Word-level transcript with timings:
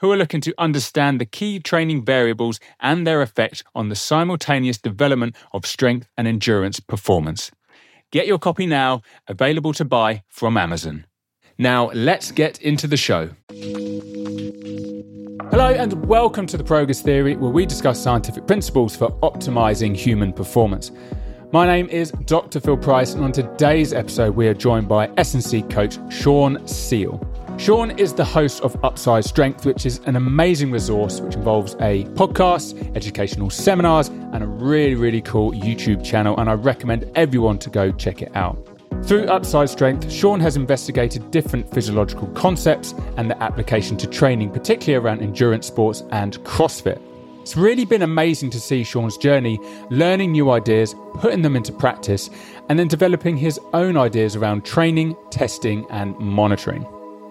who 0.00 0.10
are 0.10 0.16
looking 0.16 0.40
to 0.40 0.54
understand 0.58 1.20
the 1.20 1.26
key 1.26 1.60
training 1.60 2.04
variables 2.04 2.58
and 2.80 3.06
their 3.06 3.20
effect 3.22 3.62
on 3.74 3.88
the 3.88 3.94
simultaneous 3.94 4.78
development 4.78 5.36
of 5.52 5.66
strength 5.66 6.08
and 6.16 6.26
endurance 6.26 6.80
performance. 6.80 7.50
Get 8.10 8.26
your 8.26 8.38
copy 8.38 8.66
now, 8.66 9.02
available 9.28 9.72
to 9.74 9.84
buy 9.84 10.22
from 10.28 10.56
Amazon. 10.56 11.04
Now, 11.58 11.90
let's 11.92 12.32
get 12.32 12.60
into 12.62 12.86
the 12.86 12.96
show. 12.96 13.30
Hello, 15.50 15.68
and 15.68 16.06
welcome 16.06 16.46
to 16.46 16.56
the 16.56 16.64
Progress 16.64 17.02
Theory, 17.02 17.36
where 17.36 17.50
we 17.50 17.66
discuss 17.66 18.02
scientific 18.02 18.46
principles 18.46 18.96
for 18.96 19.10
optimizing 19.20 19.94
human 19.94 20.32
performance. 20.32 20.90
My 21.52 21.66
name 21.66 21.88
is 21.88 22.12
Dr. 22.24 22.60
Phil 22.60 22.78
Price, 22.78 23.12
and 23.12 23.22
on 23.22 23.32
today's 23.32 23.92
episode, 23.92 24.34
we 24.34 24.48
are 24.48 24.54
joined 24.54 24.88
by 24.88 25.10
S&C 25.18 25.62
coach 25.62 25.98
Sean 26.10 26.66
Seale. 26.66 27.18
Sean 27.60 27.90
is 27.98 28.14
the 28.14 28.24
host 28.24 28.62
of 28.62 28.82
Upside 28.82 29.22
Strength, 29.22 29.66
which 29.66 29.84
is 29.84 30.00
an 30.06 30.16
amazing 30.16 30.70
resource 30.70 31.20
which 31.20 31.34
involves 31.34 31.74
a 31.74 32.04
podcast, 32.14 32.96
educational 32.96 33.50
seminars, 33.50 34.08
and 34.08 34.42
a 34.42 34.46
really, 34.46 34.94
really 34.94 35.20
cool 35.20 35.52
YouTube 35.52 36.02
channel. 36.02 36.34
And 36.40 36.48
I 36.48 36.54
recommend 36.54 37.10
everyone 37.16 37.58
to 37.58 37.68
go 37.68 37.92
check 37.92 38.22
it 38.22 38.34
out. 38.34 38.66
Through 39.04 39.26
Upside 39.26 39.68
Strength, 39.68 40.10
Sean 40.10 40.40
has 40.40 40.56
investigated 40.56 41.30
different 41.30 41.70
physiological 41.70 42.28
concepts 42.28 42.94
and 43.18 43.30
their 43.30 43.42
application 43.42 43.98
to 43.98 44.06
training, 44.06 44.52
particularly 44.52 45.04
around 45.04 45.20
endurance 45.20 45.66
sports 45.66 46.02
and 46.12 46.38
CrossFit. 46.44 46.98
It's 47.42 47.58
really 47.58 47.84
been 47.84 48.00
amazing 48.00 48.48
to 48.52 48.60
see 48.60 48.84
Sean's 48.84 49.18
journey, 49.18 49.60
learning 49.90 50.32
new 50.32 50.50
ideas, 50.50 50.94
putting 51.16 51.42
them 51.42 51.56
into 51.56 51.72
practice, 51.74 52.30
and 52.70 52.78
then 52.78 52.88
developing 52.88 53.36
his 53.36 53.60
own 53.74 53.98
ideas 53.98 54.34
around 54.34 54.64
training, 54.64 55.14
testing, 55.30 55.84
and 55.90 56.18
monitoring. 56.18 56.86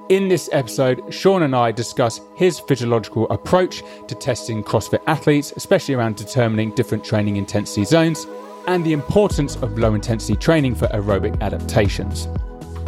In 0.10 0.28
this 0.28 0.50
episode, 0.52 1.14
Sean 1.14 1.44
and 1.44 1.56
I 1.56 1.72
discuss 1.72 2.20
his 2.36 2.60
physiological 2.60 3.30
approach 3.30 3.84
to 4.08 4.16
testing 4.16 4.64
CrossFit 4.64 5.04
athletes, 5.06 5.54
especially 5.56 5.94
around 5.94 6.16
determining 6.16 6.74
different 6.74 7.04
training 7.04 7.36
intensity 7.36 7.86
zones, 7.86 8.26
and 8.66 8.84
the 8.84 8.92
importance 8.92 9.56
of 9.58 9.78
low 9.78 9.94
intensity 9.94 10.36
training 10.36 10.74
for 10.74 10.88
aerobic 10.88 11.40
adaptations. 11.42 12.28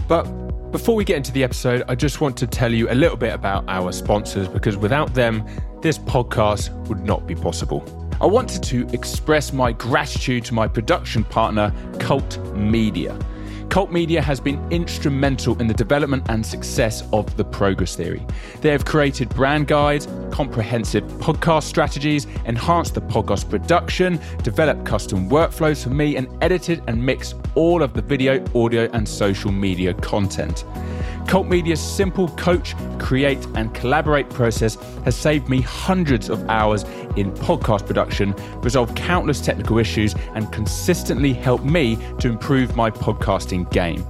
But 0.08 0.24
before 0.72 0.96
we 0.96 1.06
get 1.06 1.18
into 1.18 1.32
the 1.32 1.44
episode, 1.44 1.84
I 1.88 1.94
just 1.94 2.22
want 2.22 2.38
to 2.38 2.48
tell 2.48 2.74
you 2.74 2.90
a 2.90 2.96
little 2.96 3.18
bit 3.18 3.36
about 3.36 3.66
our 3.68 3.92
sponsors 3.92 4.48
because 4.48 4.76
without 4.76 5.14
them, 5.14 5.46
this 5.84 6.00
podcast 6.00 6.72
would 6.88 7.06
not 7.06 7.28
be 7.28 7.36
possible. 7.36 7.86
I 8.20 8.26
wanted 8.26 8.64
to 8.64 8.88
express 8.94 9.54
my 9.54 9.74
gratitude 9.74 10.44
to 10.46 10.56
my 10.56 10.68
production 10.68 11.24
partner, 11.26 11.72
KULT 12.00 12.40
Media. 12.56 13.16
KULT 13.72 13.90
Media 13.90 14.22
has 14.22 14.42
been 14.42 14.60
instrumental 14.70 15.58
in 15.62 15.68
the 15.68 15.74
development 15.74 16.26
and 16.28 16.46
success 16.46 17.08
of 17.14 17.38
the 17.38 17.46
progress 17.46 17.96
theory. 17.96 18.22
They 18.60 18.70
have 18.70 18.84
created 18.84 19.30
brand 19.30 19.68
guides, 19.68 20.10
comprehensive 20.30 21.06
podcast 21.20 21.64
strategies, 21.64 22.28
enhanced 22.46 22.96
the 22.96 23.02
podcast 23.02 23.50
production, 23.50 24.20
developed 24.44 24.86
custom 24.86 25.30
workflows 25.30 25.84
for 25.84 25.90
me, 25.90 26.18
and 26.18 26.28
edited 26.44 26.84
and 26.88 27.02
mixed 27.02 27.38
all 27.56 27.82
of 27.82 27.94
the 27.94 28.02
video, 28.02 28.44
audio, 28.54 28.90
and 28.92 29.08
social 29.08 29.54
media 29.54 29.94
content. 29.94 30.66
KULT 31.28 31.48
Media's 31.48 31.82
simple 31.82 32.28
coach, 32.30 32.76
create, 33.00 33.46
and 33.56 33.74
collaborate 33.74 34.30
process 34.30 34.76
has 35.06 35.16
saved 35.16 35.50
me 35.50 35.62
hundreds 35.62 36.30
of 36.30 36.48
hours 36.50 36.84
in 37.16 37.32
podcast 37.32 37.86
production, 37.86 38.34
resolved 38.62 38.96
countless 38.96 39.42
technical 39.42 39.78
issues, 39.78 40.16
and 40.36 40.52
consistently 40.52 41.34
helped 41.34 41.66
me 41.66 41.98
to 42.20 42.30
improve 42.30 42.76
my 42.76 42.92
podcasting 42.92 43.70
game. 43.72 44.06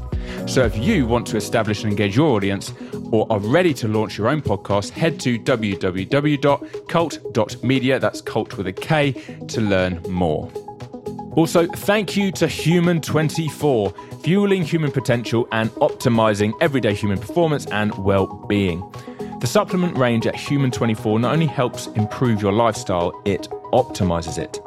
So 0.48 0.64
if 0.64 0.78
you 0.78 1.06
want 1.06 1.28
to 1.28 1.38
establish 1.38 1.84
and 1.84 1.92
engage 1.92 2.16
your 2.16 2.36
audience 2.36 2.74
or 3.12 3.28
are 3.30 3.40
ready 3.40 3.74
to 3.76 3.88
launch 3.88 4.18
your 4.18 4.30
own 4.30 4.42
podcast, 4.42 4.90
head 4.92 5.20
to 5.22 5.38
www.kult.media, 5.38 8.00
that's 8.00 8.22
cult 8.22 8.58
with 8.58 8.68
a 8.68 8.74
K, 8.74 9.12
to 9.48 9.62
learn 9.62 10.02
more. 10.10 10.52
Also, 11.36 11.66
thank 11.66 12.18
you 12.18 12.32
to 12.34 12.46
Human24, 12.46 14.22
fueling 14.22 14.64
human 14.64 14.92
potential 14.92 15.48
and 15.54 15.70
optimizing 15.76 16.54
everyday 16.60 16.94
human 16.94 17.18
performance 17.18 17.66
and 17.68 17.94
well 18.04 18.28
being. 18.50 18.84
The 19.40 19.48
supplement 19.48 19.98
range 19.98 20.28
at 20.28 20.36
Human24 20.36 21.22
not 21.22 21.34
only 21.34 21.48
helps 21.48 21.88
improve 21.88 22.42
your 22.42 22.52
lifestyle, 22.52 23.20
it 23.26 23.48
optimizes 23.72 24.38
it. 24.38 24.60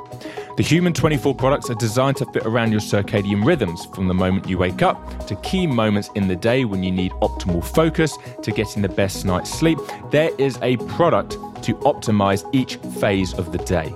The 0.56 0.62
Human 0.62 0.92
24 0.92 1.34
products 1.34 1.68
are 1.68 1.74
designed 1.74 2.16
to 2.16 2.26
fit 2.26 2.46
around 2.46 2.72
your 2.72 2.80
circadian 2.80 3.44
rhythms 3.44 3.86
from 3.86 4.08
the 4.08 4.14
moment 4.14 4.48
you 4.48 4.56
wake 4.56 4.82
up 4.82 5.26
to 5.26 5.36
key 5.36 5.66
moments 5.66 6.10
in 6.14 6.28
the 6.28 6.36
day 6.36 6.64
when 6.64 6.82
you 6.82 6.90
need 6.90 7.12
optimal 7.22 7.62
focus 7.62 8.16
to 8.42 8.50
getting 8.52 8.82
the 8.82 8.88
best 8.88 9.24
night's 9.24 9.50
sleep. 9.50 9.78
There 10.10 10.30
is 10.38 10.58
a 10.62 10.76
product 10.88 11.32
to 11.64 11.74
optimize 11.82 12.48
each 12.52 12.76
phase 12.76 13.34
of 13.34 13.52
the 13.52 13.58
day. 13.58 13.94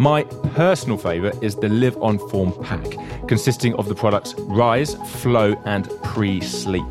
My 0.00 0.22
personal 0.22 0.96
favourite 0.96 1.42
is 1.42 1.56
the 1.56 1.68
Live 1.68 2.00
on 2.00 2.18
Form 2.28 2.52
pack, 2.62 2.84
consisting 3.26 3.74
of 3.74 3.88
the 3.88 3.96
products 3.96 4.32
Rise, 4.38 4.94
Flow, 4.94 5.60
and 5.64 5.90
Pre 6.04 6.40
Sleep. 6.40 6.86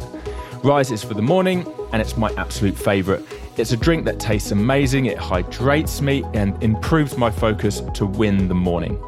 Rise 0.62 0.92
is 0.92 1.06
for 1.06 1.14
the 1.14 1.22
morning, 1.22 1.66
and 1.94 2.02
it's 2.02 2.18
my 2.18 2.34
absolute 2.36 2.78
favourite. 2.78 3.24
It's 3.56 3.72
a 3.72 3.78
drink 3.78 4.04
that 4.06 4.20
tastes 4.20 4.52
amazing, 4.52 5.06
it 5.06 5.18
hydrates 5.18 6.02
me, 6.02 6.26
and 6.34 6.62
improves 6.62 7.18
my 7.18 7.32
focus 7.32 7.82
to 7.94 8.06
win 8.06 8.50
the 8.50 8.56
morning. 8.56 9.02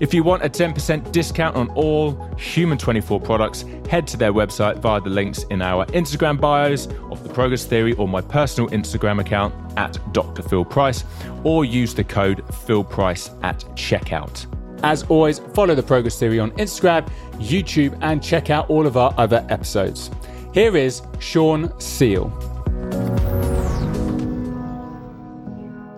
If 0.00 0.12
you 0.12 0.24
want 0.24 0.42
a 0.42 0.48
10% 0.48 1.12
discount 1.12 1.54
on 1.54 1.68
all 1.76 2.14
Human 2.38 2.76
24 2.76 3.20
products, 3.20 3.64
head 3.88 4.08
to 4.08 4.16
their 4.16 4.32
website 4.32 4.78
via 4.78 5.00
the 5.00 5.10
links 5.10 5.44
in 5.44 5.62
our 5.62 5.86
Instagram 5.86 6.40
bios 6.40 6.88
of 7.12 7.22
the 7.22 7.32
Progress 7.32 7.64
Theory 7.64 7.92
or 7.92 8.08
my 8.08 8.20
personal 8.20 8.68
Instagram 8.70 9.20
account 9.20 9.54
at 9.78 9.96
Dr. 10.12 10.42
Phil 10.42 10.64
Price, 10.64 11.04
or 11.44 11.64
use 11.64 11.94
the 11.94 12.02
code 12.02 12.44
PhilPrice 12.48 13.32
at 13.44 13.60
checkout. 13.76 14.44
As 14.84 15.02
always, 15.04 15.38
follow 15.54 15.74
the 15.74 15.82
Progress 15.82 16.18
Theory 16.18 16.38
on 16.38 16.50
Instagram, 16.52 17.08
YouTube, 17.36 17.96
and 18.02 18.22
check 18.22 18.50
out 18.50 18.68
all 18.68 18.86
of 18.86 18.98
our 18.98 19.14
other 19.16 19.42
episodes. 19.48 20.10
Here 20.52 20.76
is 20.76 21.00
Sean 21.20 21.72
Seale. 21.80 22.30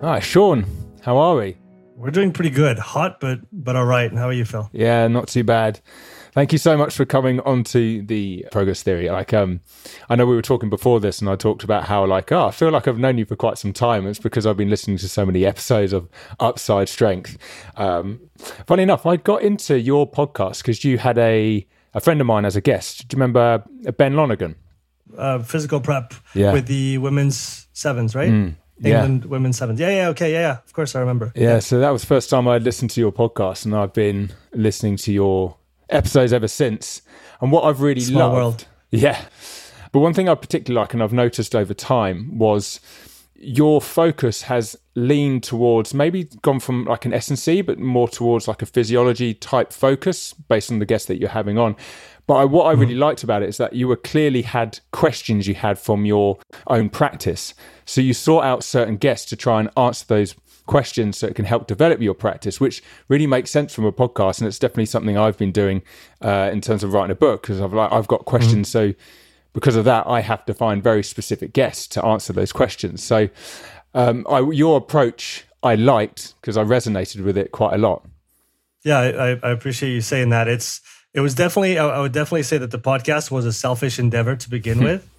All 0.01 0.13
right, 0.13 0.23
Sean, 0.23 0.65
how 1.01 1.17
are 1.17 1.35
we? 1.35 1.57
We're 1.97 2.11
doing 2.11 2.31
pretty 2.31 2.49
good. 2.49 2.79
Hot, 2.79 3.19
but 3.19 3.39
but 3.51 3.75
all 3.75 3.83
right. 3.83 4.09
And 4.09 4.17
how 4.17 4.29
are 4.29 4.33
you, 4.33 4.45
Phil? 4.45 4.69
Yeah, 4.71 5.05
not 5.09 5.27
too 5.27 5.43
bad. 5.43 5.81
Thank 6.37 6.51
you 6.51 6.59
so 6.59 6.77
much 6.77 6.95
for 6.95 7.03
coming 7.03 7.39
onto 7.39 8.05
the 8.05 8.45
progress 8.51 8.83
theory. 8.83 9.09
Like, 9.09 9.33
um, 9.33 9.61
I 10.07 10.15
know 10.15 10.27
we 10.27 10.35
were 10.35 10.43
talking 10.43 10.69
before 10.69 10.99
this, 10.99 11.19
and 11.19 11.27
I 11.27 11.35
talked 11.35 11.63
about 11.63 11.85
how, 11.85 12.05
like, 12.05 12.31
oh, 12.31 12.45
I 12.45 12.51
feel 12.51 12.69
like 12.69 12.87
I've 12.87 12.99
known 12.99 13.17
you 13.17 13.25
for 13.25 13.35
quite 13.35 13.57
some 13.57 13.73
time. 13.73 14.05
It's 14.05 14.19
because 14.19 14.45
I've 14.45 14.55
been 14.55 14.69
listening 14.69 14.99
to 14.99 15.09
so 15.09 15.25
many 15.25 15.47
episodes 15.47 15.93
of 15.93 16.07
Upside 16.39 16.89
Strength. 16.89 17.39
Um, 17.75 18.19
funny 18.67 18.83
enough, 18.83 19.07
I 19.07 19.15
got 19.15 19.41
into 19.41 19.79
your 19.79 20.07
podcast 20.07 20.57
because 20.57 20.83
you 20.83 20.99
had 20.99 21.17
a 21.17 21.65
a 21.95 21.99
friend 21.99 22.21
of 22.21 22.27
mine 22.27 22.45
as 22.45 22.55
a 22.55 22.61
guest. 22.61 23.07
Do 23.07 23.17
you 23.17 23.19
remember 23.19 23.63
Ben 23.97 24.15
Lonergan? 24.15 24.57
Uh, 25.17 25.39
physical 25.39 25.81
prep 25.81 26.13
yeah. 26.35 26.53
with 26.53 26.67
the 26.67 26.99
women's 26.99 27.67
sevens, 27.73 28.13
right? 28.13 28.29
Mm. 28.29 28.55
England 28.83 29.23
yeah. 29.23 29.27
women's 29.27 29.57
sevens. 29.57 29.79
Yeah, 29.79 29.89
yeah, 29.89 30.09
okay, 30.09 30.33
yeah, 30.33 30.41
yeah. 30.41 30.57
Of 30.63 30.71
course, 30.71 30.95
I 30.95 30.99
remember. 30.99 31.31
Yeah, 31.33 31.53
yeah, 31.53 31.59
so 31.61 31.79
that 31.79 31.89
was 31.89 32.03
the 32.03 32.07
first 32.07 32.29
time 32.29 32.47
I'd 32.47 32.61
listened 32.61 32.91
to 32.91 33.01
your 33.01 33.11
podcast, 33.11 33.65
and 33.65 33.75
I've 33.75 33.93
been 33.93 34.33
listening 34.53 34.97
to 34.97 35.11
your 35.11 35.57
episodes 35.89 36.33
ever 36.33 36.47
since. 36.47 37.01
And 37.41 37.51
what 37.51 37.63
I've 37.63 37.81
really 37.81 38.01
Small 38.01 38.29
loved, 38.29 38.35
world. 38.35 38.65
yeah. 38.91 39.25
But 39.91 39.99
one 39.99 40.13
thing 40.13 40.29
I 40.29 40.35
particularly 40.35 40.81
like, 40.81 40.93
and 40.93 41.01
I've 41.01 41.13
noticed 41.13 41.55
over 41.55 41.73
time, 41.73 42.37
was 42.37 42.79
your 43.39 43.79
focus 43.81 44.43
has 44.43 44.75
leaned 44.95 45.43
towards 45.43 45.93
maybe 45.93 46.25
gone 46.41 46.59
from 46.59 46.85
like 46.85 47.05
an 47.05 47.13
S&C, 47.13 47.61
but 47.61 47.79
more 47.79 48.07
towards 48.07 48.47
like 48.47 48.61
a 48.61 48.65
physiology 48.65 49.33
type 49.33 49.71
focus 49.71 50.33
based 50.33 50.71
on 50.71 50.79
the 50.79 50.85
guests 50.85 51.07
that 51.07 51.19
you're 51.19 51.29
having 51.29 51.57
on. 51.57 51.75
But 52.25 52.35
I, 52.35 52.45
what 52.45 52.65
I 52.65 52.71
really 52.73 52.95
mm. 52.95 52.99
liked 52.99 53.23
about 53.23 53.43
it 53.43 53.49
is 53.49 53.57
that 53.57 53.73
you 53.73 53.87
were 53.87 53.95
clearly 53.95 54.41
had 54.41 54.79
questions 54.91 55.47
you 55.47 55.55
had 55.55 55.79
from 55.79 56.05
your 56.05 56.37
own 56.67 56.89
practice. 56.89 57.53
So 57.85 58.01
you 58.01 58.13
sought 58.13 58.43
out 58.43 58.63
certain 58.63 58.97
guests 58.97 59.29
to 59.29 59.37
try 59.37 59.61
and 59.61 59.69
answer 59.77 60.05
those 60.07 60.35
questions 60.67 61.17
so 61.17 61.27
it 61.27 61.35
can 61.35 61.45
help 61.45 61.65
develop 61.67 62.01
your 62.01 62.13
practice, 62.13 62.59
which 62.59 62.83
really 63.07 63.27
makes 63.27 63.49
sense 63.49 63.73
from 63.73 63.85
a 63.85 63.91
podcast. 63.91 64.39
And 64.39 64.47
it's 64.47 64.59
definitely 64.59 64.85
something 64.85 65.17
I've 65.17 65.37
been 65.37 65.51
doing 65.51 65.81
uh, 66.21 66.49
in 66.53 66.61
terms 66.61 66.83
of 66.83 66.93
writing 66.93 67.11
a 67.11 67.15
book 67.15 67.41
because 67.41 67.59
I've 67.59 67.73
like 67.73 67.91
I've 67.91 68.07
got 68.07 68.25
questions. 68.25 68.69
Mm. 68.69 68.71
So 68.71 68.93
because 69.53 69.75
of 69.75 69.85
that, 69.85 70.05
I 70.05 70.21
have 70.21 70.45
to 70.45 70.53
find 70.53 70.83
very 70.83 71.03
specific 71.03 71.51
guests 71.51 71.87
to 71.87 72.05
answer 72.05 72.31
those 72.31 72.51
questions. 72.51 73.01
So, 73.01 73.29
um, 73.95 74.23
I, 74.29 74.39
your 74.51 74.77
approach 74.77 75.45
I 75.63 75.73
liked 75.75 76.35
because 76.39 76.57
I 76.57 76.63
resonated 76.63 77.23
with 77.23 77.37
it 77.37 77.51
quite 77.51 77.73
a 77.73 77.77
lot. 77.77 78.05
Yeah, 78.83 78.99
I, 78.99 79.29
I, 79.47 79.51
appreciate 79.51 79.91
you 79.91 80.01
saying 80.01 80.29
that. 80.29 80.47
It's 80.47 80.81
it 81.13 81.21
was 81.21 81.33
definitely 81.33 81.79
I, 81.79 81.99
would 81.99 82.11
definitely 82.11 82.43
say 82.43 82.57
that 82.59 82.71
the 82.71 82.79
podcast 82.79 83.31
was 83.31 83.45
a 83.45 83.51
selfish 83.51 83.97
endeavor 83.97 84.35
to 84.35 84.49
begin 84.49 84.83
with, 84.83 85.09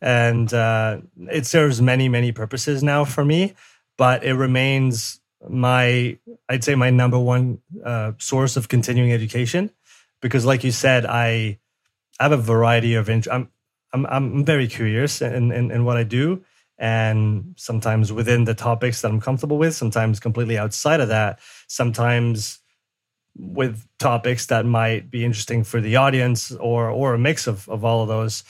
and 0.00 0.52
uh, 0.54 0.98
it 1.30 1.46
serves 1.46 1.82
many 1.82 2.08
many 2.08 2.32
purposes 2.32 2.82
now 2.82 3.04
for 3.04 3.24
me. 3.24 3.54
But 4.02 4.24
it 4.24 4.34
remains 4.34 5.20
my 5.48 6.18
I'd 6.48 6.64
say 6.64 6.74
my 6.74 6.90
number 6.90 7.20
one 7.20 7.60
uh, 7.84 8.14
source 8.18 8.56
of 8.56 8.66
continuing 8.66 9.12
education 9.12 9.70
because, 10.20 10.44
like 10.44 10.64
you 10.64 10.72
said, 10.72 11.06
I 11.06 11.60
have 12.18 12.32
a 12.32 12.36
variety 12.36 12.94
of. 12.96 13.08
Int- 13.08 13.28
I'm 13.30 13.48
I'm 13.92 14.04
I'm 14.06 14.44
very 14.44 14.66
curious 14.66 15.22
in, 15.22 15.52
in, 15.52 15.70
in 15.70 15.84
what 15.84 15.98
I 15.98 16.02
do, 16.02 16.42
and 16.78 17.54
sometimes 17.56 18.12
within 18.12 18.42
the 18.42 18.54
topics 18.54 19.02
that 19.02 19.12
I'm 19.12 19.20
comfortable 19.20 19.56
with, 19.56 19.76
sometimes 19.76 20.18
completely 20.18 20.58
outside 20.58 20.98
of 20.98 21.06
that, 21.10 21.38
sometimes 21.68 22.58
with 23.36 23.86
topics 24.00 24.46
that 24.46 24.66
might 24.66 25.12
be 25.12 25.24
interesting 25.24 25.62
for 25.62 25.80
the 25.80 25.94
audience 25.94 26.50
or 26.50 26.90
or 26.90 27.14
a 27.14 27.20
mix 27.20 27.46
of 27.46 27.68
of 27.68 27.84
all 27.84 28.02
of 28.02 28.08
those. 28.08 28.42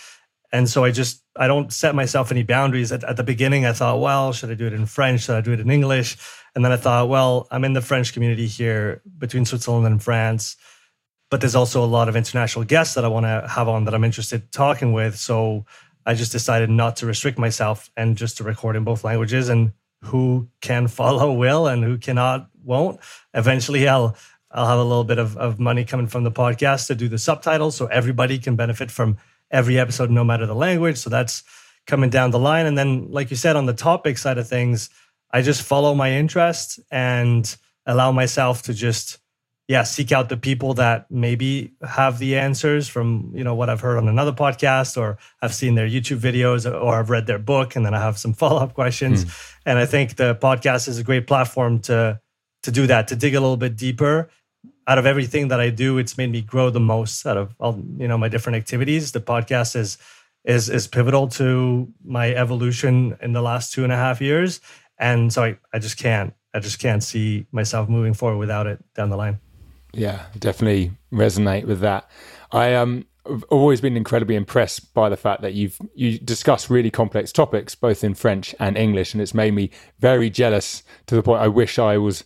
And 0.52 0.68
so 0.68 0.84
I 0.84 0.90
just 0.90 1.22
I 1.36 1.46
don't 1.46 1.72
set 1.72 1.94
myself 1.94 2.30
any 2.30 2.42
boundaries. 2.42 2.92
At, 2.92 3.04
at 3.04 3.16
the 3.16 3.22
beginning, 3.22 3.64
I 3.64 3.72
thought, 3.72 4.00
well, 4.00 4.32
should 4.32 4.50
I 4.50 4.54
do 4.54 4.66
it 4.66 4.74
in 4.74 4.86
French? 4.86 5.22
Should 5.22 5.36
I 5.36 5.40
do 5.40 5.52
it 5.52 5.60
in 5.60 5.70
English? 5.70 6.18
And 6.54 6.64
then 6.64 6.72
I 6.72 6.76
thought, 6.76 7.08
well, 7.08 7.48
I'm 7.50 7.64
in 7.64 7.72
the 7.72 7.80
French 7.80 8.12
community 8.12 8.46
here 8.46 9.00
between 9.18 9.46
Switzerland 9.46 9.86
and 9.86 10.02
France 10.02 10.56
but 11.32 11.40
there's 11.40 11.54
also 11.54 11.82
a 11.82 11.86
lot 11.86 12.10
of 12.10 12.14
international 12.14 12.62
guests 12.62 12.94
that 12.94 13.06
I 13.06 13.08
want 13.08 13.24
to 13.24 13.48
have 13.48 13.66
on 13.66 13.86
that 13.86 13.94
I'm 13.94 14.04
interested 14.04 14.52
talking 14.52 14.92
with. 14.92 15.16
So 15.16 15.64
I 16.04 16.12
just 16.12 16.30
decided 16.30 16.68
not 16.68 16.96
to 16.96 17.06
restrict 17.06 17.38
myself 17.38 17.90
and 17.96 18.18
just 18.18 18.36
to 18.36 18.44
record 18.44 18.76
in 18.76 18.84
both 18.84 19.02
languages. 19.02 19.48
And 19.48 19.72
who 20.02 20.50
can 20.60 20.88
follow 20.98 21.32
will 21.32 21.66
and 21.66 21.82
who 21.82 21.96
cannot 21.96 22.50
won't. 22.62 23.00
Eventually, 23.32 23.88
I'll 23.88 24.14
I'll 24.50 24.66
have 24.66 24.78
a 24.78 24.84
little 24.84 25.04
bit 25.04 25.18
of, 25.18 25.38
of 25.38 25.58
money 25.58 25.86
coming 25.86 26.06
from 26.06 26.22
the 26.24 26.30
podcast 26.30 26.88
to 26.88 26.94
do 26.94 27.08
the 27.08 27.16
subtitles, 27.16 27.76
so 27.76 27.86
everybody 27.86 28.38
can 28.38 28.54
benefit 28.54 28.90
from 28.90 29.16
every 29.52 29.78
episode, 29.78 30.10
no 30.10 30.24
matter 30.24 30.46
the 30.46 30.54
language. 30.54 30.96
So 30.96 31.10
that's 31.10 31.44
coming 31.86 32.10
down 32.10 32.32
the 32.32 32.38
line. 32.38 32.66
And 32.66 32.76
then, 32.76 33.10
like 33.10 33.30
you 33.30 33.36
said, 33.36 33.54
on 33.54 33.66
the 33.66 33.74
topic 33.74 34.18
side 34.18 34.38
of 34.38 34.48
things, 34.48 34.90
I 35.30 35.42
just 35.42 35.62
follow 35.62 35.94
my 35.94 36.12
interest 36.12 36.80
and 36.90 37.54
allow 37.86 38.10
myself 38.12 38.62
to 38.62 38.74
just 38.74 39.18
yeah, 39.68 39.84
seek 39.84 40.12
out 40.12 40.28
the 40.28 40.36
people 40.36 40.74
that 40.74 41.10
maybe 41.10 41.72
have 41.80 42.18
the 42.18 42.36
answers 42.36 42.88
from, 42.88 43.32
you 43.34 43.44
know, 43.44 43.54
what 43.54 43.70
I've 43.70 43.80
heard 43.80 43.96
on 43.96 44.08
another 44.08 44.32
podcast 44.32 44.96
or 44.96 45.18
I've 45.40 45.54
seen 45.54 45.76
their 45.76 45.88
YouTube 45.88 46.18
videos 46.18 46.70
or 46.70 46.98
I've 46.98 47.10
read 47.10 47.26
their 47.26 47.38
book 47.38 47.76
and 47.76 47.86
then 47.86 47.94
I 47.94 48.00
have 48.00 48.18
some 48.18 48.32
follow-up 48.42 48.74
questions. 48.74 49.24
Mm. 49.24 49.54
And 49.66 49.78
I 49.78 49.86
think 49.86 50.16
the 50.16 50.34
podcast 50.34 50.88
is 50.88 50.98
a 50.98 51.04
great 51.04 51.26
platform 51.26 51.80
to 51.82 52.20
to 52.64 52.70
do 52.70 52.86
that, 52.86 53.08
to 53.08 53.16
dig 53.16 53.34
a 53.34 53.40
little 53.40 53.56
bit 53.56 53.76
deeper. 53.76 54.30
Out 54.86 54.98
of 54.98 55.06
everything 55.06 55.48
that 55.48 55.60
I 55.60 55.70
do, 55.70 55.98
it's 55.98 56.18
made 56.18 56.30
me 56.30 56.42
grow 56.42 56.70
the 56.70 56.80
most 56.80 57.24
out 57.26 57.36
of 57.36 57.54
all, 57.60 57.80
you 57.96 58.08
know, 58.08 58.18
my 58.18 58.28
different 58.28 58.56
activities. 58.56 59.12
The 59.12 59.20
podcast 59.20 59.76
is 59.76 59.98
is 60.44 60.68
is 60.68 60.88
pivotal 60.88 61.28
to 61.28 61.88
my 62.04 62.34
evolution 62.34 63.16
in 63.22 63.32
the 63.32 63.42
last 63.42 63.72
two 63.72 63.84
and 63.84 63.92
a 63.92 63.96
half 63.96 64.20
years. 64.20 64.60
And 64.98 65.32
so 65.32 65.44
I, 65.44 65.58
I 65.72 65.78
just 65.78 65.98
can't 65.98 66.34
I 66.54 66.60
just 66.60 66.78
can't 66.78 67.02
see 67.02 67.46
myself 67.52 67.88
moving 67.88 68.14
forward 68.14 68.38
without 68.38 68.66
it 68.66 68.82
down 68.94 69.10
the 69.10 69.16
line. 69.16 69.38
Yeah, 69.92 70.26
definitely 70.38 70.92
resonate 71.12 71.66
with 71.66 71.80
that. 71.80 72.10
I 72.50 72.74
um 72.74 73.06
have 73.26 73.44
always 73.50 73.80
been 73.80 73.96
incredibly 73.96 74.34
impressed 74.34 74.92
by 74.94 75.08
the 75.08 75.16
fact 75.16 75.42
that 75.42 75.54
you've 75.54 75.78
you 75.94 76.18
discuss 76.18 76.68
really 76.68 76.90
complex 76.90 77.30
topics 77.30 77.74
both 77.74 78.02
in 78.02 78.14
French 78.14 78.54
and 78.58 78.76
English, 78.76 79.14
and 79.14 79.22
it's 79.22 79.34
made 79.34 79.54
me 79.54 79.70
very 79.98 80.28
jealous 80.28 80.82
to 81.06 81.14
the 81.14 81.22
point 81.22 81.40
I 81.40 81.48
wish 81.48 81.78
I 81.78 81.98
was 81.98 82.24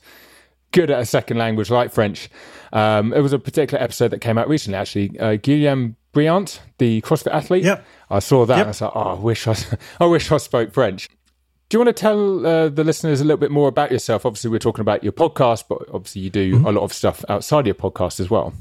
good 0.72 0.90
at 0.90 1.00
a 1.00 1.06
second 1.06 1.38
language 1.38 1.70
like 1.70 1.92
French. 1.92 2.28
Um, 2.72 3.12
it 3.12 3.20
was 3.20 3.32
a 3.32 3.38
particular 3.38 3.82
episode 3.82 4.08
that 4.08 4.20
came 4.20 4.38
out 4.38 4.48
recently, 4.48 4.76
actually. 4.76 5.18
Uh, 5.18 5.36
Guillaume 5.36 5.96
Briant, 6.12 6.60
the 6.78 7.00
CrossFit 7.02 7.32
athlete. 7.32 7.64
Yep. 7.64 7.84
I 8.10 8.18
saw 8.18 8.46
that. 8.46 8.56
Yep. 8.56 8.66
I 8.66 8.68
was 8.68 8.80
like, 8.80 8.92
oh, 8.94 9.00
I 9.00 9.14
wish 9.14 9.46
I, 9.46 9.56
I 10.00 10.06
wish 10.06 10.30
I 10.30 10.36
spoke 10.38 10.72
French. 10.72 11.08
Do 11.68 11.76
you 11.76 11.84
want 11.84 11.96
to 11.96 12.00
tell 12.00 12.46
uh, 12.46 12.68
the 12.68 12.84
listeners 12.84 13.20
a 13.20 13.24
little 13.24 13.38
bit 13.38 13.50
more 13.50 13.68
about 13.68 13.90
yourself? 13.90 14.24
Obviously, 14.24 14.50
we're 14.50 14.58
talking 14.60 14.82
about 14.82 15.02
your 15.02 15.12
podcast, 15.12 15.64
but 15.68 15.82
obviously, 15.92 16.22
you 16.22 16.30
do 16.30 16.54
mm-hmm. 16.54 16.66
a 16.66 16.72
lot 16.72 16.82
of 16.84 16.92
stuff 16.92 17.24
outside 17.28 17.66
your 17.66 17.74
podcast 17.74 18.20
as 18.20 18.30
well. 18.30 18.54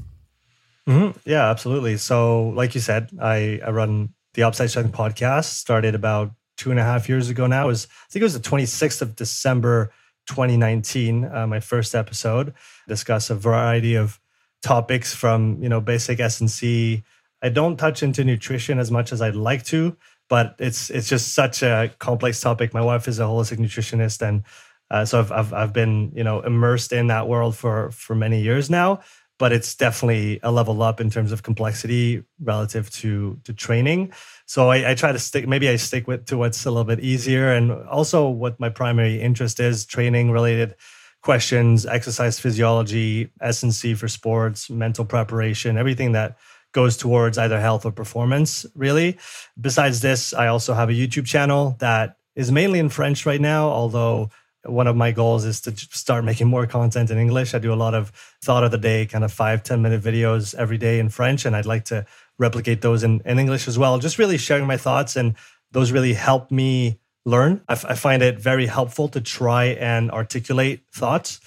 Mm-hmm. 0.87 1.17
Yeah, 1.29 1.49
absolutely. 1.49 1.97
So, 1.97 2.49
like 2.49 2.73
you 2.73 2.81
said, 2.81 3.11
I, 3.21 3.59
I 3.65 3.69
run 3.69 4.13
the 4.33 4.43
Upside 4.43 4.69
Strength 4.71 4.93
podcast. 4.93 5.45
Started 5.45 5.93
about 5.95 6.31
two 6.57 6.71
and 6.71 6.79
a 6.79 6.83
half 6.83 7.07
years 7.07 7.29
ago 7.29 7.47
now. 7.47 7.65
It 7.65 7.67
was 7.67 7.85
I 7.85 8.11
think 8.11 8.21
it 8.21 8.25
was 8.25 8.33
the 8.33 8.49
26th 8.49 9.01
of 9.01 9.15
December 9.15 9.91
2019. 10.25 11.25
Uh, 11.25 11.47
my 11.47 11.59
first 11.59 11.95
episode 11.95 12.53
discuss 12.87 13.29
a 13.29 13.35
variety 13.35 13.95
of 13.95 14.19
topics 14.61 15.13
from 15.13 15.61
you 15.61 15.69
know 15.69 15.81
basic 15.81 16.19
S 16.19 16.39
and 16.39 16.49
C. 16.49 17.03
I 17.41 17.49
don't 17.49 17.77
touch 17.77 18.01
into 18.01 18.23
nutrition 18.23 18.79
as 18.79 18.89
much 18.89 19.11
as 19.11 19.21
I'd 19.21 19.35
like 19.35 19.63
to 19.65 19.95
but 20.29 20.55
it's 20.59 20.89
it's 20.89 21.07
just 21.07 21.33
such 21.33 21.61
a 21.63 21.93
complex 21.99 22.41
topic. 22.41 22.73
My 22.73 22.81
wife 22.81 23.07
is 23.07 23.19
a 23.19 23.23
holistic 23.23 23.57
nutritionist, 23.57 24.21
and 24.21 24.43
uh, 24.89 25.05
so 25.05 25.19
I've, 25.19 25.31
I've 25.31 25.53
I've 25.53 25.73
been 25.73 26.11
you 26.15 26.23
know 26.23 26.41
immersed 26.41 26.91
in 26.91 27.07
that 27.07 27.27
world 27.27 27.55
for 27.55 27.91
for 27.91 28.15
many 28.15 28.41
years 28.41 28.69
now. 28.69 29.01
But 29.37 29.51
it's 29.51 29.75
definitely 29.75 30.39
a 30.43 30.51
level 30.51 30.81
up 30.81 31.01
in 31.01 31.09
terms 31.09 31.33
of 31.33 31.43
complexity 31.43 32.23
relative 32.39 32.89
to 32.91 33.39
to 33.43 33.53
training. 33.53 34.13
So 34.45 34.69
I, 34.69 34.91
I 34.91 34.93
try 34.95 35.11
to 35.11 35.19
stick. 35.19 35.47
Maybe 35.47 35.69
I 35.69 35.75
stick 35.75 36.07
with 36.07 36.25
to 36.27 36.37
what's 36.37 36.65
a 36.65 36.71
little 36.71 36.83
bit 36.83 36.99
easier, 36.99 37.51
and 37.51 37.71
also 37.71 38.29
what 38.29 38.59
my 38.59 38.69
primary 38.69 39.19
interest 39.21 39.59
is: 39.59 39.85
training 39.85 40.31
related 40.31 40.75
questions, 41.21 41.85
exercise 41.85 42.39
physiology, 42.39 43.31
S 43.41 43.63
and 43.63 43.73
C 43.73 43.95
for 43.95 44.07
sports, 44.07 44.69
mental 44.69 45.05
preparation, 45.05 45.77
everything 45.77 46.11
that 46.11 46.37
goes 46.71 46.97
towards 46.97 47.37
either 47.37 47.59
health 47.59 47.85
or 47.85 47.91
performance, 47.91 48.65
really. 48.75 49.17
Besides 49.59 50.01
this, 50.01 50.33
I 50.33 50.47
also 50.47 50.73
have 50.73 50.89
a 50.89 50.93
YouTube 50.93 51.25
channel 51.25 51.75
that 51.79 52.17
is 52.35 52.51
mainly 52.51 52.79
in 52.79 52.89
French 52.89 53.25
right 53.25 53.41
now, 53.41 53.69
although 53.69 54.29
one 54.65 54.87
of 54.87 54.95
my 54.95 55.11
goals 55.11 55.45
is 55.45 55.61
to 55.61 55.71
start 55.75 56.23
making 56.23 56.47
more 56.47 56.67
content 56.67 57.11
in 57.11 57.17
English. 57.17 57.53
I 57.53 57.59
do 57.59 57.73
a 57.73 57.75
lot 57.75 57.93
of 57.93 58.11
thought 58.43 58.63
of 58.63 58.71
the 58.71 58.77
day, 58.77 59.05
kind 59.05 59.23
of 59.23 59.31
five 59.31 59.63
ten 59.63 59.81
minute 59.81 60.01
videos 60.01 60.55
every 60.55 60.77
day 60.77 60.99
in 60.99 61.09
French, 61.09 61.45
and 61.45 61.55
I'd 61.55 61.65
like 61.65 61.85
to 61.85 62.05
replicate 62.37 62.81
those 62.81 63.03
in, 63.03 63.21
in 63.25 63.39
English 63.39 63.67
as 63.67 63.77
well. 63.77 63.99
Just 63.99 64.19
really 64.19 64.37
sharing 64.37 64.67
my 64.67 64.77
thoughts, 64.77 65.15
and 65.15 65.35
those 65.71 65.91
really 65.91 66.13
help 66.13 66.51
me 66.51 66.99
learn. 67.25 67.61
I, 67.67 67.73
f- 67.73 67.85
I 67.85 67.95
find 67.95 68.21
it 68.21 68.39
very 68.39 68.67
helpful 68.67 69.07
to 69.09 69.21
try 69.21 69.65
and 69.65 70.11
articulate 70.11 70.81
thoughts 70.91 71.39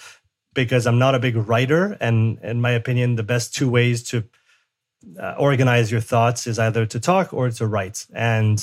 because 0.54 0.86
I'm 0.86 0.98
not 0.98 1.14
a 1.14 1.20
big 1.20 1.36
writer. 1.36 1.96
And 2.00 2.38
in 2.42 2.60
my 2.60 2.72
opinion, 2.72 3.14
the 3.14 3.22
best 3.22 3.54
two 3.54 3.70
ways 3.70 4.02
to 4.10 4.24
uh, 5.20 5.34
organize 5.38 5.90
your 5.92 6.00
thoughts 6.00 6.46
is 6.46 6.58
either 6.58 6.84
to 6.86 6.98
talk 6.98 7.32
or 7.32 7.50
to 7.50 7.66
write. 7.66 8.06
And 8.12 8.58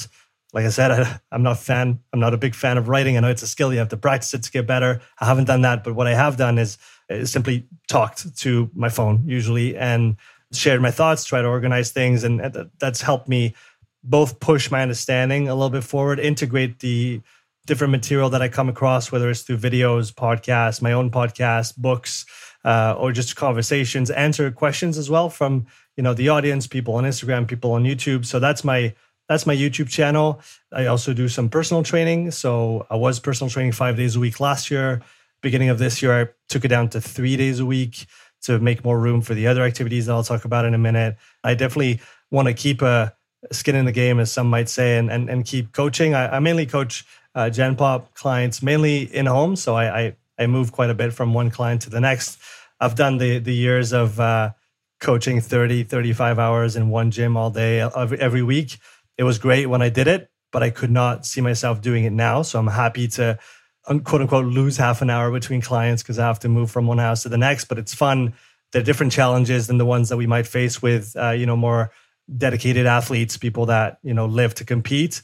like 0.56 0.66
I 0.66 0.70
said, 0.70 0.92
I, 0.92 1.20
am 1.36 1.44
not 1.44 1.60
fan. 1.60 2.00
I'm 2.14 2.20
not 2.22 2.34
a 2.34 2.38
big 2.38 2.56
fan 2.56 2.78
of 2.78 2.88
writing. 2.88 3.18
I 3.18 3.20
know 3.20 3.30
it's 3.30 3.44
a 3.44 3.48
skill 3.48 3.74
you 3.74 3.80
have 3.80 3.90
to 3.90 3.98
practice 3.98 4.34
it 4.34 4.44
to 4.44 4.52
get 4.52 4.66
better. 4.66 5.02
I 5.20 5.26
haven't 5.26 5.46
done 5.46 5.62
that, 5.64 5.84
but 5.84 5.96
what 5.96 6.08
I 6.08 6.16
have 6.16 6.38
done 6.38 6.58
is, 6.58 6.78
is 7.10 7.30
simply 7.30 7.68
talked 7.90 8.38
to 8.38 8.72
my 8.74 8.88
phone 8.88 9.24
usually 9.28 9.76
and 9.76 10.16
shared 10.54 10.82
my 10.82 10.92
thoughts, 10.92 11.26
try 11.26 11.42
to 11.42 11.48
organize 11.48 11.92
things, 11.92 12.24
and 12.24 12.70
that's 12.80 13.02
helped 13.02 13.28
me 13.28 13.54
both 14.02 14.40
push 14.40 14.72
my 14.72 14.82
understanding 14.82 15.50
a 15.50 15.54
little 15.54 15.70
bit 15.70 15.84
forward, 15.84 16.20
integrate 16.20 16.80
the 16.80 17.22
different 17.66 17.92
material 17.92 18.30
that 18.30 18.42
I 18.42 18.48
come 18.48 18.70
across, 18.70 19.12
whether 19.12 19.30
it's 19.30 19.42
through 19.42 19.58
videos, 19.58 20.14
podcasts, 20.14 20.82
my 20.82 20.94
own 20.94 21.12
podcast, 21.12 21.76
books, 21.76 22.26
uh, 22.64 22.96
or 22.98 23.12
just 23.12 23.36
conversations, 23.36 24.10
answer 24.10 24.50
questions 24.52 24.98
as 24.98 25.10
well 25.10 25.30
from 25.30 25.66
you 25.98 26.04
know 26.04 26.14
the 26.14 26.30
audience, 26.30 26.66
people 26.66 26.96
on 26.96 27.04
Instagram, 27.04 27.46
people 27.46 27.74
on 27.74 27.84
YouTube. 27.84 28.26
So 28.26 28.40
that's 28.40 28.64
my 28.64 28.94
that's 29.28 29.46
my 29.46 29.56
YouTube 29.56 29.90
channel. 29.90 30.42
I 30.72 30.86
also 30.86 31.14
do 31.14 31.28
some 31.28 31.50
personal 31.50 31.84
training. 31.84 32.32
So 32.32 32.86
I 32.90 32.96
was 32.96 33.20
personal 33.20 33.50
training 33.50 33.72
five 33.72 33.98
days 33.98 34.16
a 34.16 34.20
week 34.20 34.40
last 34.40 34.70
year. 34.70 35.02
Beginning 35.42 35.70
of 35.70 35.80
this 35.80 36.02
year, 36.02 36.22
I 36.22 36.28
took 36.50 36.66
it 36.66 36.70
down 36.70 36.90
to 36.90 37.02
three 37.02 37.38
days 37.38 37.60
a 37.60 37.66
week 37.66 38.06
to 38.44 38.60
make 38.60 38.84
more 38.84 39.00
room 39.00 39.22
for 39.22 39.34
the 39.34 39.48
other 39.48 39.64
activities 39.64 40.06
that 40.06 40.14
I'll 40.14 40.24
talk 40.24 40.46
about 40.46 40.66
in 40.66 40.74
a 40.74 40.78
minute. 40.78 41.18
I 41.44 41.56
definitely 41.56 42.02
want 42.32 42.48
to 42.48 42.54
keep 42.54 42.82
a 42.82 43.16
skin 43.52 43.76
in 43.76 43.86
the 43.86 43.92
game, 43.92 44.20
as 44.20 44.32
some 44.32 44.50
might 44.50 44.70
say, 44.70 44.98
and 44.98 45.12
and, 45.12 45.30
and 45.30 45.46
keep 45.46 45.72
coaching. 45.72 46.14
I, 46.14 46.38
I 46.38 46.40
mainly 46.40 46.66
coach 46.66 47.06
uh, 47.34 47.50
Gen 47.50 47.76
Pop 47.76 48.14
clients, 48.14 48.62
mainly 48.62 49.04
in 49.04 49.26
home. 49.26 49.56
So 49.56 49.76
I, 49.76 50.00
I, 50.00 50.16
I 50.40 50.48
move 50.48 50.72
quite 50.72 50.90
a 50.90 50.94
bit 50.94 51.14
from 51.14 51.34
one 51.34 51.50
client 51.50 51.82
to 51.84 51.90
the 51.90 52.00
next. 52.00 52.40
I've 52.80 52.96
done 52.96 53.18
the 53.18 53.40
the 53.40 53.54
years 53.54 53.94
of 53.94 54.20
uh, 54.20 54.52
coaching 55.00 55.42
30, 55.42 55.84
35 55.84 56.40
hours 56.40 56.76
in 56.76 56.90
one 56.90 57.12
gym 57.12 57.38
all 57.38 57.50
day 57.50 57.82
every, 57.82 58.20
every 58.20 58.44
week. 58.44 58.78
It 59.18 59.24
was 59.24 59.40
great 59.40 59.68
when 59.68 59.82
I 59.82 59.90
did 59.90 60.08
it, 60.08 60.30
but 60.52 60.64
I 60.64 60.70
could 60.70 60.92
not 60.92 61.26
see 61.26 61.42
myself 61.42 61.82
doing 61.82 62.04
it 62.04 62.14
now. 62.14 62.42
So 62.42 62.60
I'm 62.60 62.68
happy 62.68 63.08
to 63.10 63.40
quote 63.86 64.22
unquote 64.22 64.46
lose 64.46 64.78
half 64.78 65.02
an 65.02 65.10
hour 65.10 65.32
between 65.32 65.62
clients 65.62 66.02
because 66.02 66.20
I 66.20 66.26
have 66.26 66.40
to 66.40 66.50
move 66.50 66.72
from 66.72 66.88
one 66.88 66.98
house 66.98 67.24
to 67.24 67.30
the 67.30 67.38
next. 67.38 67.66
But 67.66 67.78
it's 67.78 67.94
fun. 67.94 68.34
There 68.72 68.82
are 68.82 68.86
different 68.86 69.12
challenges 69.12 69.68
than 69.68 69.78
the 69.78 69.86
ones 69.86 70.10
that 70.10 70.18
we 70.18 70.28
might 70.28 70.48
face 70.48 70.82
with 70.82 71.16
uh, 71.16 71.32
you 71.32 71.46
know 71.46 71.56
more 71.56 71.92
dedicated 72.38 72.86
athletes, 72.86 73.38
people 73.38 73.68
that 73.68 74.00
you 74.04 74.14
know 74.14 74.26
live 74.26 74.56
to 74.56 74.66
compete. 74.66 75.22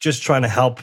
Just 0.00 0.22
trying 0.22 0.42
to 0.42 0.48
help 0.48 0.80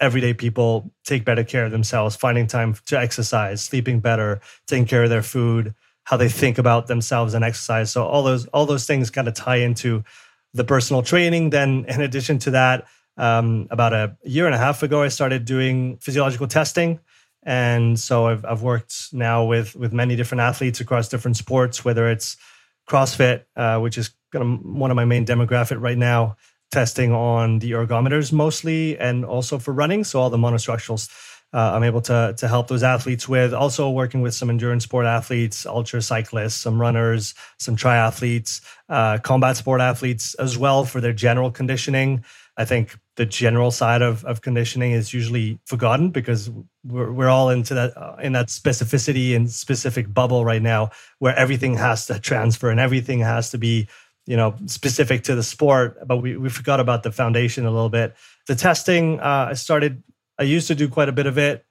everyday 0.00 0.34
people 0.34 0.92
take 1.04 1.24
better 1.24 1.44
care 1.44 1.64
of 1.64 1.70
themselves, 1.70 2.16
finding 2.16 2.46
time 2.46 2.74
to 2.86 2.98
exercise, 2.98 3.62
sleeping 3.62 4.00
better, 4.00 4.40
taking 4.66 4.86
care 4.86 5.04
of 5.04 5.10
their 5.10 5.22
food, 5.22 5.74
how 6.04 6.16
they 6.16 6.28
think 6.28 6.58
about 6.58 6.88
themselves 6.88 7.34
and 7.34 7.44
exercise. 7.44 7.90
So 7.92 8.04
all 8.04 8.22
those 8.22 8.46
all 8.46 8.66
those 8.66 8.86
things 8.86 9.10
kind 9.10 9.28
of 9.28 9.34
tie 9.34 9.56
into 9.56 10.04
the 10.54 10.64
personal 10.64 11.02
training. 11.02 11.50
Then, 11.50 11.84
in 11.88 12.00
addition 12.00 12.38
to 12.40 12.50
that, 12.52 12.86
um, 13.16 13.68
about 13.70 13.92
a 13.92 14.16
year 14.24 14.46
and 14.46 14.54
a 14.54 14.58
half 14.58 14.82
ago, 14.82 15.02
I 15.02 15.08
started 15.08 15.44
doing 15.44 15.98
physiological 15.98 16.46
testing. 16.46 17.00
And 17.44 17.98
so 17.98 18.28
I've, 18.28 18.44
I've 18.44 18.62
worked 18.62 19.12
now 19.12 19.44
with 19.44 19.74
with 19.74 19.92
many 19.92 20.16
different 20.16 20.40
athletes 20.42 20.80
across 20.80 21.08
different 21.08 21.36
sports, 21.36 21.84
whether 21.84 22.08
it's 22.08 22.36
CrossFit, 22.88 23.44
uh, 23.56 23.80
which 23.80 23.98
is 23.98 24.10
kind 24.32 24.44
of 24.44 24.64
one 24.64 24.90
of 24.90 24.96
my 24.96 25.04
main 25.04 25.26
demographic 25.26 25.80
right 25.80 25.98
now, 25.98 26.36
testing 26.70 27.12
on 27.12 27.58
the 27.58 27.72
ergometers 27.72 28.32
mostly, 28.32 28.98
and 28.98 29.24
also 29.24 29.58
for 29.58 29.72
running. 29.72 30.04
So 30.04 30.20
all 30.20 30.30
the 30.30 30.36
monostructurals 30.38 31.08
uh, 31.52 31.72
I'm 31.74 31.84
able 31.84 32.00
to 32.02 32.34
to 32.36 32.48
help 32.48 32.68
those 32.68 32.82
athletes 32.82 33.28
with. 33.28 33.52
Also 33.52 33.90
working 33.90 34.22
with 34.22 34.34
some 34.34 34.50
endurance 34.50 34.84
sport 34.84 35.06
athletes, 35.06 35.66
ultra 35.66 36.00
cyclists, 36.00 36.54
some 36.54 36.80
runners, 36.80 37.34
some 37.58 37.76
triathletes, 37.76 38.60
uh, 38.88 39.18
combat 39.18 39.56
sport 39.56 39.80
athletes 39.80 40.34
as 40.34 40.56
well 40.56 40.84
for 40.84 41.00
their 41.00 41.12
general 41.12 41.50
conditioning. 41.50 42.24
I 42.56 42.64
think 42.64 42.96
the 43.16 43.26
general 43.26 43.70
side 43.70 44.02
of, 44.02 44.24
of 44.24 44.40
conditioning 44.40 44.92
is 44.92 45.12
usually 45.12 45.58
forgotten 45.66 46.10
because 46.10 46.50
we're, 46.84 47.10
we're 47.12 47.28
all 47.28 47.50
into 47.50 47.74
that 47.74 47.96
uh, 47.96 48.16
in 48.22 48.32
that 48.32 48.48
specificity 48.48 49.36
and 49.36 49.50
specific 49.50 50.12
bubble 50.12 50.44
right 50.44 50.62
now 50.62 50.90
where 51.18 51.36
everything 51.36 51.74
has 51.76 52.06
to 52.06 52.18
transfer 52.18 52.70
and 52.70 52.80
everything 52.80 53.20
has 53.20 53.50
to 53.50 53.58
be 53.58 53.88
you 54.26 54.36
know 54.36 54.54
specific 54.66 55.24
to 55.24 55.34
the 55.34 55.42
sport 55.42 55.98
but 56.06 56.18
we, 56.18 56.36
we 56.36 56.48
forgot 56.48 56.80
about 56.80 57.02
the 57.02 57.12
foundation 57.12 57.66
a 57.66 57.70
little 57.70 57.88
bit 57.88 58.14
the 58.46 58.54
testing 58.54 59.18
uh, 59.20 59.48
i 59.50 59.52
started 59.52 60.02
i 60.42 60.44
used 60.44 60.66
to 60.68 60.74
do 60.74 60.88
quite 60.88 61.08
a 61.08 61.12
bit 61.12 61.26
of 61.26 61.38
it. 61.38 61.64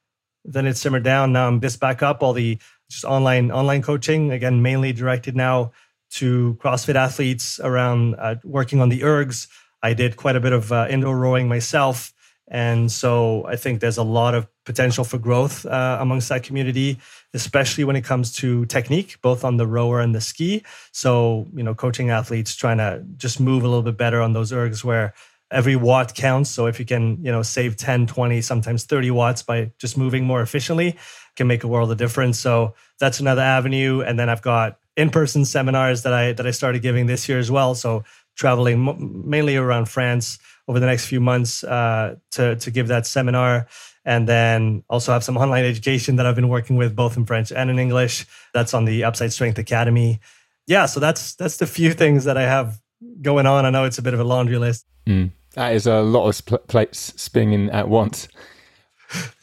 Then 0.45 0.65
it 0.65 0.77
simmered 0.77 1.03
down. 1.03 1.33
Now 1.33 1.47
i'm 1.47 1.59
this 1.59 1.77
back 1.77 2.01
up. 2.01 2.23
All 2.23 2.33
the 2.33 2.57
just 2.89 3.05
online 3.05 3.51
online 3.51 3.81
coaching 3.81 4.31
again 4.31 4.61
mainly 4.61 4.93
directed 4.93 5.35
now 5.35 5.71
to 6.19 6.57
crossfit 6.61 6.95
athletes 6.95 7.59
around 7.59 8.15
uh, 8.17 8.35
working 8.43 8.81
on 8.81 8.89
the 8.89 9.01
ergs. 9.01 9.47
I 9.83 9.93
did 9.93 10.15
quite 10.15 10.35
a 10.35 10.39
bit 10.39 10.53
of 10.53 10.71
uh, 10.71 10.87
indoor 10.89 11.17
rowing 11.17 11.47
myself. 11.47 12.13
And 12.47 12.91
so 12.91 13.45
i 13.45 13.55
think 13.55 13.79
there's 13.79 13.97
a 13.97 14.03
lot 14.19 14.33
of 14.35 14.47
potential 14.65 15.03
for 15.03 15.17
growth 15.17 15.65
uh, 15.65 15.97
amongst 16.01 16.27
that 16.29 16.43
community 16.43 16.99
especially 17.33 17.83
when 17.83 17.95
it 17.95 18.03
comes 18.03 18.33
to 18.33 18.65
technique, 18.65 19.17
both 19.21 19.43
on 19.43 19.57
the 19.57 19.67
rower 19.67 20.01
and 20.01 20.13
the 20.13 20.21
ski. 20.21 20.63
So, 20.91 21.47
you 21.53 21.63
know, 21.63 21.73
coaching 21.73 22.09
athletes 22.09 22.55
trying 22.55 22.77
to 22.77 23.03
just 23.17 23.39
move 23.39 23.63
a 23.63 23.67
little 23.67 23.83
bit 23.83 23.97
better 23.97 24.21
on 24.21 24.33
those 24.33 24.51
ergs 24.51 24.83
where 24.83 25.13
every 25.51 25.75
watt 25.75 26.15
counts. 26.15 26.49
So 26.49 26.65
if 26.65 26.79
you 26.79 26.85
can, 26.85 27.23
you 27.23 27.31
know, 27.31 27.43
save 27.43 27.77
10, 27.77 28.07
20, 28.07 28.41
sometimes 28.41 28.85
30 28.85 29.11
watts 29.11 29.43
by 29.43 29.71
just 29.77 29.97
moving 29.97 30.23
more 30.23 30.41
efficiently, 30.41 30.97
can 31.35 31.47
make 31.47 31.63
a 31.63 31.67
world 31.67 31.91
of 31.91 31.97
difference. 31.97 32.39
So 32.39 32.73
that's 32.99 33.19
another 33.19 33.41
avenue. 33.41 34.01
And 34.01 34.17
then 34.17 34.29
I've 34.29 34.41
got 34.41 34.77
in-person 34.97 35.45
seminars 35.45 36.03
that 36.03 36.13
I 36.13 36.33
that 36.33 36.45
I 36.45 36.51
started 36.51 36.81
giving 36.81 37.05
this 37.05 37.27
year 37.29 37.39
as 37.39 37.51
well. 37.51 37.75
So 37.75 38.03
traveling 38.35 39.23
mainly 39.29 39.55
around 39.55 39.87
France 39.89 40.39
over 40.67 40.79
the 40.79 40.85
next 40.85 41.05
few 41.05 41.19
months 41.19 41.63
uh, 41.63 42.15
to 42.31 42.55
to 42.55 42.71
give 42.71 42.87
that 42.87 43.05
seminar 43.05 43.67
and 44.05 44.27
then 44.27 44.83
also 44.89 45.11
have 45.11 45.23
some 45.23 45.37
online 45.37 45.65
education 45.65 46.15
that 46.15 46.25
I've 46.25 46.35
been 46.35 46.49
working 46.49 46.75
with 46.75 46.95
both 46.95 47.17
in 47.17 47.25
French 47.25 47.51
and 47.51 47.69
in 47.69 47.77
English. 47.77 48.25
That's 48.53 48.73
on 48.73 48.85
the 48.85 49.03
Upside 49.03 49.31
Strength 49.31 49.59
Academy. 49.59 50.19
Yeah, 50.67 50.85
so 50.85 50.99
that's 50.99 51.35
that's 51.35 51.57
the 51.57 51.67
few 51.67 51.93
things 51.93 52.25
that 52.25 52.37
I 52.37 52.43
have 52.43 52.79
going 53.21 53.45
on. 53.45 53.65
I 53.65 53.69
know 53.69 53.85
it's 53.85 53.97
a 53.97 54.01
bit 54.01 54.13
of 54.13 54.19
a 54.19 54.23
laundry 54.23 54.57
list. 54.57 54.85
Mm, 55.07 55.31
that 55.53 55.73
is 55.73 55.87
a 55.87 56.01
lot 56.01 56.27
of 56.27 56.67
plates 56.67 57.13
spinning 57.21 57.69
at 57.69 57.89
once. 57.89 58.27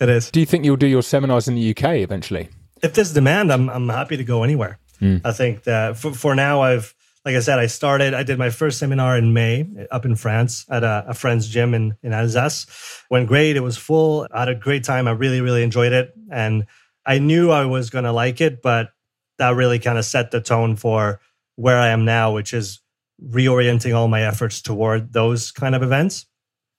it 0.01 0.09
is. 0.09 0.31
Do 0.31 0.41
you 0.41 0.47
think 0.47 0.65
you'll 0.65 0.77
do 0.77 0.87
your 0.87 1.03
seminars 1.03 1.49
in 1.49 1.55
the 1.55 1.71
UK 1.71 1.97
eventually? 1.97 2.49
If 2.83 2.95
there's 2.95 3.13
demand, 3.13 3.53
I'm 3.53 3.69
I'm 3.69 3.89
happy 3.89 4.17
to 4.17 4.25
go 4.25 4.43
anywhere. 4.43 4.79
Mm. 5.01 5.21
I 5.25 5.33
think 5.33 5.65
that 5.65 5.97
for, 5.97 6.13
for 6.13 6.35
now, 6.35 6.63
I've 6.63 6.95
like 7.25 7.37
I 7.37 7.41
said, 7.41 7.59
I 7.59 7.67
started, 7.67 8.15
I 8.15 8.23
did 8.23 8.39
my 8.39 8.49
first 8.49 8.79
seminar 8.79 9.19
in 9.19 9.35
May 9.35 9.69
up 9.91 10.07
in 10.07 10.17
France 10.17 10.65
at 10.71 10.83
a, 10.83 11.05
a, 11.09 11.15
friend's 11.15 11.47
gym 11.47 11.75
in, 11.75 11.95
in 12.03 12.15
Alsace. 12.15 13.05
Went 13.11 13.29
great. 13.29 13.57
It 13.57 13.61
was 13.61 13.77
full. 13.77 14.27
I 14.33 14.41
had 14.41 14.49
a 14.49 14.55
great 14.55 14.83
time. 14.83 15.07
I 15.07 15.11
really, 15.11 15.43
really 15.43 15.63
enjoyed 15.63 15.93
it. 15.93 16.15
And 16.31 16.65
I 17.05 17.19
knew 17.19 17.51
I 17.51 17.67
was 17.67 17.91
going 17.91 18.05
to 18.05 18.13
like 18.13 18.41
it, 18.41 18.63
but 18.63 18.93
that 19.37 19.57
really 19.57 19.79
kind 19.79 19.99
of 19.99 20.07
set 20.07 20.31
the 20.31 20.41
tone 20.41 20.77
for 20.77 21.21
where 21.57 21.77
I 21.77 21.89
am 21.89 22.05
now, 22.05 22.33
which 22.33 22.55
is 22.55 22.81
reorienting 23.23 23.95
all 23.95 24.09
my 24.09 24.23
efforts 24.23 24.63
toward 24.63 25.13
those 25.13 25.51
kind 25.51 25.75
of 25.75 25.83
events. 25.83 26.27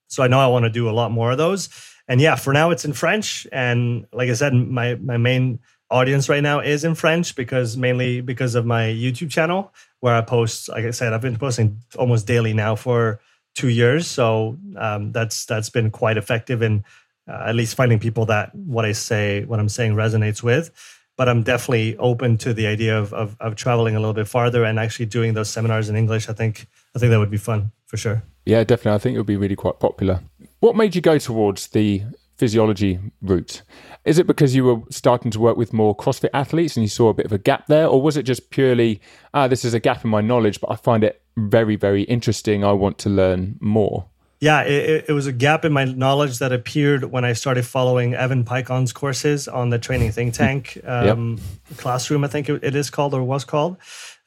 So 0.08 0.24
I 0.24 0.28
know 0.28 0.40
I 0.40 0.48
want 0.48 0.66
to 0.66 0.70
do 0.70 0.90
a 0.90 0.92
lot 0.92 1.12
more 1.12 1.32
of 1.32 1.38
those. 1.38 1.70
And 2.08 2.20
yeah, 2.20 2.36
for 2.36 2.54
now 2.54 2.72
it's 2.72 2.86
in 2.86 2.94
French. 2.94 3.46
And 3.52 4.08
like 4.12 4.30
I 4.30 4.34
said, 4.34 4.54
my, 4.54 4.96
my 4.96 5.18
main 5.18 5.60
audience 5.92 6.30
right 6.30 6.44
now 6.44 6.60
is 6.60 6.84
in 6.84 6.96
French 6.96 7.36
because 7.36 7.78
mainly 7.78 8.22
because 8.22 8.56
of 8.56 8.66
my 8.66 8.84
YouTube 8.84 9.30
channel 9.30 9.74
where 10.00 10.16
I 10.16 10.22
post. 10.22 10.70
Like 10.70 10.86
I 10.86 10.92
said, 10.92 11.14
I've 11.14 11.22
been 11.22 11.38
posting 11.38 11.82
almost 11.98 12.28
daily 12.28 12.54
now 12.54 12.76
for 12.76 13.20
two 13.56 13.70
years, 13.70 14.08
so 14.08 14.58
um, 14.78 15.12
that's 15.12 15.46
that's 15.46 15.70
been 15.70 15.92
quite 15.92 16.18
effective 16.18 16.62
in 16.62 16.84
uh, 17.28 17.44
at 17.48 17.56
least 17.56 17.76
finding 17.76 18.00
people 18.00 18.26
that 18.28 18.54
what 18.56 18.86
I 18.86 18.92
say, 18.94 19.44
what 19.46 19.60
I'm 19.60 19.70
saying, 19.70 19.94
resonates 19.94 20.42
with. 20.42 20.72
But 21.20 21.28
I'm 21.28 21.44
definitely 21.44 21.98
open 21.98 22.38
to 22.38 22.54
the 22.54 22.66
idea 22.66 22.98
of, 22.98 23.14
of, 23.14 23.36
of 23.42 23.58
traveling 23.58 23.94
a 23.94 24.00
little 24.00 24.14
bit 24.14 24.26
farther 24.26 24.64
and 24.64 24.80
actually 24.80 25.08
doing 25.08 25.34
those 25.34 25.50
seminars 25.50 25.90
in 25.90 25.98
English. 25.98 26.30
I 26.30 26.34
think 26.34 26.68
I 26.96 27.00
think 27.00 27.10
that 27.12 27.20
would 27.20 27.30
be 27.30 27.44
fun 27.52 27.74
for 27.88 27.98
sure. 27.98 28.24
Yeah, 28.46 28.64
definitely. 28.64 28.96
I 28.96 29.00
think 29.00 29.16
it 29.16 29.20
would 29.20 29.28
be 29.28 29.36
really 29.36 29.58
quite 29.58 29.82
popular. 29.82 30.22
What 30.62 30.78
made 30.78 30.96
you 30.96 31.02
go 31.02 31.18
towards 31.18 31.68
the 31.68 32.04
physiology 32.38 33.00
route? 33.22 33.64
Is 34.06 34.18
it 34.18 34.28
because 34.28 34.56
you 34.56 34.64
were 34.64 34.80
starting 34.92 35.30
to 35.32 35.42
work 35.42 35.58
with 35.58 35.74
more 35.74 35.94
CrossFit 35.94 36.30
athletes 36.34 36.78
and 36.78 36.86
you 36.86 36.90
saw 36.90 37.10
a 37.10 37.14
bit 37.14 37.26
of 37.26 37.34
a 37.34 37.38
gap 37.38 37.68
there, 37.68 37.88
or 37.88 38.02
was 38.02 38.16
it 38.16 38.24
just 38.24 38.50
purely, 38.50 39.02
ah, 39.34 39.50
this 39.50 39.66
is 39.66 39.74
a 39.74 39.80
gap 39.82 40.06
in 40.06 40.10
my 40.10 40.22
knowledge, 40.22 40.62
but 40.62 40.72
I 40.72 40.78
find 40.78 41.04
it 41.04 41.22
very, 41.36 41.76
very 41.76 42.04
interesting. 42.04 42.64
I 42.64 42.72
want 42.72 42.98
to 43.00 43.10
learn 43.10 43.58
more? 43.60 44.06
Yeah, 44.42 44.62
it, 44.62 45.06
it 45.10 45.14
was 45.14 45.28
a 45.28 45.34
gap 45.34 45.66
in 45.66 45.74
my 45.74 45.84
knowledge 45.84 46.40
that 46.40 46.54
appeared 46.54 47.04
when 47.04 47.26
I 47.26 47.34
started 47.34 47.66
following 47.66 48.14
Evan 48.14 48.46
Peikon's 48.46 48.94
courses 48.94 49.48
on 49.50 49.70
the 49.70 49.78
Training 49.78 50.12
Think 50.14 50.34
Tank 50.34 50.80
um, 50.86 51.38
yep. 51.38 51.78
classroom, 51.78 52.24
I 52.24 52.28
think 52.28 52.48
it 52.48 52.76
is 52.76 52.90
called 52.90 53.14
or 53.14 53.24
was 53.24 53.44
called. 53.44 53.78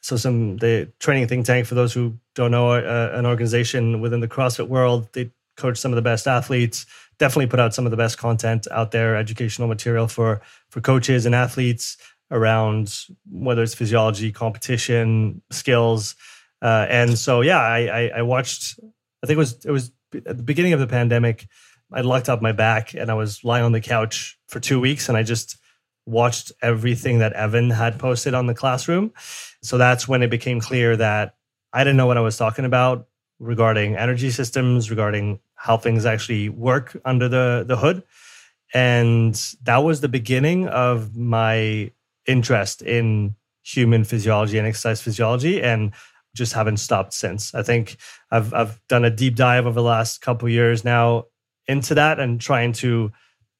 So, 0.00 0.16
some 0.16 0.58
the 0.58 0.90
Training 0.98 1.28
Think 1.28 1.46
Tank, 1.46 1.66
for 1.66 1.74
those 1.74 1.94
who 1.94 2.18
don't 2.34 2.50
know, 2.50 2.72
uh, 2.72 3.12
an 3.14 3.24
organization 3.24 4.00
within 4.00 4.20
the 4.20 4.28
CrossFit 4.28 4.68
world, 4.68 5.08
they 5.12 5.30
coach 5.56 5.78
some 5.78 5.92
of 5.92 5.96
the 5.96 6.02
best 6.02 6.26
athletes 6.26 6.86
definitely 7.22 7.46
put 7.46 7.60
out 7.60 7.72
some 7.72 7.84
of 7.86 7.92
the 7.92 7.96
best 7.96 8.18
content 8.18 8.66
out 8.72 8.90
there, 8.90 9.16
educational 9.16 9.68
material 9.68 10.08
for 10.08 10.40
for 10.70 10.80
coaches 10.80 11.24
and 11.24 11.34
athletes 11.34 11.96
around 12.32 13.06
whether 13.30 13.62
it's 13.62 13.74
physiology, 13.74 14.32
competition, 14.32 15.40
skills, 15.50 16.16
uh, 16.62 16.86
and 16.88 17.16
so 17.16 17.40
yeah, 17.40 17.60
I, 17.60 17.78
I, 17.86 18.10
I 18.16 18.22
watched. 18.22 18.80
I 19.22 19.26
think 19.26 19.36
it 19.36 19.38
was 19.38 19.64
it 19.64 19.70
was 19.70 19.92
at 20.14 20.36
the 20.36 20.42
beginning 20.42 20.72
of 20.72 20.80
the 20.80 20.86
pandemic. 20.86 21.46
I 21.92 22.00
locked 22.00 22.28
up 22.28 22.40
my 22.40 22.52
back 22.52 22.94
and 22.94 23.10
I 23.10 23.14
was 23.14 23.44
lying 23.44 23.64
on 23.64 23.72
the 23.72 23.80
couch 23.80 24.38
for 24.48 24.60
two 24.60 24.80
weeks, 24.80 25.08
and 25.08 25.18
I 25.18 25.22
just 25.22 25.58
watched 26.06 26.50
everything 26.62 27.18
that 27.18 27.32
Evan 27.34 27.70
had 27.70 27.98
posted 27.98 28.34
on 28.34 28.46
the 28.46 28.54
classroom. 28.54 29.12
So 29.62 29.78
that's 29.78 30.08
when 30.08 30.22
it 30.22 30.30
became 30.30 30.60
clear 30.60 30.96
that 30.96 31.36
I 31.72 31.84
didn't 31.84 31.96
know 31.96 32.06
what 32.06 32.16
I 32.16 32.22
was 32.22 32.36
talking 32.36 32.64
about 32.64 33.08
regarding 33.38 33.96
energy 33.96 34.30
systems, 34.30 34.90
regarding 34.90 35.40
how 35.54 35.76
things 35.76 36.06
actually 36.06 36.48
work 36.48 36.96
under 37.04 37.28
the, 37.28 37.64
the 37.66 37.76
hood. 37.76 38.02
And 38.74 39.34
that 39.62 39.78
was 39.78 40.00
the 40.00 40.08
beginning 40.08 40.66
of 40.68 41.14
my 41.16 41.92
interest 42.26 42.82
in 42.82 43.36
human 43.62 44.04
physiology 44.04 44.58
and 44.58 44.66
exercise 44.66 45.00
physiology. 45.02 45.62
And 45.62 45.92
just 46.34 46.52
haven't 46.52 46.78
stopped 46.78 47.12
since. 47.12 47.54
I 47.54 47.62
think 47.62 47.96
I've 48.30 48.52
I've 48.54 48.80
done 48.88 49.04
a 49.04 49.10
deep 49.10 49.36
dive 49.36 49.66
over 49.66 49.74
the 49.74 49.82
last 49.82 50.20
couple 50.20 50.48
years 50.48 50.84
now 50.84 51.26
into 51.66 51.94
that 51.94 52.18
and 52.18 52.40
trying 52.40 52.72
to 52.72 53.12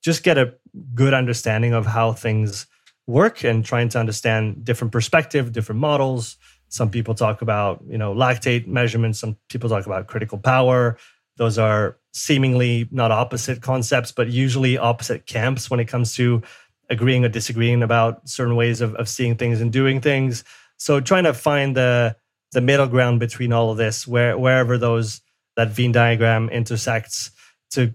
just 0.02 0.23
get 0.23 0.38
a 0.38 0.55
good 0.95 1.14
understanding 1.14 1.75
of 1.75 1.87
how 1.87 2.12
things 2.12 2.67
work 3.07 3.45
and 3.45 3.64
trying 3.64 3.88
to 3.91 3.99
understand 3.99 4.64
different 4.64 4.93
perspective, 4.93 5.52
different 5.52 5.81
models. 5.81 6.37
Some 6.69 6.91
people 6.91 7.14
talk 7.14 7.43
about, 7.43 7.83
you 7.87 7.99
know, 7.99 8.14
lactate 8.14 8.67
measurements, 8.67 9.19
some 9.19 9.37
people 9.49 9.69
talk 9.69 9.87
about 9.87 10.07
critical 10.07 10.38
power. 10.38 10.97
Those 11.37 11.59
are 11.59 11.99
seemingly 12.12 12.88
not 12.91 13.11
opposite 13.11 13.62
concepts, 13.62 14.12
but 14.12 14.29
usually 14.29 14.79
opposite 14.79 15.26
camps 15.26 15.71
when 15.71 15.81
it 15.81 15.87
comes 15.87 16.14
to 16.17 16.43
agreeing 16.91 17.25
or 17.25 17.29
disagreeing 17.29 17.83
about 17.83 18.29
certain 18.29 18.57
ways 18.57 18.81
of, 18.81 18.95
of 18.97 19.09
seeing 19.09 19.37
things 19.37 19.61
and 19.61 19.73
doing 19.73 20.00
things. 20.00 20.45
So 20.76 21.00
trying 21.00 21.25
to 21.25 21.35
find 21.35 21.76
the 21.76 22.17
the 22.53 22.61
middle 22.61 22.87
ground 22.87 23.21
between 23.21 23.53
all 23.53 23.71
of 23.71 23.77
this, 23.77 24.07
where 24.07 24.39
wherever 24.39 24.79
those 24.79 25.21
that 25.57 25.71
Venn 25.71 25.93
diagram 25.93 26.49
intersects, 26.49 27.31
to 27.71 27.95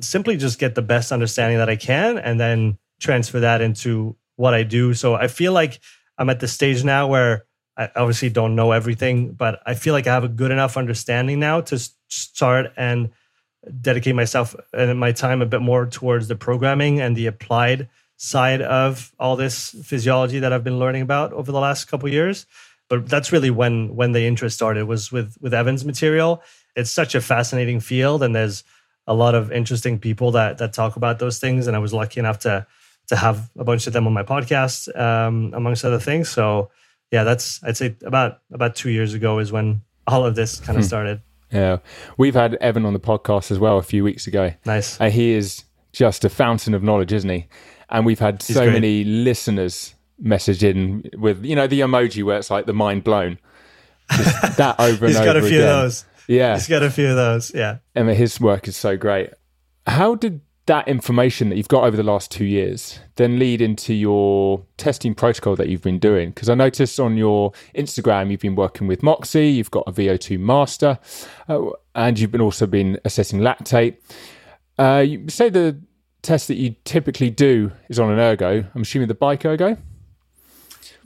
simply 0.00 0.36
just 0.36 0.58
get 0.58 0.74
the 0.74 0.82
best 0.82 1.12
understanding 1.12 1.58
that 1.58 1.68
I 1.68 1.76
can, 1.76 2.18
and 2.18 2.38
then 2.40 2.78
transfer 3.00 3.40
that 3.40 3.60
into 3.60 4.16
what 4.36 4.54
I 4.54 4.62
do. 4.62 4.94
So 4.94 5.14
I 5.14 5.28
feel 5.28 5.52
like 5.52 5.80
I'm 6.16 6.30
at 6.30 6.40
the 6.40 6.48
stage 6.48 6.84
now 6.84 7.06
where 7.06 7.44
I 7.76 7.90
obviously 7.94 8.30
don't 8.30 8.56
know 8.56 8.72
everything, 8.72 9.32
but 9.32 9.60
I 9.64 9.74
feel 9.74 9.94
like 9.94 10.06
I 10.06 10.14
have 10.14 10.24
a 10.24 10.28
good 10.28 10.50
enough 10.50 10.76
understanding 10.76 11.38
now 11.38 11.60
to 11.62 11.78
start 12.08 12.72
and 12.76 13.10
dedicate 13.80 14.14
myself 14.14 14.56
and 14.72 14.98
my 14.98 15.12
time 15.12 15.42
a 15.42 15.46
bit 15.46 15.60
more 15.60 15.86
towards 15.86 16.28
the 16.28 16.36
programming 16.36 17.00
and 17.00 17.16
the 17.16 17.26
applied 17.26 17.88
side 18.16 18.62
of 18.62 19.12
all 19.18 19.36
this 19.36 19.70
physiology 19.84 20.40
that 20.40 20.52
I've 20.52 20.64
been 20.64 20.78
learning 20.78 21.02
about 21.02 21.32
over 21.32 21.52
the 21.52 21.60
last 21.60 21.84
couple 21.86 22.08
years 22.08 22.46
but 22.88 23.08
that's 23.08 23.32
really 23.32 23.50
when 23.50 23.94
when 23.94 24.12
the 24.12 24.26
interest 24.26 24.56
started 24.56 24.84
was 24.84 25.12
with 25.12 25.36
with 25.40 25.54
Evan's 25.54 25.84
material. 25.84 26.42
It's 26.74 26.90
such 26.90 27.14
a 27.14 27.20
fascinating 27.20 27.80
field, 27.80 28.22
and 28.22 28.34
there's 28.34 28.64
a 29.06 29.14
lot 29.14 29.34
of 29.34 29.52
interesting 29.52 29.98
people 29.98 30.30
that 30.32 30.58
that 30.58 30.72
talk 30.72 30.96
about 30.96 31.18
those 31.18 31.38
things. 31.38 31.66
And 31.66 31.76
I 31.76 31.78
was 31.78 31.92
lucky 31.92 32.20
enough 32.20 32.38
to 32.40 32.66
to 33.08 33.16
have 33.16 33.50
a 33.58 33.64
bunch 33.64 33.86
of 33.86 33.92
them 33.92 34.06
on 34.06 34.12
my 34.12 34.22
podcast, 34.22 34.94
um, 34.98 35.52
amongst 35.54 35.84
other 35.84 35.98
things. 35.98 36.28
So 36.28 36.70
yeah, 37.10 37.24
that's 37.24 37.62
I'd 37.62 37.76
say 37.76 37.96
about 38.04 38.40
about 38.52 38.74
two 38.74 38.90
years 38.90 39.14
ago 39.14 39.38
is 39.38 39.52
when 39.52 39.82
all 40.06 40.24
of 40.24 40.34
this 40.34 40.60
kind 40.60 40.78
of 40.78 40.84
hmm. 40.84 40.88
started. 40.88 41.22
Yeah, 41.50 41.78
we've 42.18 42.34
had 42.34 42.54
Evan 42.56 42.84
on 42.84 42.92
the 42.92 43.00
podcast 43.00 43.50
as 43.50 43.58
well 43.58 43.78
a 43.78 43.82
few 43.82 44.04
weeks 44.04 44.26
ago. 44.26 44.52
Nice, 44.64 44.98
and 45.00 45.12
he 45.12 45.32
is 45.32 45.64
just 45.92 46.24
a 46.24 46.28
fountain 46.28 46.74
of 46.74 46.82
knowledge, 46.82 47.12
isn't 47.12 47.30
he? 47.30 47.46
And 47.90 48.04
we've 48.04 48.18
had 48.18 48.42
He's 48.42 48.54
so 48.54 48.64
great. 48.64 48.74
many 48.74 49.04
listeners 49.04 49.94
message 50.18 50.64
in 50.64 51.08
with 51.16 51.44
you 51.44 51.54
know 51.56 51.66
the 51.66 51.80
emoji 51.80 52.22
where 52.24 52.38
it's 52.38 52.50
like 52.50 52.66
the 52.66 52.72
mind 52.72 53.04
blown. 53.04 53.38
Just 54.16 54.56
that 54.56 54.78
over 54.80 55.06
and 55.06 55.14
He's 55.14 55.16
over. 55.16 55.24
got 55.24 55.36
a 55.36 55.40
few 55.42 55.58
again. 55.58 55.68
of 55.68 55.82
those. 55.82 56.04
Yeah, 56.26 56.54
he's 56.54 56.68
got 56.68 56.82
a 56.82 56.90
few 56.90 57.08
of 57.08 57.16
those. 57.16 57.52
Yeah, 57.54 57.78
I 57.96 58.02
mean 58.02 58.16
his 58.16 58.40
work 58.40 58.68
is 58.68 58.76
so 58.76 58.96
great. 58.96 59.30
How 59.86 60.14
did 60.14 60.40
that 60.66 60.86
information 60.86 61.48
that 61.48 61.56
you've 61.56 61.68
got 61.68 61.84
over 61.84 61.96
the 61.96 62.02
last 62.02 62.30
two 62.30 62.44
years 62.44 63.00
then 63.16 63.38
lead 63.38 63.62
into 63.62 63.94
your 63.94 64.62
testing 64.76 65.14
protocol 65.14 65.56
that 65.56 65.68
you've 65.68 65.80
been 65.82 65.98
doing? 65.98 66.28
Because 66.30 66.50
I 66.50 66.54
noticed 66.54 67.00
on 67.00 67.16
your 67.16 67.52
Instagram 67.74 68.30
you've 68.30 68.40
been 68.40 68.54
working 68.56 68.86
with 68.86 69.02
Moxy, 69.02 69.48
you've 69.48 69.70
got 69.70 69.84
a 69.86 69.92
VO2 69.92 70.38
master, 70.38 70.98
uh, 71.48 71.70
and 71.94 72.18
you've 72.18 72.30
been 72.30 72.42
also 72.42 72.66
been 72.66 72.98
assessing 73.06 73.40
lactate. 73.40 73.96
Uh, 74.78 74.98
you 75.06 75.26
say 75.30 75.48
the 75.48 75.80
test 76.20 76.48
that 76.48 76.56
you 76.56 76.76
typically 76.84 77.30
do 77.30 77.72
is 77.88 77.98
on 77.98 78.12
an 78.12 78.18
ergo. 78.18 78.64
I'm 78.74 78.82
assuming 78.82 79.08
the 79.08 79.14
bike 79.14 79.46
ergo 79.46 79.78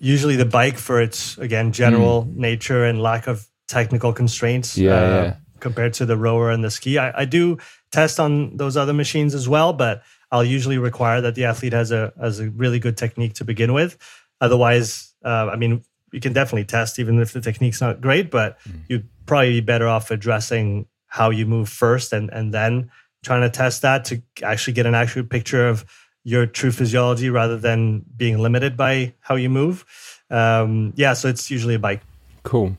usually 0.03 0.35
the 0.35 0.45
bike 0.45 0.77
for 0.77 1.01
its 1.01 1.39
again 1.39 1.73
general 1.73 2.25
mm. 2.25 2.37
nature 2.37 2.85
and 2.85 3.01
lack 3.01 3.29
of 3.29 3.47
technical 3.69 4.13
constraints 4.13 4.77
yeah, 4.77 4.93
uh, 4.93 5.23
yeah, 5.23 5.37
compared 5.61 5.95
to 5.95 6.05
the 6.05 6.17
rower 6.17 6.51
and 6.51 6.63
the 6.63 6.71
ski. 6.71 6.99
I, 6.99 7.23
I, 7.23 7.25
do 7.25 7.57
test 7.93 8.21
on 8.21 8.57
those 8.57 8.77
other 8.77 8.93
machines 8.93 9.35
as 9.35 9.49
well, 9.49 9.73
but 9.73 10.03
I'll 10.31 10.45
usually 10.45 10.77
require 10.77 11.21
that 11.23 11.37
the 11.37 11.45
athlete 11.45 11.73
has 11.73 11.93
a 11.93 12.13
has 12.21 12.41
a 12.41 12.51
really 12.51 12.81
good 12.81 12.97
technique 12.97 13.35
to 13.35 13.45
begin 13.45 13.73
with. 13.73 13.97
Otherwise, 14.41 15.15
uh, 15.25 15.49
I 15.53 15.57
mean, 15.57 15.85
you 16.13 16.21
can 16.21 16.33
definitely 16.33 16.65
test 16.65 16.99
even 16.99 17.21
if 17.21 17.33
the 17.33 17.41
technique's 17.41 17.81
not 17.81 18.01
great, 18.01 18.31
but 18.31 18.59
mm. 18.69 18.81
you'd 18.89 19.09
probably 19.25 19.53
be 19.53 19.61
better 19.61 19.87
off 19.87 20.11
addressing 20.11 20.87
how 21.07 21.31
you 21.31 21.47
move 21.47 21.69
first 21.69 22.13
and 22.13 22.29
and 22.31 22.53
then 22.53 22.91
trying 23.23 23.43
to 23.43 23.51
test 23.51 23.83
that 23.83 24.05
to 24.07 24.21
actually 24.43 24.73
get 24.73 24.85
an 24.85 24.97
accurate 24.97 25.31
picture 25.31 25.69
of 25.69 25.85
your 26.25 26.47
true 26.47 26.71
physiology 26.71 27.31
rather 27.31 27.57
than 27.57 28.05
being 28.17 28.39
limited 28.39 28.77
by 28.77 29.15
how 29.21 29.35
you 29.35 29.51
move. 29.51 29.85
Um, 30.31 30.93
yeah, 30.97 31.15
so 31.15 31.29
it's 31.29 31.51
usually 31.51 31.75
a 31.75 31.79
bike. 31.79 32.03
Cool. 32.43 32.77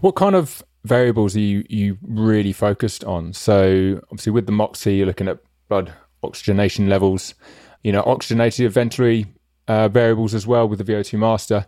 What 0.00 0.12
kind 0.12 0.34
of 0.34 0.62
variables 0.84 1.36
are 1.36 1.40
you 1.40 1.64
you 1.68 1.98
really 2.02 2.52
focused 2.52 3.04
on? 3.04 3.32
So 3.32 4.00
obviously 4.04 4.32
with 4.32 4.46
the 4.46 4.52
Moxy, 4.52 4.96
you're 4.96 5.06
looking 5.06 5.28
at 5.28 5.38
blood 5.68 5.92
oxygenation 6.22 6.88
levels, 6.88 7.34
you 7.82 7.92
know, 7.92 8.02
oxygenated 8.02 8.72
ventilatory 8.72 9.26
uh, 9.68 9.88
variables 9.88 10.34
as 10.34 10.46
well 10.46 10.68
with 10.68 10.84
the 10.84 10.92
VO2 10.92 11.18
master. 11.18 11.66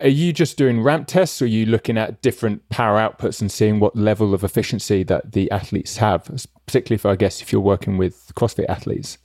Are 0.00 0.08
you 0.08 0.32
just 0.32 0.58
doing 0.58 0.82
ramp 0.82 1.06
tests 1.06 1.40
or 1.40 1.46
are 1.46 1.48
you 1.48 1.64
looking 1.66 1.96
at 1.96 2.20
different 2.20 2.68
power 2.68 2.98
outputs 2.98 3.40
and 3.40 3.50
seeing 3.50 3.80
what 3.80 3.96
level 3.96 4.34
of 4.34 4.44
efficiency 4.44 5.02
that 5.04 5.32
the 5.32 5.50
athletes 5.50 5.96
have, 5.98 6.24
particularly 6.66 6.96
if 6.96 7.06
I 7.06 7.16
guess 7.16 7.40
if 7.40 7.52
you're 7.52 7.62
working 7.62 7.96
with 7.96 8.32
CrossFit 8.34 8.66
athletes? 8.68 9.16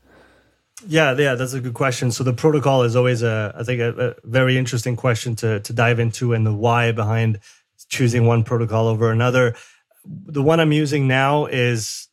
Yeah, 0.88 1.15
yeah, 1.17 1.36
that's 1.36 1.54
a 1.54 1.62
good 1.62 1.74
question. 1.74 2.12
So 2.12 2.24
the 2.24 2.34
protocol 2.34 2.84
is 2.84 2.95
always 2.95 3.24
a, 3.24 3.54
I 3.58 3.63
think, 3.63 3.82
a, 3.82 4.10
a, 4.10 4.15
very 4.24 4.58
interesting 4.58 4.95
question 4.95 5.36
to 5.38 5.60
to 5.62 5.74
dive 5.74 6.00
into, 6.00 6.34
and 6.34 6.45
the 6.45 6.54
why 6.54 6.91
behind 6.91 7.39
choosing 7.89 8.26
one 8.26 8.43
protocol 8.43 8.88
over 8.88 9.12
another. 9.12 9.56
The 10.06 10.43
one 10.43 10.60
I'm 10.60 10.71
using 10.71 11.08
now 11.08 11.48
is, 11.48 12.08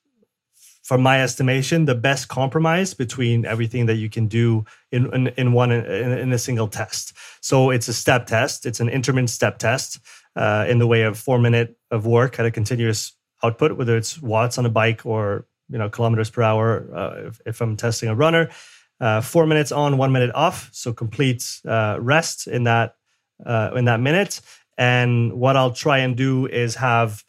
from 0.82 1.02
my 1.02 1.22
estimation, 1.22 1.84
the 1.84 1.94
best 1.94 2.28
compromise 2.28 2.94
between 2.94 3.44
everything 3.44 3.86
that 3.86 3.96
you 3.96 4.08
can 4.08 4.26
do 4.26 4.64
in 4.90 5.12
in, 5.12 5.26
in 5.36 5.52
one 5.52 5.70
in, 5.70 5.84
in, 5.84 6.32
a 6.32 6.38
single 6.38 6.68
test. 6.68 7.12
So 7.42 7.70
it's 7.70 7.88
a 7.88 7.94
step 7.94 8.26
test. 8.26 8.64
It's 8.64 8.80
an 8.80 8.88
intermittent 8.88 9.30
step 9.30 9.58
test 9.58 9.98
uh, 10.34 10.64
in 10.68 10.78
the 10.78 10.86
way 10.86 11.02
of 11.02 11.18
four 11.18 11.38
minute 11.38 11.76
of 11.90 12.06
work 12.06 12.38
at 12.38 12.46
a 12.46 12.50
continuous 12.50 13.12
output, 13.42 13.76
whether 13.76 13.96
it's 13.96 14.22
watts 14.22 14.56
on 14.56 14.64
a 14.64 14.70
bike 14.70 15.04
or 15.04 15.46
you 15.72 15.78
know 15.78 15.88
kilometers 15.88 16.30
per 16.30 16.42
hour 16.42 16.86
uh, 16.94 17.28
if, 17.28 17.40
if, 17.46 17.60
I'm 17.60 17.76
testing 17.76 18.08
a 18.08 18.14
runner. 18.14 18.50
Uh, 19.00 19.20
four 19.20 19.46
minutes 19.46 19.72
on, 19.72 19.96
one 19.96 20.12
minute 20.12 20.30
off, 20.34 20.68
so 20.72 20.92
complete 20.92 21.60
uh, 21.66 21.96
rest 21.98 22.46
in 22.46 22.64
that 22.64 22.96
uh, 23.44 23.70
in 23.74 23.86
that 23.86 24.00
minute. 24.00 24.40
And 24.78 25.32
what 25.32 25.56
I'll 25.56 25.72
try 25.72 25.98
and 25.98 26.16
do 26.16 26.46
is 26.46 26.76
have 26.76 27.24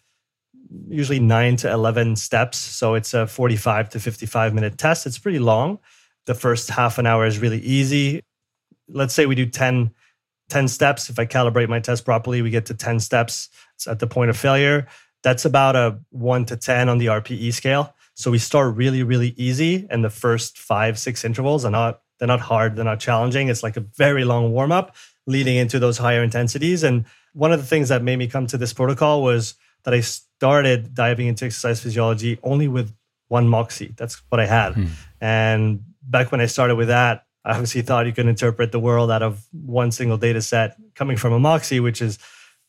usually 0.88 1.20
nine 1.20 1.56
to 1.58 1.72
eleven 1.72 2.16
steps, 2.16 2.58
so 2.58 2.94
it's 2.94 3.14
a 3.14 3.26
forty-five 3.26 3.90
to 3.90 4.00
fifty-five 4.00 4.54
minute 4.54 4.78
test. 4.78 5.08
It's 5.08 5.18
pretty 5.18 5.40
long. 5.40 5.80
The 6.26 6.36
first 6.36 6.70
half 6.70 6.98
an 7.00 7.08
hour 7.08 7.26
is 7.26 7.40
really 7.40 7.60
easy. 7.60 8.22
Let's 8.88 9.14
say 9.14 9.26
we 9.26 9.36
do 9.36 9.46
10, 9.46 9.92
10 10.50 10.68
steps. 10.70 11.10
If 11.10 11.20
I 11.20 11.26
calibrate 11.26 11.68
my 11.68 11.80
test 11.80 12.06
properly, 12.06 12.42
we 12.42 12.50
get 12.50 12.66
to 12.68 12.74
10 12.74 13.02
steps 13.02 13.50
it's 13.76 13.88
at 13.88 14.00
the 14.00 14.08
point 14.08 14.30
of 14.30 14.38
failure. 14.38 14.88
That's 15.24 15.46
about 15.46 15.76
a 15.76 16.00
one 16.12 16.46
to 16.46 16.58
10 16.58 16.90
on 16.90 16.98
the 16.98 17.08
RPE 17.08 17.54
scale. 17.54 17.94
So 18.16 18.32
we 18.32 18.38
start 18.38 18.76
really, 18.76 19.04
really 19.04 19.34
easy, 19.38 19.88
and 19.90 20.04
the 20.04 20.10
first 20.10 20.58
five, 20.58 21.00
six 21.00 21.26
intervals 21.26 21.66
are 21.66 21.72
not 21.72 22.02
they're 22.20 22.28
not 22.28 22.40
hard, 22.40 22.76
they're 22.76 22.86
not 22.86 23.00
challenging. 23.00 23.50
It's 23.50 23.64
like 23.64 23.76
a 23.76 23.82
very 23.82 24.24
long 24.24 24.52
warm 24.54 24.72
up 24.72 24.96
leading 25.26 25.58
into 25.58 25.80
those 25.80 25.98
higher 25.98 26.24
intensities. 26.24 26.84
And 26.84 27.06
one 27.34 27.52
of 27.52 27.60
the 27.60 27.66
things 27.66 27.90
that 27.90 28.04
made 28.04 28.18
me 28.18 28.28
come 28.28 28.48
to 28.48 28.58
this 28.58 28.72
protocol 28.72 29.24
was 29.24 29.56
that 29.84 29.94
I 29.94 30.02
started 30.02 30.94
diving 30.94 31.28
into 31.28 31.46
exercise 31.46 31.82
physiology 31.82 32.40
only 32.44 32.68
with 32.68 32.94
one 33.28 33.50
Moxy. 33.50 33.94
That's 33.98 34.22
what 34.30 34.40
I 34.40 34.46
had. 34.46 34.74
Hmm. 34.74 34.86
And 35.20 35.84
back 36.02 36.32
when 36.32 36.40
I 36.40 36.46
started 36.46 36.76
with 36.76 36.90
that, 36.90 37.26
I 37.44 37.52
obviously 37.52 37.82
thought 37.82 38.06
you 38.06 38.14
could 38.14 38.28
interpret 38.28 38.72
the 38.72 38.80
world 38.80 39.12
out 39.12 39.24
of 39.24 39.46
one 39.52 39.92
single 39.92 40.18
data 40.18 40.42
set 40.42 40.78
coming 40.96 41.18
from 41.18 41.34
a 41.34 41.40
Moxy, 41.40 41.80
which 41.80 42.02
is 42.02 42.20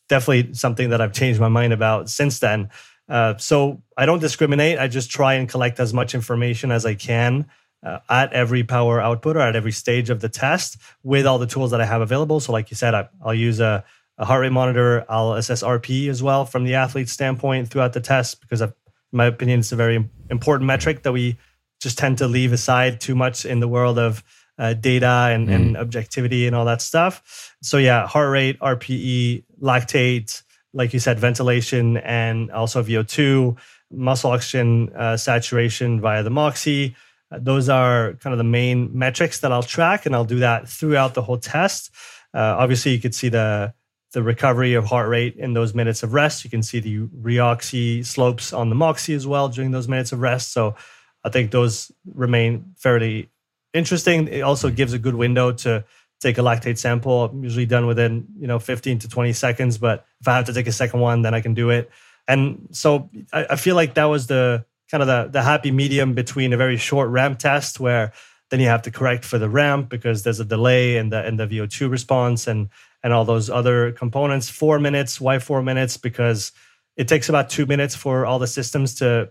definitely 0.09 0.55
something 0.55 0.91
that 0.91 1.01
I've 1.01 1.13
changed 1.13 1.41
my 1.41 1.49
mind 1.49 1.73
about 1.73 2.11
since 2.11 2.39
then. 2.41 2.71
Uh, 3.09 3.37
so 3.37 3.83
I 3.97 4.07
don't 4.07 4.21
discriminate. 4.21 4.79
I 4.79 4.89
just 4.89 5.11
try 5.11 5.35
and 5.35 5.49
collect 5.49 5.79
as 5.79 5.93
much 5.93 6.15
information 6.15 6.71
as 6.71 6.87
I 6.87 6.95
can 6.95 7.47
uh, 7.85 7.99
at 8.09 8.33
every 8.33 8.65
power 8.65 9.01
output 9.01 9.37
or 9.37 9.41
at 9.41 9.55
every 9.55 9.73
stage 9.73 10.11
of 10.11 10.21
the 10.21 10.29
test 10.29 10.79
with 11.03 11.27
all 11.27 11.39
the 11.39 11.47
tools 11.47 11.71
that 11.71 11.81
I 11.81 11.85
have 11.85 12.01
available. 12.01 12.41
So, 12.41 12.53
like 12.53 12.71
you 12.71 12.77
said, 12.77 12.95
I, 12.95 13.09
will 13.23 13.35
use 13.35 13.61
a, 13.61 13.85
a, 14.17 14.25
heart 14.25 14.41
rate 14.41 14.53
monitor. 14.53 15.05
I'll 15.09 15.35
assess 15.35 15.63
RP 15.63 16.09
as 16.09 16.23
well 16.23 16.47
from 16.47 16.65
the 16.65 16.75
athlete 16.75 17.09
standpoint 17.09 17.69
throughout 17.69 17.93
the 17.93 18.01
test 18.01 18.41
because, 18.41 18.63
I've, 18.63 18.75
in 19.13 19.19
my 19.19 19.27
opinion, 19.27 19.61
it's 19.61 19.73
a 19.73 19.77
very 19.77 20.09
important 20.31 20.67
metric 20.67 21.03
that 21.03 21.13
we 21.13 21.37
just 21.81 21.99
tend 21.99 22.19
to 22.19 22.27
leave 22.27 22.53
aside 22.53 23.01
too 23.01 23.15
much 23.15 23.45
in 23.45 23.61
the 23.61 23.69
world 23.69 23.99
of 23.99 24.25
uh, 24.59 24.73
data 24.73 25.29
and, 25.33 25.49
mm. 25.49 25.55
and 25.55 25.77
objectivity 25.77 26.47
and 26.47 26.57
all 26.57 26.65
that 26.65 26.81
stuff. 26.81 27.55
So, 27.63 27.77
yeah, 27.77 28.07
heart 28.07 28.31
rate, 28.31 28.59
RPE, 28.61 29.45
lactate 29.61 30.43
like 30.75 30.93
you 30.93 30.99
said, 30.99 31.19
ventilation 31.19 31.97
and 31.99 32.51
also 32.51 32.83
VO2, 32.83 33.57
muscle 33.91 34.33
oxygen 34.33 34.91
uh, 34.95 35.17
saturation 35.17 36.01
via 36.01 36.23
the 36.23 36.31
Moxy. 36.31 36.97
Uh, 37.31 37.39
those 37.41 37.69
are 37.69 38.15
kind 38.15 38.33
of 38.33 38.39
the 38.39 38.45
main 38.45 38.91
metrics 38.97 39.41
that 39.41 39.53
I'll 39.53 39.63
track, 39.63 40.05
and 40.05 40.15
I'll 40.15 40.25
do 40.25 40.41
that 40.41 40.69
throughout 40.69 41.15
the 41.15 41.23
whole 41.23 41.39
test. 41.39 41.91
Uh, 42.35 42.57
obviously, 42.59 42.93
you 42.93 43.01
could 43.01 43.15
see 43.15 43.29
the 43.29 43.73
the 44.13 44.23
recovery 44.23 44.75
of 44.75 44.85
heart 44.85 45.09
rate 45.09 45.35
in 45.37 45.55
those 45.55 45.75
minutes 45.75 46.05
of 46.05 46.15
rest. 46.15 46.45
You 46.45 46.51
can 46.51 46.63
see 46.63 46.79
the 46.79 47.01
reoxy 47.21 48.07
slopes 48.07 48.53
on 48.53 48.69
the 48.69 48.77
moxy 48.77 49.13
as 49.13 49.27
well 49.27 49.49
during 49.49 49.73
those 49.73 49.89
minutes 49.89 50.13
of 50.13 50.21
rest. 50.21 50.53
So 50.53 50.77
I 51.25 51.31
think 51.31 51.51
those 51.51 51.91
remain 52.15 52.75
fairly 52.77 53.31
interesting. 53.73 54.29
It 54.29 54.43
also 54.43 54.71
gives 54.71 54.93
a 54.93 55.01
good 55.01 55.17
window 55.17 55.51
to 55.53 55.85
take 56.25 56.39
a 56.39 56.41
lactate 56.41 56.79
sample. 56.79 57.25
I'm 57.25 57.45
usually 57.45 57.67
done 57.67 57.87
within 57.87 58.27
you 58.39 58.47
know 58.47 58.59
15 58.59 59.01
to 59.01 59.09
20 59.09 59.33
seconds, 59.33 59.79
but 59.79 60.07
if 60.21 60.27
I 60.27 60.37
have 60.37 60.47
to 60.47 60.53
take 60.53 60.67
a 60.67 60.73
second 60.73 61.01
one, 61.01 61.23
then 61.23 61.35
I 61.35 61.41
can 61.41 61.55
do 61.55 61.71
it. 61.71 61.91
And 62.27 62.69
so 62.73 63.11
I, 63.33 63.47
I 63.51 63.57
feel 63.57 63.77
like 63.77 63.95
that 63.95 64.07
was 64.07 64.27
the 64.27 64.65
kind 64.91 65.03
of 65.03 65.07
the, 65.07 65.29
the 65.31 65.43
happy 65.43 65.71
medium 65.71 66.15
between 66.15 66.53
a 66.53 66.57
very 66.57 66.77
short 66.77 67.11
ramp 67.11 67.39
test 67.39 67.79
where 67.79 68.13
then 68.51 68.61
you 68.61 68.67
have 68.67 68.83
to 68.83 68.91
correct 68.91 69.25
for 69.25 69.39
the 69.39 69.49
ramp 69.49 69.89
because 69.89 70.23
there's 70.23 70.41
a 70.41 70.45
delay 70.45 70.97
in 70.97 71.11
the 71.11 71.27
in 71.27 71.37
the 71.37 71.47
VO2 71.47 71.91
response 71.91 72.47
and 72.47 72.69
and 73.03 73.13
all 73.13 73.25
those 73.25 73.51
other 73.51 73.93
components. 73.93 74.49
Four 74.49 74.79
minutes. 74.79 75.21
Why 75.21 75.39
four 75.39 75.63
minutes? 75.63 75.97
Because 75.97 76.53
it 76.97 77.09
takes 77.09 77.29
about 77.29 77.51
two 77.51 77.67
minutes 77.67 77.95
for 77.95 78.25
all 78.25 78.39
the 78.39 78.47
systems 78.47 78.97
to 78.97 79.31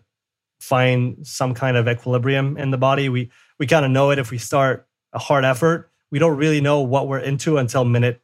find 0.60 1.26
some 1.26 1.54
kind 1.54 1.78
of 1.78 1.88
equilibrium 1.88 2.58
in 2.58 2.72
the 2.72 2.78
body. 2.78 3.10
We 3.10 3.32
we 3.60 3.68
kind 3.68 3.86
of 3.86 3.92
know 3.92 4.12
it 4.12 4.20
if 4.20 4.30
we 4.30 4.38
start 4.38 4.88
a 5.12 5.20
hard 5.20 5.46
effort. 5.46 5.92
We 6.14 6.20
don't 6.20 6.38
really 6.38 6.62
know 6.62 6.82
what 6.82 7.08
we're 7.08 7.18
into 7.18 7.58
until 7.58 7.84
minute 7.84 8.22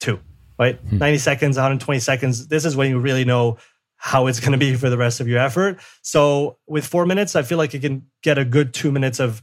two, 0.00 0.20
right? 0.58 0.78
Hmm. 0.78 0.98
90 0.98 1.16
seconds, 1.16 1.56
120 1.56 1.98
seconds. 1.98 2.46
This 2.48 2.66
is 2.66 2.76
when 2.76 2.90
you 2.90 2.98
really 2.98 3.24
know 3.24 3.56
how 3.96 4.26
it's 4.26 4.38
going 4.38 4.52
to 4.52 4.58
be 4.58 4.74
for 4.74 4.90
the 4.90 4.98
rest 4.98 5.18
of 5.18 5.28
your 5.28 5.38
effort. 5.38 5.80
So 6.02 6.58
with 6.66 6.86
four 6.86 7.06
minutes, 7.06 7.34
I 7.34 7.40
feel 7.40 7.56
like 7.56 7.72
you 7.72 7.80
can 7.80 8.04
get 8.22 8.36
a 8.36 8.44
good 8.44 8.74
two 8.74 8.92
minutes 8.92 9.18
of 9.18 9.42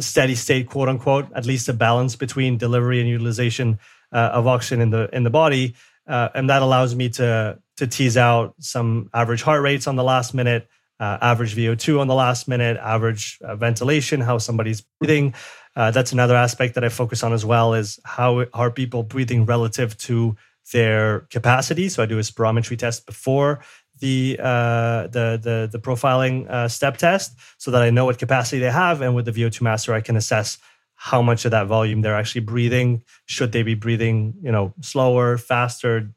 steady 0.00 0.34
state, 0.34 0.68
quote 0.68 0.88
unquote, 0.88 1.28
at 1.32 1.46
least 1.46 1.68
a 1.68 1.72
balance 1.72 2.16
between 2.16 2.58
delivery 2.58 2.98
and 2.98 3.08
utilization 3.08 3.78
uh, 4.12 4.30
of 4.32 4.48
oxygen 4.48 4.80
in 4.80 4.90
the 4.90 5.08
in 5.14 5.22
the 5.22 5.30
body, 5.30 5.76
uh, 6.08 6.30
and 6.34 6.50
that 6.50 6.62
allows 6.62 6.96
me 6.96 7.10
to 7.10 7.60
to 7.76 7.86
tease 7.86 8.16
out 8.16 8.56
some 8.58 9.08
average 9.14 9.42
heart 9.42 9.62
rates 9.62 9.86
on 9.86 9.94
the 9.94 10.02
last 10.02 10.34
minute, 10.34 10.68
uh, 10.98 11.18
average 11.22 11.54
VO2 11.54 12.00
on 12.00 12.08
the 12.08 12.14
last 12.14 12.48
minute, 12.48 12.76
average 12.76 13.38
uh, 13.44 13.54
ventilation, 13.54 14.20
how 14.20 14.38
somebody's 14.38 14.80
breathing. 14.98 15.32
Uh, 15.80 15.90
that's 15.90 16.12
another 16.12 16.36
aspect 16.36 16.74
that 16.74 16.84
I 16.84 16.90
focus 16.90 17.22
on 17.22 17.32
as 17.32 17.42
well 17.42 17.72
is 17.72 17.98
how 18.04 18.44
are 18.52 18.70
people 18.70 19.02
breathing 19.02 19.46
relative 19.46 19.96
to 20.08 20.36
their 20.74 21.20
capacity. 21.30 21.88
So 21.88 22.02
I 22.02 22.06
do 22.06 22.18
a 22.18 22.20
spirometry 22.20 22.76
test 22.76 23.06
before 23.06 23.60
the 23.98 24.38
uh, 24.38 25.06
the 25.06 25.40
the 25.42 25.70
the 25.72 25.78
profiling 25.78 26.46
uh, 26.50 26.68
step 26.68 26.98
test 26.98 27.34
so 27.56 27.70
that 27.70 27.80
I 27.80 27.88
know 27.88 28.04
what 28.04 28.18
capacity 28.18 28.58
they 28.58 28.70
have, 28.70 29.00
and 29.00 29.14
with 29.14 29.24
the 29.24 29.32
VO2 29.32 29.62
master, 29.62 29.94
I 29.94 30.02
can 30.02 30.16
assess 30.16 30.58
how 30.96 31.22
much 31.22 31.46
of 31.46 31.50
that 31.52 31.66
volume 31.66 32.02
they're 32.02 32.14
actually 32.14 32.42
breathing. 32.42 33.02
Should 33.24 33.52
they 33.52 33.62
be 33.62 33.74
breathing, 33.74 34.34
you 34.42 34.52
know, 34.52 34.74
slower, 34.82 35.38
faster, 35.38 36.10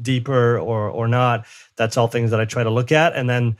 deeper, 0.00 0.60
or 0.60 0.90
or 0.90 1.08
not? 1.08 1.44
That's 1.74 1.96
all 1.96 2.06
things 2.06 2.30
that 2.30 2.38
I 2.38 2.44
try 2.44 2.62
to 2.62 2.70
look 2.70 2.92
at, 2.92 3.16
and 3.16 3.28
then 3.28 3.56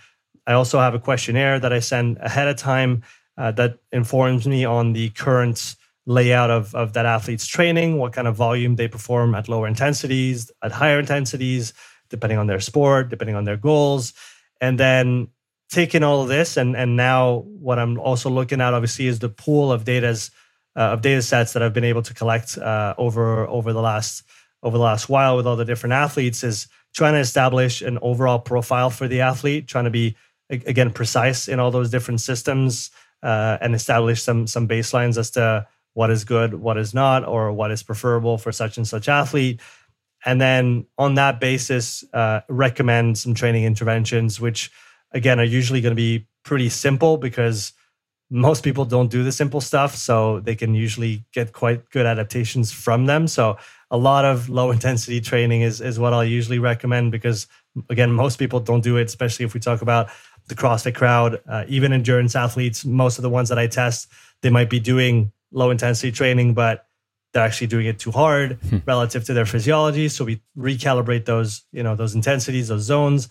I 0.47 0.53
also 0.53 0.79
have 0.79 0.95
a 0.95 1.01
questionnaire 1.01 1.59
that 1.59 1.73
I 1.73 1.81
send 1.81 2.19
ahead 2.19 2.47
of 2.47 2.57
time 2.57 3.03
uh, 3.39 3.53
that 3.53 3.79
informs 3.93 4.47
me 4.47 4.65
on 4.65 4.93
the 4.93 5.11
current 5.11 5.77
layout 6.07 6.51
of, 6.51 6.75
of 6.75 6.95
that 6.95 7.07
athlete's 7.07 7.47
training, 7.47 7.97
what 7.97 8.13
kind 8.13 8.27
of 8.27 8.35
volume 8.35 8.77
they 8.77 8.89
perform 8.89 9.35
at 9.35 9.49
lower 9.49 9.69
intensities, 9.69 10.51
at 10.63 10.73
higher 10.73 10.99
intensities, 10.99 11.73
depending 12.11 12.39
on 12.39 12.47
their 12.47 12.61
sport, 12.61 13.11
depending 13.11 13.37
on 13.37 13.45
their 13.45 13.57
goals. 13.57 14.13
And 14.61 14.81
then 14.81 15.29
taking 15.71 16.03
all 16.03 16.23
of 16.23 16.29
this 16.29 16.57
and 16.57 16.75
and 16.77 16.97
now 16.97 17.45
what 17.61 17.79
I'm 17.79 17.99
also 17.99 18.31
looking 18.31 18.61
at 18.61 18.75
obviously 18.75 19.07
is 19.07 19.19
the 19.19 19.29
pool 19.29 19.71
of 19.71 19.85
data's 19.85 20.31
uh, 20.77 20.93
of 20.95 21.03
data 21.03 21.21
sets 21.23 21.53
that 21.53 21.63
I've 21.63 21.75
been 21.75 21.85
able 21.85 22.03
to 22.03 22.15
collect 22.15 22.57
uh, 22.57 22.95
over 22.97 23.47
over 23.47 23.73
the 23.73 23.83
last 23.83 24.23
over 24.63 24.77
the 24.77 24.83
last 24.83 25.09
while 25.09 25.37
with 25.37 25.47
all 25.47 25.57
the 25.57 25.65
different 25.65 25.93
athletes 25.93 26.43
is 26.43 26.69
trying 26.95 27.13
to 27.13 27.21
establish 27.21 27.83
an 27.83 27.99
overall 28.01 28.39
profile 28.39 28.91
for 28.91 29.07
the 29.07 29.21
athlete, 29.21 29.69
trying 29.69 29.85
to 29.85 29.91
be 29.91 30.17
again 30.51 30.91
precise 30.91 31.49
in 31.49 31.61
all 31.61 31.71
those 31.71 31.91
different 31.91 32.23
systems 32.23 32.91
uh, 33.23 33.59
and 33.61 33.75
establish 33.75 34.23
some 34.23 34.47
some 34.47 34.69
baselines 34.69 35.19
as 35.19 35.31
to 35.33 35.67
what 35.95 36.11
is 36.11 36.25
good, 36.25 36.55
what 36.55 36.79
is 36.79 36.95
not, 36.95 37.27
or 37.27 37.53
what 37.53 37.71
is 37.71 37.83
preferable 37.83 38.39
for 38.39 38.53
such 38.53 38.77
and 38.77 38.87
such 38.87 39.09
athlete. 39.09 39.61
And 40.25 40.41
then 40.41 40.87
on 40.97 41.15
that 41.15 41.41
basis 41.41 42.05
uh, 42.13 42.41
recommend 42.49 43.19
some 43.19 43.35
training 43.35 43.65
interventions 43.65 44.41
which 44.41 44.71
again 45.13 45.41
are 45.41 45.45
usually 45.45 45.81
going 45.81 45.93
to 45.93 45.97
be 45.97 46.27
pretty 46.45 46.69
simple 46.69 47.17
because 47.17 47.73
most 48.31 48.63
people 48.63 48.85
don't 48.85 49.11
do 49.11 49.25
the 49.25 49.33
simple 49.33 49.61
stuff 49.61 49.95
so 49.95 50.41
they 50.41 50.55
can 50.55 50.75
usually 50.75 51.25
get 51.33 51.53
quite 51.53 51.89
good 51.91 52.05
adaptations 52.05 52.71
from 52.71 53.07
them. 53.07 53.27
So 53.27 53.57
a 53.91 53.97
lot 53.97 54.25
of 54.25 54.49
low 54.49 54.71
intensity 54.77 55.21
training 55.21 55.63
is, 55.63 55.81
is 55.81 55.99
what 55.99 56.13
i'll 56.13 56.25
usually 56.25 56.59
recommend 56.59 57.13
because 57.13 57.47
again 57.91 58.13
most 58.13 58.39
people 58.39 58.61
don't 58.61 58.83
do 58.83 58.97
it 58.97 59.05
especially 59.05 59.45
if 59.45 59.55
we 59.55 59.61
talk 59.61 59.83
about 59.83 60.09
the 60.49 60.55
crossfit 60.55 60.95
crowd 60.95 61.41
uh, 61.49 61.65
even 61.69 61.93
endurance 61.93 62.35
athletes 62.35 62.85
most 62.85 63.19
of 63.19 63.23
the 63.23 63.31
ones 63.31 63.49
that 63.49 63.59
i 63.59 63.67
test 63.67 64.09
they 64.43 64.51
might 64.51 64.71
be 64.71 64.81
doing 64.81 65.33
low 65.53 65.71
intensity 65.71 66.11
training 66.13 66.55
but 66.55 66.89
they're 67.33 67.45
actually 67.45 67.67
doing 67.67 67.87
it 67.87 67.99
too 67.99 68.11
hard 68.11 68.59
hmm. 68.69 68.79
relative 68.87 69.25
to 69.25 69.35
their 69.35 69.47
physiology. 69.47 70.09
So 70.09 70.25
we 70.25 70.41
recalibrate 70.57 71.25
those, 71.25 71.63
you 71.73 71.83
know, 71.83 71.95
those 71.95 72.15
intensities, 72.15 72.69
those 72.69 72.83
zones. 72.83 73.29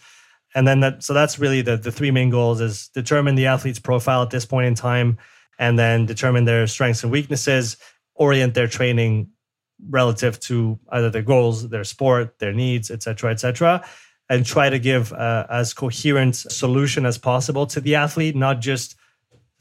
And 0.56 0.68
then 0.68 0.80
that, 0.82 1.04
so 1.04 1.14
that's 1.14 1.40
really 1.40 1.62
the, 1.62 1.78
the 1.78 1.92
three 1.92 2.12
main 2.12 2.30
goals 2.30 2.62
is 2.62 2.90
determine 2.90 3.36
the 3.36 3.48
athlete's 3.48 3.80
profile 3.80 4.22
at 4.22 4.30
this 4.30 4.46
point 4.46 4.68
in 4.68 4.76
time, 4.76 5.18
and 5.60 5.78
then 5.78 6.06
determine 6.06 6.46
their 6.46 6.68
strengths 6.68 7.04
and 7.04 7.12
weaknesses, 7.12 7.78
orient 8.16 8.54
their 8.54 8.68
training 8.68 9.30
relative 9.90 10.40
to 10.40 10.80
either 10.92 11.10
their 11.10 11.22
goals, 11.22 11.70
their 11.70 11.84
sport, 11.84 12.40
their 12.40 12.54
needs, 12.54 12.90
et 12.90 13.04
cetera, 13.04 13.32
et 13.32 13.40
cetera, 13.40 13.84
and 14.30 14.46
try 14.46 14.70
to 14.70 14.80
give 14.80 15.14
uh, 15.14 15.46
as 15.50 15.74
coherent 15.74 16.36
solution 16.36 17.06
as 17.06 17.18
possible 17.18 17.66
to 17.68 17.80
the 17.80 17.96
athlete, 17.96 18.36
not 18.36 18.60
just 18.60 18.96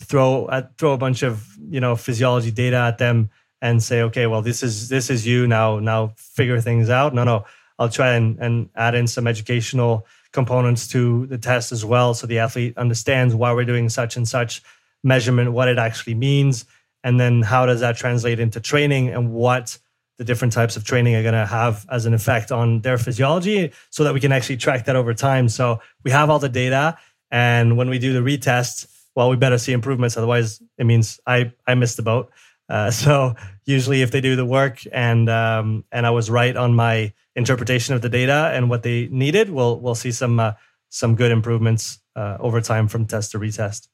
throw 0.00 0.46
uh, 0.46 0.62
throw 0.78 0.92
a 0.92 0.98
bunch 0.98 1.22
of 1.22 1.46
you 1.68 1.80
know 1.80 1.96
physiology 1.96 2.50
data 2.50 2.76
at 2.76 2.98
them 2.98 3.30
and 3.62 3.82
say, 3.82 4.02
okay, 4.02 4.26
well, 4.26 4.42
this 4.42 4.62
is 4.62 4.88
this 4.88 5.10
is 5.10 5.26
you 5.26 5.46
now. 5.46 5.78
Now 5.78 6.12
figure 6.16 6.60
things 6.60 6.90
out. 6.90 7.14
No, 7.14 7.24
no, 7.24 7.44
I'll 7.78 7.88
try 7.88 8.14
and, 8.14 8.38
and 8.38 8.68
add 8.74 8.94
in 8.94 9.06
some 9.06 9.26
educational 9.26 10.06
components 10.32 10.88
to 10.88 11.26
the 11.26 11.38
test 11.38 11.72
as 11.72 11.84
well, 11.84 12.12
so 12.14 12.26
the 12.26 12.38
athlete 12.38 12.76
understands 12.76 13.34
why 13.34 13.52
we're 13.52 13.64
doing 13.64 13.88
such 13.88 14.16
and 14.16 14.28
such 14.28 14.62
measurement, 15.02 15.52
what 15.52 15.68
it 15.68 15.78
actually 15.78 16.14
means, 16.14 16.66
and 17.02 17.18
then 17.18 17.42
how 17.42 17.64
does 17.64 17.80
that 17.80 17.96
translate 17.96 18.38
into 18.40 18.60
training 18.60 19.08
and 19.08 19.32
what 19.32 19.78
the 20.18 20.24
different 20.24 20.52
types 20.52 20.76
of 20.76 20.84
training 20.84 21.14
are 21.14 21.22
going 21.22 21.34
to 21.34 21.46
have 21.46 21.86
as 21.90 22.06
an 22.06 22.14
effect 22.14 22.50
on 22.50 22.80
their 22.80 22.98
physiology 22.98 23.72
so 23.90 24.04
that 24.04 24.14
we 24.14 24.20
can 24.20 24.32
actually 24.32 24.56
track 24.56 24.86
that 24.86 24.96
over 24.96 25.12
time. 25.12 25.48
So 25.48 25.80
we 26.04 26.10
have 26.10 26.30
all 26.30 26.38
the 26.38 26.48
data. 26.48 26.96
And 27.30 27.76
when 27.76 27.90
we 27.90 27.98
do 27.98 28.12
the 28.12 28.20
retest, 28.20 28.86
well, 29.14 29.30
we 29.30 29.36
better 29.36 29.58
see 29.58 29.72
improvements. 29.72 30.16
Otherwise, 30.16 30.62
it 30.78 30.84
means 30.84 31.20
I, 31.26 31.52
I 31.66 31.74
missed 31.74 31.96
the 31.96 32.02
boat. 32.02 32.30
Uh, 32.68 32.90
so 33.02 33.34
usually, 33.64 34.02
if 34.02 34.10
they 34.10 34.20
do 34.20 34.36
the 34.36 34.46
work 34.46 34.82
and 34.92 35.28
um, 35.28 35.84
and 35.92 36.06
I 36.06 36.10
was 36.10 36.30
right 36.30 36.56
on 36.56 36.74
my 36.74 37.12
interpretation 37.34 37.94
of 37.94 38.02
the 38.02 38.08
data 38.08 38.50
and 38.54 38.70
what 38.70 38.82
they 38.82 39.08
needed, 39.08 39.50
we'll 39.50 39.80
we'll 39.80 39.94
see 39.94 40.12
some 40.12 40.40
uh, 40.40 40.52
some 40.88 41.14
good 41.14 41.30
improvements 41.30 41.98
uh, 42.14 42.36
over 42.40 42.60
time 42.60 42.88
from 42.88 43.06
test 43.06 43.32
to 43.32 43.38
retest. 43.38 43.88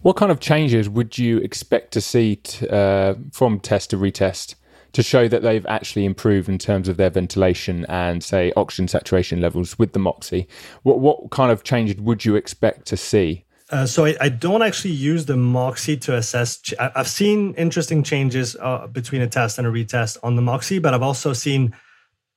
What 0.00 0.16
kind 0.16 0.30
of 0.30 0.38
changes 0.38 0.88
would 0.88 1.18
you 1.18 1.38
expect 1.38 1.92
to 1.92 2.00
see 2.00 2.36
t- 2.36 2.68
uh, 2.68 3.14
from 3.32 3.58
test 3.58 3.90
to 3.90 3.96
retest 3.96 4.54
to 4.98 5.02
show 5.04 5.28
that 5.28 5.42
they've 5.42 5.64
actually 5.66 6.04
improved 6.04 6.48
in 6.48 6.58
terms 6.58 6.88
of 6.88 6.96
their 6.96 7.08
ventilation 7.08 7.86
and 7.88 8.24
say 8.24 8.52
oxygen 8.56 8.88
saturation 8.88 9.40
levels 9.40 9.78
with 9.78 9.92
the 9.92 10.00
Moxy? 10.00 10.48
What 10.82 10.98
what 10.98 11.30
kind 11.30 11.52
of 11.52 11.62
changes 11.62 12.00
would 12.00 12.24
you 12.24 12.34
expect 12.34 12.84
to 12.88 12.96
see? 12.96 13.44
Uh, 13.70 13.86
so 13.86 14.06
I, 14.06 14.16
I, 14.20 14.28
don't 14.28 14.62
actually 14.62 14.94
use 14.94 15.26
the 15.26 15.36
Moxy 15.36 15.96
to 15.98 16.16
assess. 16.16 16.60
Ch- 16.60 16.74
I've 16.80 17.06
seen 17.06 17.54
interesting 17.54 18.02
changes 18.02 18.56
uh, 18.60 18.88
between 18.88 19.22
a 19.22 19.28
test 19.28 19.56
and 19.56 19.68
a 19.68 19.70
retest 19.70 20.16
on 20.24 20.34
the 20.34 20.42
Moxy, 20.42 20.80
but 20.80 20.94
I've 20.94 21.02
also 21.02 21.32
seen 21.32 21.76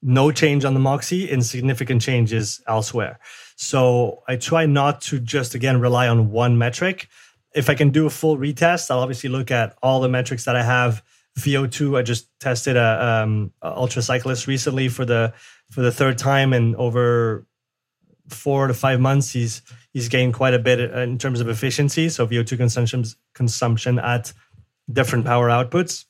no 0.04 0.32
change 0.32 0.64
on 0.64 0.76
the 0.76 0.80
Moxy 0.80 1.32
and 1.32 1.44
significant 1.44 2.04
changes 2.04 2.62
elsewhere. 2.68 3.20
So 3.56 4.22
I 4.28 4.36
try 4.36 4.68
not 4.68 5.02
to 5.10 5.20
just 5.20 5.56
again 5.56 5.80
rely 5.80 6.08
on 6.08 6.30
one 6.30 6.60
metric. 6.60 7.08
If 7.56 7.72
I 7.72 7.74
can 7.74 7.90
do 7.90 8.06
a 8.06 8.12
full 8.12 8.38
retest, 8.38 8.92
I'll 8.92 9.00
obviously 9.00 9.32
look 9.32 9.50
at 9.50 9.76
all 9.82 10.00
the 10.00 10.10
metrics 10.10 10.46
that 10.46 10.56
I 10.56 10.62
have. 10.62 11.02
VO2, 11.40 11.98
I 11.98 12.02
just 12.02 12.28
tested 12.40 12.76
a, 12.76 13.24
um, 13.24 13.54
a 13.62 13.68
ultra 13.68 14.02
cyclist 14.02 14.48
recently 14.48 14.90
for 14.90 15.06
the 15.06 15.34
for 15.70 15.82
the 15.82 15.92
third 15.92 16.18
time, 16.18 16.52
and 16.52 16.76
over 16.76 17.46
four 18.30 18.68
to 18.68 18.74
five 18.74 19.00
months, 19.00 19.32
he's 19.32 19.62
he's 19.94 20.10
gained 20.10 20.34
quite 20.34 20.54
a 20.54 20.60
bit 20.60 20.80
in 20.80 21.18
terms 21.18 21.40
of 21.40 21.48
efficiency. 21.48 22.10
So 22.10 22.28
VO2 22.28 22.58
consumption 22.58 23.06
consumption 23.34 24.00
at 24.00 24.34
different 24.92 25.26
power 25.26 25.50
outputs. 25.50 26.06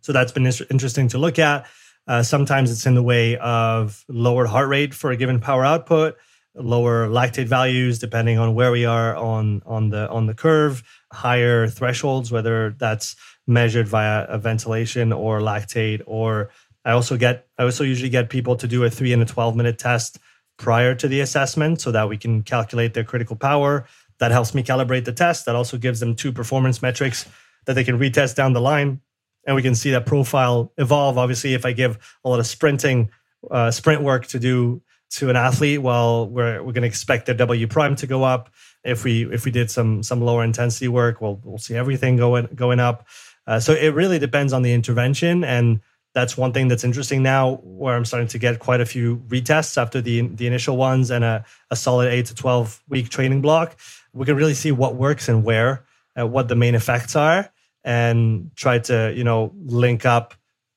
So 0.00 0.12
that's 0.12 0.32
been 0.32 0.46
interesting 0.46 1.08
to 1.08 1.18
look 1.18 1.38
at. 1.38 1.66
Uh, 2.06 2.22
sometimes 2.22 2.70
it's 2.70 2.84
in 2.84 2.94
the 2.94 3.02
way 3.02 3.38
of 3.38 4.04
lower 4.08 4.44
heart 4.44 4.68
rate 4.68 4.92
for 4.92 5.10
a 5.10 5.16
given 5.16 5.40
power 5.40 5.64
output, 5.64 6.16
lower 6.54 7.08
lactate 7.08 7.46
values 7.46 7.98
depending 7.98 8.38
on 8.38 8.54
where 8.54 8.70
we 8.70 8.84
are 8.84 9.16
on 9.16 9.62
on 9.64 9.88
the 9.88 10.08
on 10.10 10.26
the 10.26 10.34
curve, 10.34 10.82
higher 11.12 11.66
thresholds, 11.68 12.30
whether 12.30 12.70
that's 12.78 13.16
measured 13.46 13.88
via 13.88 14.24
a 14.28 14.38
ventilation 14.38 15.12
or 15.12 15.40
lactate 15.40 16.02
or 16.06 16.50
I 16.84 16.92
also 16.92 17.16
get 17.16 17.46
I 17.58 17.64
also 17.64 17.84
usually 17.84 18.10
get 18.10 18.28
people 18.28 18.56
to 18.56 18.68
do 18.68 18.84
a 18.84 18.90
three 18.90 19.12
and 19.12 19.22
a 19.22 19.26
12 19.26 19.56
minute 19.56 19.78
test 19.78 20.18
prior 20.56 20.94
to 20.94 21.08
the 21.08 21.20
assessment 21.20 21.80
so 21.80 21.90
that 21.92 22.08
we 22.08 22.16
can 22.16 22.42
calculate 22.42 22.94
their 22.94 23.04
critical 23.04 23.36
power. 23.36 23.86
That 24.18 24.30
helps 24.30 24.54
me 24.54 24.62
calibrate 24.62 25.04
the 25.04 25.12
test. 25.12 25.46
That 25.46 25.56
also 25.56 25.76
gives 25.76 26.00
them 26.00 26.14
two 26.14 26.32
performance 26.32 26.82
metrics 26.82 27.26
that 27.66 27.74
they 27.74 27.84
can 27.84 27.98
retest 27.98 28.36
down 28.36 28.52
the 28.52 28.60
line. 28.60 29.00
And 29.46 29.56
we 29.56 29.62
can 29.62 29.74
see 29.74 29.90
that 29.90 30.06
profile 30.06 30.72
evolve. 30.78 31.18
Obviously, 31.18 31.54
if 31.54 31.66
I 31.66 31.72
give 31.72 31.98
a 32.24 32.28
lot 32.28 32.40
of 32.40 32.46
sprinting, 32.46 33.10
uh, 33.50 33.70
sprint 33.70 34.02
work 34.02 34.26
to 34.28 34.38
do 34.38 34.82
to 35.10 35.30
an 35.30 35.36
athlete, 35.36 35.82
well, 35.82 36.28
we're, 36.28 36.62
we're 36.62 36.72
going 36.72 36.82
to 36.82 36.88
expect 36.88 37.26
their 37.26 37.34
W 37.34 37.66
prime 37.66 37.96
to 37.96 38.06
go 38.06 38.24
up. 38.24 38.50
If 38.84 39.04
we 39.04 39.30
if 39.32 39.44
we 39.44 39.50
did 39.50 39.70
some 39.70 40.02
some 40.02 40.20
lower 40.20 40.44
intensity 40.44 40.88
work, 40.88 41.20
we'll 41.20 41.40
we'll 41.42 41.58
see 41.58 41.74
everything 41.74 42.16
going 42.16 42.48
going 42.54 42.80
up. 42.80 43.06
Uh, 43.46 43.60
so 43.60 43.72
it 43.72 43.94
really 43.94 44.18
depends 44.18 44.52
on 44.52 44.62
the 44.62 44.72
intervention 44.72 45.44
and 45.44 45.80
that's 46.14 46.36
one 46.36 46.52
thing 46.52 46.68
that's 46.68 46.84
interesting 46.84 47.22
now 47.22 47.56
where 47.64 47.96
I'm 47.96 48.04
starting 48.04 48.28
to 48.28 48.38
get 48.38 48.60
quite 48.60 48.80
a 48.80 48.86
few 48.86 49.16
retests 49.28 49.76
after 49.76 50.00
the 50.00 50.28
the 50.28 50.46
initial 50.46 50.76
ones 50.76 51.10
and 51.10 51.24
a, 51.24 51.44
a 51.70 51.76
solid 51.76 52.10
eight 52.10 52.26
to 52.26 52.34
12 52.34 52.82
week 52.88 53.08
training 53.08 53.42
block. 53.42 53.76
We 54.12 54.24
can 54.24 54.36
really 54.36 54.54
see 54.54 54.70
what 54.70 54.94
works 54.94 55.28
and 55.28 55.44
where, 55.44 55.84
uh, 56.18 56.26
what 56.26 56.46
the 56.46 56.54
main 56.54 56.76
effects 56.76 57.16
are, 57.16 57.50
and 57.82 58.52
try 58.54 58.78
to, 58.78 59.12
you 59.14 59.24
know, 59.24 59.52
link 59.64 60.06
up 60.06 60.34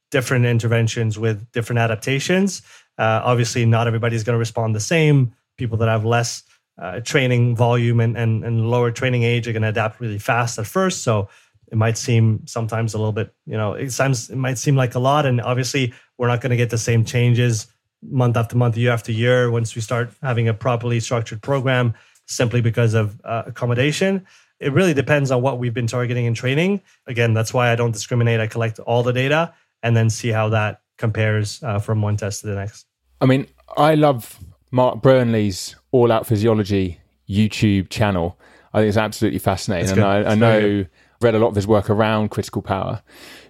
different 0.10 0.46
interventions 0.46 1.20
with 1.20 1.50
different 1.52 1.80
adaptations. 1.80 2.64
Uh, 2.98 3.22
obviously, 3.24 3.64
not 3.66 3.86
everybody's 3.86 4.24
going 4.24 4.34
to 4.34 4.40
respond 4.40 4.76
the 4.76 4.80
same. 4.80 5.34
People 5.58 5.78
that 5.78 5.88
have 5.88 6.04
less 6.04 6.44
uh, 6.80 7.00
training 7.02 7.56
volume 7.56 8.00
and, 8.00 8.18
and, 8.18 8.44
and 8.44 8.72
lower 8.72 8.92
training 8.92 9.24
age 9.24 9.48
are 9.48 9.52
going 9.52 9.62
to 9.62 9.70
adapt 9.70 10.00
really 10.00 10.20
fast 10.20 10.58
at 10.58 10.66
first. 10.66 11.04
So 11.04 11.30
it 11.72 11.78
might 11.78 11.98
seem 11.98 12.46
sometimes 12.46 12.94
a 12.94 12.98
little 12.98 13.12
bit, 13.12 13.34
you 13.46 13.58
know, 13.58 13.74
it 13.74 13.94
it 14.00 14.36
might 14.36 14.58
seem 14.58 14.76
like 14.76 14.96
a 14.96 15.00
lot. 15.00 15.26
And 15.26 15.42
obviously, 15.42 15.94
we're 16.18 16.28
not 16.28 16.42
going 16.42 16.52
to 16.52 16.58
get 16.58 16.70
the 16.70 16.78
same 16.78 17.04
changes 17.04 17.68
month 18.02 18.38
after 18.38 18.56
month, 18.56 18.78
year 18.78 18.92
after 18.92 19.12
year 19.12 19.52
once 19.52 19.76
we 19.76 19.82
start 19.82 20.12
having 20.22 20.48
a 20.48 20.54
properly 20.54 21.00
structured 21.00 21.42
program 21.42 21.94
simply 22.26 22.62
because 22.62 22.94
of 22.94 23.20
uh, 23.24 23.44
accommodation. 23.48 24.26
It 24.60 24.74
really 24.74 24.94
depends 24.94 25.30
on 25.32 25.42
what 25.42 25.60
we've 25.60 25.74
been 25.74 25.88
targeting 25.88 26.26
in 26.26 26.34
training. 26.34 26.82
Again, 27.06 27.34
that's 27.34 27.54
why 27.54 27.72
I 27.72 27.76
don't 27.76 27.92
discriminate. 27.92 28.40
I 28.40 28.48
collect 28.48 28.80
all 28.80 29.04
the 29.04 29.14
data 29.14 29.54
and 29.84 29.96
then 29.96 30.10
see 30.10 30.30
how 30.30 30.50
that 30.50 30.82
compares 30.98 31.62
uh, 31.64 31.80
from 31.80 32.02
one 32.02 32.18
test 32.18 32.42
to 32.42 32.48
the 32.48 32.56
next. 32.56 32.88
I 33.22 33.26
mean, 33.26 33.48
I 33.76 33.96
love 33.96 34.40
Mark 34.72 35.02
Burnley's 35.02 35.76
All 35.92 36.12
Out 36.12 36.26
Physiology 36.26 37.00
YouTube 37.30 37.90
channel. 37.90 38.40
I 38.74 38.80
think 38.80 38.90
it's 38.90 38.98
absolutely 38.98 39.40
fascinating. 39.40 39.92
And 39.92 40.02
I, 40.02 40.32
I 40.32 40.36
know 40.36 40.86
read 41.22 41.36
a 41.36 41.40
lot 41.40 41.50
of 41.50 41.56
his 41.56 41.68
work 41.68 41.90
around 41.90 42.30
critical 42.30 42.62
power. 42.62 43.02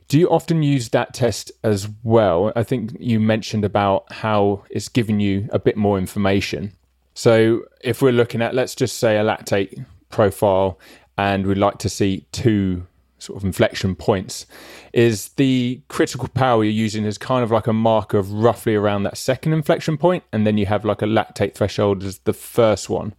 Do 0.07 0.17
you 0.17 0.29
often 0.29 0.63
use 0.63 0.89
that 0.89 1.13
test 1.13 1.51
as 1.63 1.89
well? 2.03 2.53
I 2.55 2.63
think 2.63 2.95
you 2.99 3.19
mentioned 3.19 3.65
about 3.65 4.11
how 4.11 4.63
it's 4.69 4.87
giving 4.87 5.19
you 5.19 5.49
a 5.51 5.59
bit 5.59 5.75
more 5.75 5.97
information. 5.97 6.71
So 7.13 7.63
if 7.81 8.01
we're 8.01 8.13
looking 8.13 8.41
at, 8.41 8.55
let's 8.55 8.75
just 8.75 8.99
say, 8.99 9.17
a 9.17 9.23
lactate 9.23 9.83
profile, 10.09 10.79
and 11.17 11.45
we'd 11.45 11.57
like 11.57 11.79
to 11.79 11.89
see 11.89 12.25
two 12.31 12.85
sort 13.19 13.37
of 13.37 13.43
inflection 13.43 13.95
points, 13.95 14.45
is 14.93 15.29
the 15.29 15.81
critical 15.87 16.29
power 16.29 16.63
you're 16.63 16.71
using 16.71 17.03
is 17.03 17.17
kind 17.17 17.43
of 17.43 17.51
like 17.51 17.67
a 17.67 17.73
marker 17.73 18.17
of 18.17 18.31
roughly 18.31 18.75
around 18.75 19.03
that 19.03 19.17
second 19.17 19.51
inflection 19.53 19.97
point, 19.97 20.23
and 20.31 20.47
then 20.47 20.57
you 20.57 20.67
have 20.67 20.85
like 20.85 21.01
a 21.01 21.05
lactate 21.05 21.55
threshold 21.55 22.03
as 22.03 22.19
the 22.19 22.33
first 22.33 22.89
one. 22.89 23.13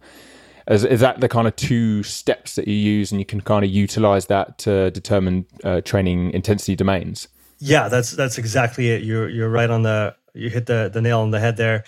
Is, 0.69 0.85
is 0.85 0.99
that 0.99 1.19
the 1.19 1.27
kind 1.27 1.47
of 1.47 1.55
two 1.55 2.03
steps 2.03 2.55
that 2.55 2.67
you 2.67 2.75
use, 2.75 3.11
and 3.11 3.19
you 3.19 3.25
can 3.25 3.41
kind 3.41 3.65
of 3.65 3.71
utilize 3.71 4.27
that 4.27 4.59
to 4.59 4.91
determine 4.91 5.45
uh, 5.63 5.81
training 5.81 6.31
intensity 6.31 6.75
domains? 6.75 7.27
Yeah, 7.57 7.89
that's 7.89 8.11
that's 8.11 8.37
exactly 8.37 8.89
it. 8.89 9.03
You're 9.03 9.27
you're 9.29 9.49
right 9.49 9.69
on 9.69 9.81
the 9.81 10.15
you 10.33 10.49
hit 10.49 10.67
the 10.67 10.89
the 10.93 11.01
nail 11.01 11.21
on 11.21 11.31
the 11.31 11.39
head 11.39 11.57
there. 11.57 11.83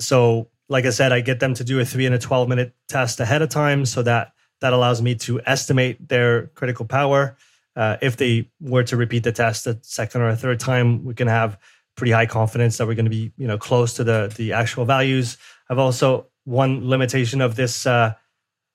So, 0.00 0.48
like 0.68 0.86
I 0.86 0.90
said, 0.90 1.12
I 1.12 1.20
get 1.20 1.40
them 1.40 1.54
to 1.54 1.64
do 1.64 1.78
a 1.78 1.84
three 1.84 2.06
and 2.06 2.14
a 2.14 2.18
twelve 2.18 2.48
minute 2.48 2.74
test 2.88 3.20
ahead 3.20 3.42
of 3.42 3.50
time, 3.50 3.84
so 3.84 4.02
that 4.02 4.32
that 4.60 4.72
allows 4.72 5.02
me 5.02 5.14
to 5.16 5.40
estimate 5.44 6.08
their 6.08 6.46
critical 6.48 6.86
power. 6.86 7.36
Uh, 7.76 7.96
if 8.02 8.16
they 8.16 8.48
were 8.60 8.82
to 8.84 8.96
repeat 8.96 9.24
the 9.24 9.32
test 9.32 9.66
a 9.66 9.78
second 9.82 10.22
or 10.22 10.28
a 10.28 10.36
third 10.36 10.58
time, 10.58 11.04
we 11.04 11.14
can 11.14 11.28
have 11.28 11.58
pretty 11.96 12.12
high 12.12 12.26
confidence 12.26 12.78
that 12.78 12.86
we're 12.86 12.94
going 12.94 13.04
to 13.04 13.10
be 13.10 13.30
you 13.36 13.46
know 13.46 13.58
close 13.58 13.92
to 13.94 14.04
the 14.04 14.32
the 14.36 14.54
actual 14.54 14.86
values. 14.86 15.36
I've 15.68 15.78
also 15.78 16.28
one 16.44 16.88
limitation 16.88 17.40
of 17.40 17.54
this 17.54 17.86
uh, 17.86 18.14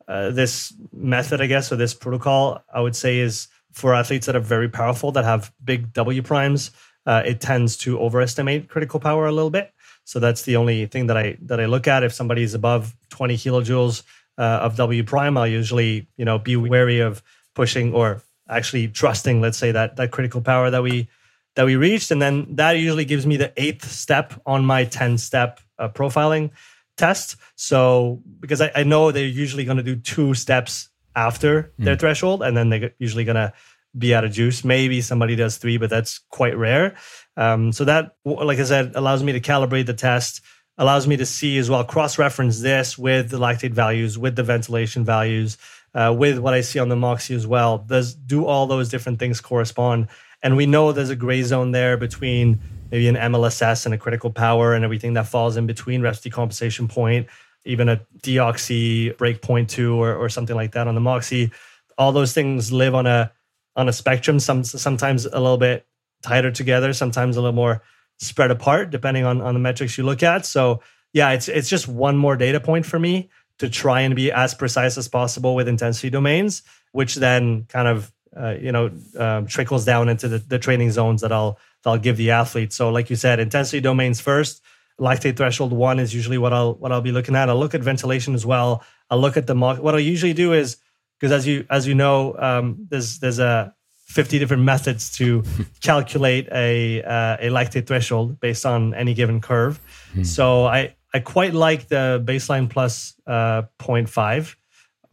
uh, 0.08 0.30
this 0.32 0.74
method, 0.94 1.42
I 1.42 1.48
guess, 1.48 1.72
or 1.72 1.76
this 1.76 1.94
protocol, 1.94 2.64
I 2.74 2.82
would 2.82 2.96
say 2.96 3.20
is 3.20 3.48
for 3.72 3.94
athletes 3.94 4.26
that 4.26 4.36
are 4.36 4.42
very 4.42 4.70
powerful, 4.70 5.12
that 5.12 5.26
have 5.26 5.52
big 5.64 5.94
W 5.94 6.22
primes, 6.22 6.72
uh, 7.06 7.24
it 7.26 7.42
tends 7.42 7.78
to 7.78 8.00
overestimate 8.00 8.70
critical 8.70 9.00
power 9.00 9.28
a 9.28 9.32
little 9.32 9.50
bit. 9.50 9.74
So 10.04 10.20
that's 10.20 10.44
the 10.44 10.56
only 10.56 10.86
thing 10.86 11.08
that 11.08 11.18
I 11.18 11.38
that 11.42 11.60
I 11.60 11.66
look 11.66 11.88
at. 11.88 12.04
If 12.04 12.14
somebody 12.14 12.44
is 12.44 12.54
above 12.54 12.96
20 13.10 13.36
kilojoules 13.36 14.04
uh, 14.38 14.60
of 14.62 14.76
W 14.78 15.04
prime, 15.04 15.38
I'll 15.38 15.48
usually 15.48 16.08
you 16.18 16.26
know 16.26 16.40
be 16.40 16.56
wary 16.56 17.00
of 17.00 17.22
pushing 17.56 17.94
or 17.94 18.22
actually 18.50 18.88
trusting, 18.88 19.42
let's 19.42 19.58
say 19.58 19.72
that 19.72 19.98
that 19.98 20.12
critical 20.12 20.42
power 20.42 20.70
that 20.70 20.84
we 20.84 21.10
that 21.56 21.66
we 21.66 21.76
reached, 21.76 22.12
and 22.12 22.22
then 22.22 22.56
that 22.56 22.74
usually 22.74 23.06
gives 23.06 23.26
me 23.26 23.36
the 23.36 23.52
eighth 23.58 23.90
step 23.90 24.34
on 24.46 24.64
my 24.64 24.86
10 24.86 25.18
step 25.18 25.60
uh, 25.80 25.90
profiling 25.90 26.52
test. 26.98 27.38
So 27.56 28.22
because 28.40 28.62
I, 28.62 28.72
I 28.76 28.84
know 28.84 29.12
they're 29.12 29.26
usually 29.26 29.66
going 29.66 29.78
to 29.78 29.84
do 29.84 29.96
two 29.96 30.34
steps 30.34 30.90
after 31.16 31.72
mm. 31.80 31.86
their 31.86 31.96
threshold, 31.96 32.44
and 32.44 32.56
then 32.56 32.70
they're 32.70 32.92
usually 33.00 33.24
going 33.24 33.36
to 33.36 33.54
be 33.98 34.14
out 34.14 34.24
of 34.24 34.32
juice. 34.32 34.64
Maybe 34.64 35.02
somebody 35.02 35.36
does 35.36 35.58
three, 35.58 35.78
but 35.78 35.90
that's 35.90 36.20
quite 36.30 36.58
rare. 36.58 36.96
Um, 37.36 37.72
so 37.72 37.86
that, 37.86 38.16
like 38.26 38.60
I 38.60 38.64
said, 38.64 38.94
allows 38.96 39.24
me 39.24 39.32
to 39.34 39.40
calibrate 39.40 39.86
the 39.86 39.94
test, 39.94 40.42
allows 40.78 41.08
me 41.08 41.18
to 41.18 41.26
see 41.26 41.58
as 41.58 41.70
well, 41.70 41.84
cross 41.84 42.20
reference 42.20 42.62
this 42.62 42.98
with 42.98 43.30
the 43.30 43.40
lactate 43.40 43.72
values, 43.72 44.18
with 44.18 44.36
the 44.36 44.44
ventilation 44.44 45.04
values, 45.04 45.58
uh, 45.96 46.14
with 46.16 46.38
what 46.38 46.54
I 46.54 46.62
see 46.62 46.80
on 46.80 46.90
the 46.90 46.96
Moxy 46.96 47.34
as 47.34 47.48
well. 47.48 47.80
Does 47.80 48.14
do 48.14 48.46
all 48.46 48.68
those 48.68 48.90
different 48.90 49.20
things 49.20 49.42
correspond? 49.42 50.08
And 50.44 50.56
we 50.56 50.68
know 50.68 50.92
there's 50.92 51.10
a 51.10 51.16
gray 51.16 51.42
zone 51.42 51.72
there 51.72 51.98
between 51.98 52.60
maybe 52.92 53.08
an 53.08 53.16
MLSS 53.16 53.86
and 53.86 53.94
a 53.94 53.98
critical 53.98 54.32
power 54.32 54.74
and 54.74 54.84
everything 54.84 55.14
that 55.14 55.28
falls 55.28 55.58
in 55.58 55.68
between 55.68 56.02
rest 56.02 56.24
decompensation 56.24 56.90
point, 56.90 57.28
even 57.66 57.90
a 57.90 58.02
deoxy 58.22 59.16
breakpoint 59.16 59.68
two 59.68 60.02
or, 60.02 60.16
or 60.16 60.30
something 60.30 60.56
like 60.56 60.72
that 60.74 60.88
on 60.88 60.96
the 60.96 61.02
Moxy. 61.02 61.52
All 61.98 62.12
those 62.12 62.34
things 62.34 62.72
live 62.72 62.96
on 62.96 63.06
a 63.08 63.32
on 63.76 63.88
a 63.88 63.94
spectrum, 63.94 64.40
some 64.40 64.64
sometimes 64.64 65.26
a 65.26 65.40
little 65.40 65.58
bit 65.58 65.86
tighter 66.24 66.52
together, 66.52 66.94
sometimes 66.94 67.38
a 67.38 67.42
little 67.42 67.56
more 67.56 67.84
spread 68.18 68.52
apart, 68.52 68.90
depending 68.90 69.24
on, 69.24 69.42
on 69.42 69.54
the 69.54 69.60
metrics 69.60 69.98
you 69.98 70.04
look 70.04 70.24
at. 70.24 70.46
So 70.46 70.82
yeah, 71.14 71.32
it's 71.32 71.48
it's 71.48 71.70
just 71.70 71.88
one 71.88 72.18
more 72.18 72.36
data 72.36 72.60
point 72.60 72.86
for 72.86 73.00
me 73.00 73.30
to 73.60 73.70
try 73.70 74.02
and 74.02 74.16
be 74.16 74.32
as 74.32 74.54
precise 74.54 74.98
as 74.98 75.08
possible 75.08 75.56
with 75.56 75.68
intensity 75.68 76.10
domains, 76.10 76.64
which 76.92 77.16
then 77.16 77.66
kind 77.66 77.88
of 77.88 78.12
uh, 78.36 78.56
you 78.60 78.72
know 78.72 78.92
um, 79.18 79.48
trickles 79.48 79.86
down 79.86 80.10
into 80.10 80.28
the, 80.28 80.40
the 80.40 80.60
training 80.60 80.92
zones 80.92 81.22
that 81.22 81.32
I'll 81.32 81.58
I'll 81.88 81.98
give 81.98 82.18
the 82.18 82.32
athlete. 82.32 82.74
So, 82.74 82.90
like 82.90 83.10
you 83.10 83.16
said, 83.16 83.40
intensity 83.40 83.80
domains 83.80 84.20
first. 84.20 84.62
Lactate 85.00 85.38
threshold 85.38 85.72
one 85.72 86.00
is 86.00 86.14
usually 86.14 86.38
what 86.38 86.54
I'll 86.54 86.74
what 86.74 86.92
I'll 86.92 87.02
be 87.02 87.12
looking 87.12 87.36
at. 87.36 87.50
I'll 87.50 87.58
look 87.60 87.76
at 87.76 87.82
ventilation 87.82 88.34
as 88.34 88.46
well. 88.46 88.84
I'll 89.10 89.20
look 89.20 89.38
at 89.38 89.48
the 89.48 89.56
mo- 89.56 89.76
what 89.76 89.96
I 89.96 90.00
usually 90.00 90.34
do 90.34 90.54
is 90.54 90.78
because 91.20 91.32
as 91.32 91.46
you 91.46 91.66
as 91.70 91.88
you 91.88 91.94
know, 91.94 92.36
um, 92.40 92.88
there's 92.90 93.20
there's 93.20 93.40
a 93.40 93.74
50 94.08 94.40
different 94.40 94.64
methods 94.64 95.16
to 95.18 95.44
calculate 95.82 96.48
a 96.52 97.04
uh, 97.04 97.38
a 97.40 97.50
lactate 97.50 97.86
threshold 97.86 98.40
based 98.40 98.66
on 98.66 98.94
any 98.96 99.14
given 99.14 99.40
curve. 99.40 99.80
Hmm. 100.14 100.24
So 100.24 100.66
I 100.66 100.96
I 101.14 101.20
quite 101.20 101.54
like 101.54 101.88
the 101.88 102.22
baseline 102.26 102.70
plus, 102.70 103.14
uh, 103.26 103.64
0.5 103.80 104.56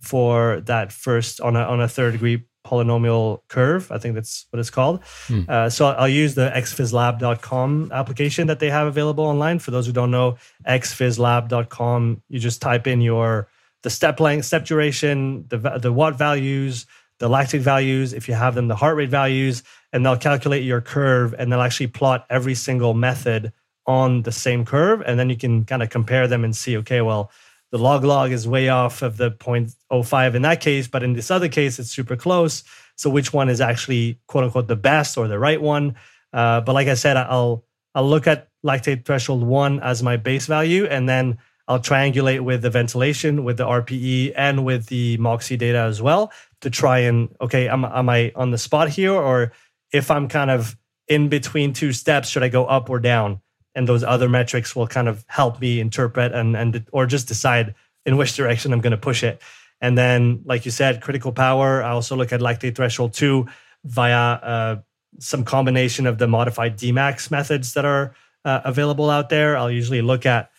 for 0.00 0.60
that 0.62 0.92
first 0.92 1.40
on 1.40 1.56
a 1.56 1.60
on 1.60 1.80
a 1.80 1.88
third 1.88 2.12
degree 2.12 2.44
polynomial 2.64 3.40
curve. 3.48 3.92
I 3.92 3.98
think 3.98 4.14
that's 4.14 4.46
what 4.50 4.58
it's 4.58 4.70
called. 4.70 5.00
Hmm. 5.26 5.42
Uh, 5.48 5.70
so 5.70 5.86
I'll 5.86 6.08
use 6.08 6.34
the 6.34 6.50
exphyslab.com 6.54 7.92
application 7.92 8.46
that 8.46 8.58
they 8.58 8.70
have 8.70 8.86
available 8.86 9.24
online. 9.24 9.58
For 9.58 9.70
those 9.70 9.86
who 9.86 9.92
don't 9.92 10.10
know, 10.10 10.36
exphyslab.com, 10.66 12.22
you 12.28 12.38
just 12.38 12.62
type 12.62 12.86
in 12.86 13.00
your 13.00 13.48
the 13.82 13.90
step 13.90 14.18
length, 14.18 14.46
step 14.46 14.64
duration, 14.64 15.46
the 15.48 15.58
the 15.78 15.92
watt 15.92 16.16
values, 16.16 16.86
the 17.18 17.28
lactate 17.28 17.60
values, 17.60 18.12
if 18.12 18.28
you 18.28 18.34
have 18.34 18.54
them, 18.54 18.68
the 18.68 18.76
heart 18.76 18.96
rate 18.96 19.10
values, 19.10 19.62
and 19.92 20.04
they'll 20.04 20.16
calculate 20.16 20.64
your 20.64 20.80
curve 20.80 21.34
and 21.38 21.52
they'll 21.52 21.60
actually 21.60 21.86
plot 21.86 22.26
every 22.30 22.54
single 22.54 22.94
method 22.94 23.52
on 23.86 24.22
the 24.22 24.32
same 24.32 24.64
curve, 24.64 25.02
and 25.02 25.18
then 25.18 25.28
you 25.28 25.36
can 25.36 25.64
kind 25.64 25.82
of 25.82 25.90
compare 25.90 26.26
them 26.26 26.42
and 26.42 26.56
see, 26.56 26.78
okay, 26.78 27.02
well 27.02 27.30
the 27.74 27.78
log 27.78 28.04
log 28.04 28.30
is 28.30 28.46
way 28.46 28.68
off 28.68 29.02
of 29.02 29.16
the 29.16 29.32
0.05 29.32 30.34
in 30.36 30.42
that 30.42 30.60
case, 30.60 30.86
but 30.86 31.02
in 31.02 31.14
this 31.14 31.28
other 31.28 31.48
case, 31.48 31.80
it's 31.80 31.90
super 31.90 32.14
close. 32.14 32.62
So 32.94 33.10
which 33.10 33.32
one 33.32 33.48
is 33.48 33.60
actually 33.60 34.20
quote 34.28 34.44
unquote 34.44 34.68
the 34.68 34.76
best 34.76 35.18
or 35.18 35.26
the 35.26 35.40
right 35.40 35.60
one? 35.60 35.96
Uh, 36.32 36.60
but 36.60 36.74
like 36.74 36.86
I 36.86 36.94
said, 36.94 37.16
I'll 37.16 37.64
I'll 37.92 38.08
look 38.08 38.28
at 38.28 38.46
lactate 38.64 39.04
threshold 39.04 39.42
one 39.42 39.80
as 39.80 40.04
my 40.04 40.16
base 40.16 40.46
value, 40.46 40.84
and 40.84 41.08
then 41.08 41.38
I'll 41.66 41.80
triangulate 41.80 42.42
with 42.42 42.62
the 42.62 42.70
ventilation, 42.70 43.42
with 43.42 43.56
the 43.56 43.66
RPE, 43.66 44.34
and 44.36 44.64
with 44.64 44.86
the 44.86 45.16
Moxy 45.16 45.56
data 45.56 45.78
as 45.78 46.00
well 46.00 46.30
to 46.60 46.70
try 46.70 47.00
and 47.00 47.34
okay, 47.40 47.66
am 47.66 47.84
am 47.84 48.08
I 48.08 48.30
on 48.36 48.52
the 48.52 48.58
spot 48.58 48.88
here, 48.88 49.14
or 49.14 49.50
if 49.92 50.12
I'm 50.12 50.28
kind 50.28 50.52
of 50.52 50.76
in 51.08 51.28
between 51.28 51.72
two 51.72 51.92
steps, 51.92 52.28
should 52.28 52.44
I 52.44 52.50
go 52.50 52.66
up 52.66 52.88
or 52.88 53.00
down? 53.00 53.40
And 53.74 53.88
those 53.88 54.04
other 54.04 54.28
metrics 54.28 54.76
will 54.76 54.86
kind 54.86 55.08
of 55.08 55.24
help 55.28 55.60
me 55.60 55.80
interpret 55.80 56.32
and, 56.32 56.56
and 56.56 56.86
or 56.92 57.06
just 57.06 57.28
decide 57.28 57.74
in 58.06 58.16
which 58.16 58.36
direction 58.36 58.72
I'm 58.72 58.80
going 58.80 58.92
to 58.92 58.96
push 58.96 59.22
it. 59.22 59.40
And 59.80 59.98
then, 59.98 60.42
like 60.44 60.64
you 60.64 60.70
said, 60.70 61.00
critical 61.00 61.32
power. 61.32 61.82
I 61.82 61.90
also 61.90 62.16
look 62.16 62.32
at 62.32 62.40
lactate 62.40 62.76
threshold 62.76 63.14
too 63.14 63.46
via 63.84 64.16
uh, 64.16 64.76
some 65.18 65.44
combination 65.44 66.06
of 66.06 66.18
the 66.18 66.28
modified 66.28 66.78
Dmax 66.78 67.30
methods 67.30 67.74
that 67.74 67.84
are 67.84 68.14
uh, 68.44 68.60
available 68.64 69.10
out 69.10 69.28
there. 69.28 69.56
I'll 69.56 69.70
usually 69.70 70.02
look 70.02 70.26
at 70.26 70.50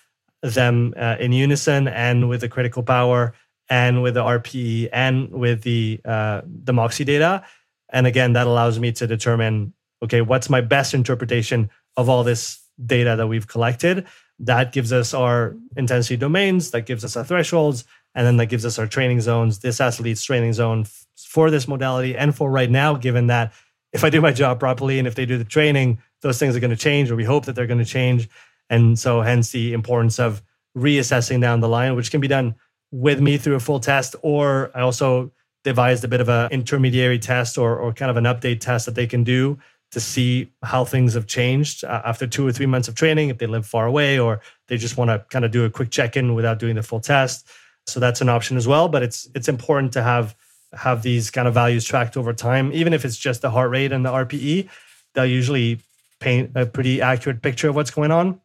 them 0.42 0.94
uh, 0.98 1.16
in 1.20 1.32
unison 1.32 1.88
and 1.88 2.30
with 2.30 2.42
the 2.42 2.50
critical 2.50 2.84
power 2.84 3.34
and 3.70 4.04
with 4.04 4.14
the 4.14 4.24
RPE 4.24 4.90
and 4.94 5.32
with 5.32 5.64
the 5.64 6.00
uh, 6.06 6.42
the 6.46 6.74
Moxy 6.74 7.04
data. 7.04 7.44
And 7.90 8.06
again, 8.06 8.34
that 8.34 8.48
allows 8.48 8.80
me 8.80 8.92
to 8.94 9.08
determine 9.08 9.74
okay, 10.04 10.22
what's 10.22 10.50
my 10.50 10.62
best 10.62 10.94
interpretation 10.94 11.70
of 11.98 12.10
all 12.10 12.24
this 12.24 12.60
data 12.84 13.16
that 13.16 13.28
we've 13.28 13.48
collected. 13.48 14.06
That 14.40 14.74
gives 14.74 14.92
us 14.92 15.14
our 15.14 15.56
intensity 15.78 16.18
domains, 16.18 16.72
that 16.72 16.86
gives 16.86 17.06
us 17.06 17.16
our 17.16 17.24
thresholds, 17.24 17.86
and 18.14 18.26
then 18.26 18.38
that 18.38 18.48
gives 18.48 18.66
us 18.66 18.78
our 18.80 18.88
training 18.88 19.22
zones. 19.22 19.60
This 19.60 19.80
athlete's 19.80 20.24
training 20.24 20.54
zone 20.54 20.82
f- 20.82 21.06
for 21.18 21.50
this 21.50 21.68
modality 21.68 22.18
and 22.18 22.36
for 22.36 22.52
right 22.52 22.70
now, 22.70 22.96
given 22.96 23.28
that 23.28 23.54
if 23.94 24.04
I 24.04 24.10
do 24.10 24.20
my 24.20 24.32
job 24.32 24.60
properly 24.60 25.00
and 25.00 25.08
if 25.08 25.16
they 25.16 25.26
do 25.26 25.38
the 25.38 25.46
training, 25.46 26.02
those 26.22 26.38
things 26.38 26.56
are 26.56 26.60
going 26.60 26.72
to 26.72 26.76
change, 26.76 27.10
or 27.10 27.16
we 27.16 27.24
hope 27.24 27.46
that 27.46 27.56
they're 27.56 27.68
going 27.68 27.80
to 27.80 27.86
change. 27.86 28.28
And 28.70 29.00
so, 29.00 29.22
hence 29.22 29.52
the 29.52 29.74
importance 29.74 30.20
of 30.20 30.42
reassessing 30.76 31.40
down 31.40 31.62
the 31.62 31.70
line, 31.70 31.96
which 31.96 32.12
can 32.12 32.20
be 32.20 32.28
done 32.28 32.56
with 32.92 33.22
me 33.22 33.38
through 33.38 33.56
a 33.56 33.60
full 33.60 33.80
test, 33.80 34.16
or 34.22 34.72
I 34.76 34.82
also 34.82 35.32
devised 35.64 36.04
a 36.04 36.08
bit 36.08 36.22
of 36.22 36.30
an 36.30 36.52
intermediary 36.52 37.20
test 37.20 37.58
or, 37.58 37.78
or 37.78 37.92
kind 37.94 38.12
of 38.12 38.18
an 38.18 38.26
update 38.26 38.60
test 38.60 38.86
that 38.86 38.96
they 38.96 39.08
can 39.08 39.24
do 39.24 39.58
to 39.96 40.02
see 40.02 40.52
how 40.62 40.84
things 40.84 41.14
have 41.14 41.26
changed 41.26 41.86
uh, 41.86 42.02
after 42.04 42.28
two 42.28 42.46
or 42.46 42.52
three 42.52 42.66
months 42.66 42.90
of 42.90 42.96
training, 42.96 43.30
if 43.30 43.38
they 43.38 43.48
live 43.48 43.66
far 43.66 43.86
away 43.86 44.20
or 44.20 44.42
they 44.68 44.76
just 44.76 44.98
want 44.98 45.10
to 45.10 45.26
kind 45.30 45.46
of 45.46 45.52
do 45.52 45.64
a 45.64 45.70
quick 45.70 45.90
check 45.90 46.18
in 46.18 46.36
without 46.36 46.60
doing 46.60 46.76
the 46.76 46.84
full 46.84 47.00
test. 47.00 47.48
So 47.88 48.02
that's 48.02 48.20
an 48.20 48.28
option 48.28 48.58
as 48.58 48.68
well. 48.68 48.90
But 48.90 49.04
it's 49.04 49.30
it's 49.34 49.48
important 49.48 49.94
to 49.94 50.04
have 50.04 50.36
have 50.74 51.02
these 51.02 51.32
kind 51.32 51.48
of 51.48 51.54
values 51.54 51.86
tracked 51.86 52.18
over 52.18 52.34
time, 52.34 52.74
even 52.74 52.92
if 52.92 53.06
it's 53.06 53.16
just 53.16 53.42
the 53.42 53.50
heart 53.50 53.72
rate 53.72 53.94
and 53.94 54.06
the 54.06 54.10
RPE. 54.10 54.70
They'll 55.14 55.26
usually 55.26 55.80
paint 56.20 56.52
a 56.56 56.66
pretty 56.66 57.02
accurate 57.02 57.42
picture 57.42 57.70
of 57.70 57.76
what's 57.76 57.92
going 57.92 58.12
on, 58.12 58.42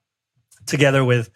together 0.66 1.04
with 1.04 1.30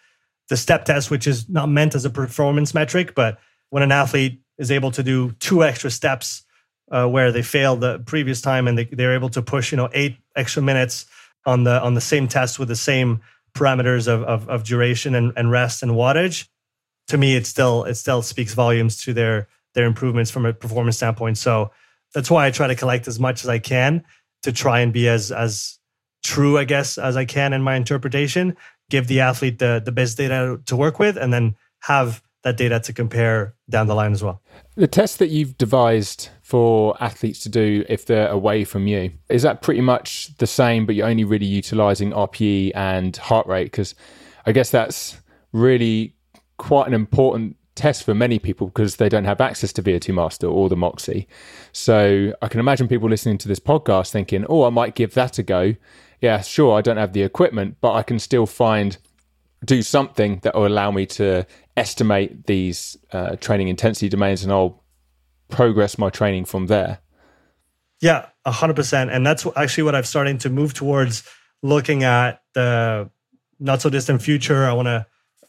the 0.47 0.55
step 0.55 0.85
test, 0.85 1.11
which 1.11 1.27
is 1.27 1.49
not 1.49 1.67
meant 1.67 1.93
as 1.93 2.05
a 2.05 2.09
performance 2.09 2.73
metric, 2.73 3.15
but 3.15 3.37
when 3.69 3.83
an 3.83 3.91
athlete 3.91 4.39
is 4.57 4.71
able 4.71 4.91
to 4.91 5.03
do 5.03 5.31
two 5.41 5.61
extra 5.61 5.91
steps 5.91 6.44
uh, 6.91 7.07
where 7.07 7.31
they 7.31 7.41
failed 7.41 7.81
the 7.81 7.99
previous 7.99 8.41
time 8.41 8.67
and 8.67 8.77
they, 8.77 8.85
they're 8.85 9.15
able 9.15 9.29
to 9.29 9.41
push 9.41 9.71
you 9.71 9.77
know 9.77 9.89
eight 9.93 10.17
extra 10.35 10.61
minutes 10.61 11.05
on 11.45 11.63
the 11.63 11.81
on 11.81 11.93
the 11.93 12.01
same 12.01 12.27
test 12.27 12.59
with 12.59 12.67
the 12.67 12.75
same 12.75 13.21
parameters 13.53 14.07
of 14.07 14.23
of, 14.23 14.47
of 14.49 14.63
duration 14.63 15.15
and, 15.15 15.33
and 15.35 15.51
rest 15.51 15.83
and 15.83 15.93
wattage 15.93 16.47
to 17.07 17.17
me 17.17 17.35
it 17.35 17.45
still 17.45 17.83
it 17.83 17.95
still 17.95 18.21
speaks 18.21 18.53
volumes 18.53 19.01
to 19.03 19.13
their 19.13 19.47
their 19.73 19.85
improvements 19.85 20.31
from 20.31 20.45
a 20.45 20.53
performance 20.53 20.97
standpoint 20.97 21.37
so 21.37 21.71
that's 22.13 22.29
why 22.29 22.45
i 22.45 22.51
try 22.51 22.67
to 22.67 22.75
collect 22.75 23.07
as 23.07 23.19
much 23.19 23.43
as 23.43 23.49
i 23.49 23.59
can 23.59 24.03
to 24.43 24.51
try 24.51 24.79
and 24.79 24.93
be 24.93 25.07
as 25.07 25.31
as 25.31 25.79
true 26.23 26.57
i 26.57 26.63
guess 26.63 26.97
as 26.97 27.17
i 27.17 27.25
can 27.25 27.53
in 27.53 27.61
my 27.61 27.75
interpretation 27.75 28.55
give 28.89 29.07
the 29.07 29.19
athlete 29.19 29.59
the 29.59 29.81
the 29.83 29.91
best 29.91 30.17
data 30.17 30.59
to 30.65 30.75
work 30.75 30.99
with 30.99 31.17
and 31.17 31.33
then 31.33 31.55
have 31.79 32.21
that 32.45 32.57
data 32.57 32.79
to 32.79 32.93
compare 32.93 33.55
down 33.69 33.87
the 33.87 33.95
line 33.95 34.13
as 34.13 34.23
well. 34.23 34.41
The 34.75 34.87
test 34.87 35.19
that 35.19 35.29
you've 35.29 35.57
devised 35.57 36.29
for 36.45 36.95
athletes 37.01 37.39
to 37.39 37.49
do 37.49 37.83
if 37.89 38.05
they're 38.05 38.27
away 38.27 38.63
from 38.63 38.85
you, 38.85 39.11
is 39.29 39.41
that 39.41 39.63
pretty 39.63 39.81
much 39.81 40.29
the 40.37 40.45
same, 40.45 40.85
but 40.85 40.93
you're 40.93 41.07
only 41.07 41.23
really 41.23 41.47
utilizing 41.47 42.11
RPE 42.11 42.71
and 42.75 43.17
heart 43.17 43.47
rate? 43.47 43.63
Because 43.63 43.95
I 44.45 44.51
guess 44.51 44.69
that's 44.69 45.17
really 45.53 46.13
quite 46.57 46.85
an 46.85 46.93
important 46.93 47.57
test 47.73 48.03
for 48.03 48.13
many 48.13 48.37
people 48.37 48.67
because 48.67 48.97
they 48.97 49.09
don't 49.09 49.25
have 49.25 49.41
access 49.41 49.73
to 49.73 49.81
VO2 49.81 50.13
Master 50.13 50.45
or 50.45 50.69
the 50.69 50.75
Moxy. 50.75 51.27
So 51.71 52.31
I 52.43 52.47
can 52.47 52.59
imagine 52.59 52.87
people 52.87 53.09
listening 53.09 53.39
to 53.39 53.47
this 53.47 53.59
podcast 53.59 54.11
thinking, 54.11 54.45
oh, 54.47 54.65
I 54.65 54.69
might 54.69 54.93
give 54.93 55.15
that 55.15 55.39
a 55.39 55.43
go. 55.43 55.73
Yeah, 56.21 56.41
sure, 56.41 56.77
I 56.77 56.81
don't 56.81 56.97
have 56.97 57.13
the 57.13 57.23
equipment, 57.23 57.77
but 57.81 57.93
I 57.93 58.03
can 58.03 58.19
still 58.19 58.45
find 58.45 58.99
do 59.65 59.81
something 59.81 60.41
that 60.43 60.53
will 60.53 60.67
allow 60.67 60.91
me 60.91 61.07
to 61.07 61.47
estimate 61.75 62.45
these 62.45 62.97
uh, 63.13 63.35
training 63.37 63.67
intensity 63.67 64.09
domains 64.09 64.43
and 64.43 64.53
I'll 64.53 64.84
progress 65.49 65.97
my 65.97 66.09
training 66.09 66.45
from 66.45 66.67
there. 66.67 66.99
Yeah, 68.01 68.27
100%. 68.45 69.09
And 69.11 69.25
that's 69.25 69.47
actually 69.55 69.83
what 69.83 69.95
I'm 69.95 70.03
starting 70.03 70.37
to 70.39 70.49
move 70.49 70.73
towards 70.73 71.23
looking 71.63 72.03
at 72.03 72.41
the 72.53 73.09
not 73.59 73.81
so 73.81 73.89
distant 73.89 74.21
future. 74.21 74.65
I 74.65 74.73
want 74.73 74.87
to 74.87 75.05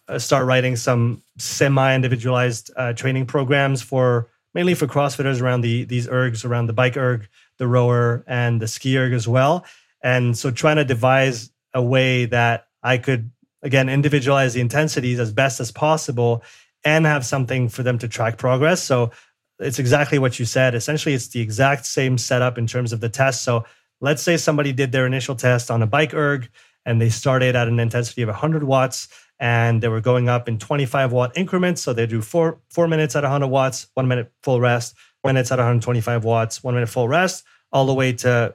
uh, 0.08 0.18
start 0.18 0.46
writing 0.46 0.76
some 0.76 1.22
semi 1.38 1.94
individualized 1.94 2.70
uh, 2.76 2.92
training 2.92 3.26
programs 3.26 3.82
for 3.82 4.28
mainly 4.54 4.74
for 4.74 4.86
CrossFitters 4.86 5.42
around 5.42 5.60
the 5.62 5.84
these 5.84 6.06
ergs, 6.06 6.44
around 6.44 6.66
the 6.66 6.72
bike 6.72 6.96
erg, 6.96 7.28
the 7.58 7.66
rower, 7.66 8.24
and 8.26 8.62
the 8.62 8.68
ski 8.68 8.96
erg 8.96 9.12
as 9.12 9.26
well. 9.26 9.64
And 10.02 10.38
so 10.38 10.50
trying 10.50 10.76
to 10.76 10.84
devise 10.84 11.50
a 11.74 11.82
way 11.82 12.26
that 12.26 12.68
I 12.82 12.98
could 12.98 13.30
again 13.62 13.88
individualize 13.88 14.54
the 14.54 14.60
intensities 14.60 15.18
as 15.18 15.32
best 15.32 15.60
as 15.60 15.72
possible 15.72 16.42
and 16.84 17.04
have 17.04 17.26
something 17.26 17.68
for 17.68 17.82
them 17.82 17.98
to 17.98 18.06
track 18.06 18.38
progress 18.38 18.82
so 18.82 19.10
it's 19.58 19.78
exactly 19.78 20.18
what 20.18 20.38
you 20.38 20.44
said. 20.44 20.74
Essentially 20.74 21.14
it's 21.14 21.28
the 21.28 21.40
exact 21.40 21.86
same 21.86 22.18
setup 22.18 22.58
in 22.58 22.66
terms 22.66 22.92
of 22.92 23.00
the 23.00 23.08
test. 23.08 23.42
So 23.42 23.64
let's 24.00 24.22
say 24.22 24.36
somebody 24.36 24.72
did 24.72 24.92
their 24.92 25.06
initial 25.06 25.34
test 25.34 25.70
on 25.70 25.82
a 25.82 25.86
bike 25.86 26.14
erg 26.14 26.48
and 26.84 27.00
they 27.00 27.08
started 27.08 27.56
at 27.56 27.68
an 27.68 27.80
intensity 27.80 28.22
of 28.22 28.28
100 28.28 28.62
watts 28.64 29.08
and 29.38 29.82
they 29.82 29.88
were 29.88 30.00
going 30.00 30.28
up 30.28 30.48
in 30.48 30.58
25 30.58 31.12
watt 31.12 31.36
increments. 31.36 31.82
So 31.82 31.92
they 31.92 32.06
do 32.06 32.22
four 32.22 32.60
four 32.70 32.88
minutes 32.88 33.16
at 33.16 33.22
100 33.22 33.46
watts 33.48 33.88
one 33.94 34.08
minute 34.08 34.32
full 34.42 34.60
rest 34.60 34.94
one 35.22 35.34
minutes 35.34 35.50
at 35.50 35.58
125 35.58 36.24
watts 36.24 36.62
one 36.62 36.74
minute 36.74 36.88
full 36.88 37.08
rest 37.08 37.44
all 37.72 37.86
the 37.86 37.94
way 37.94 38.12
to 38.12 38.54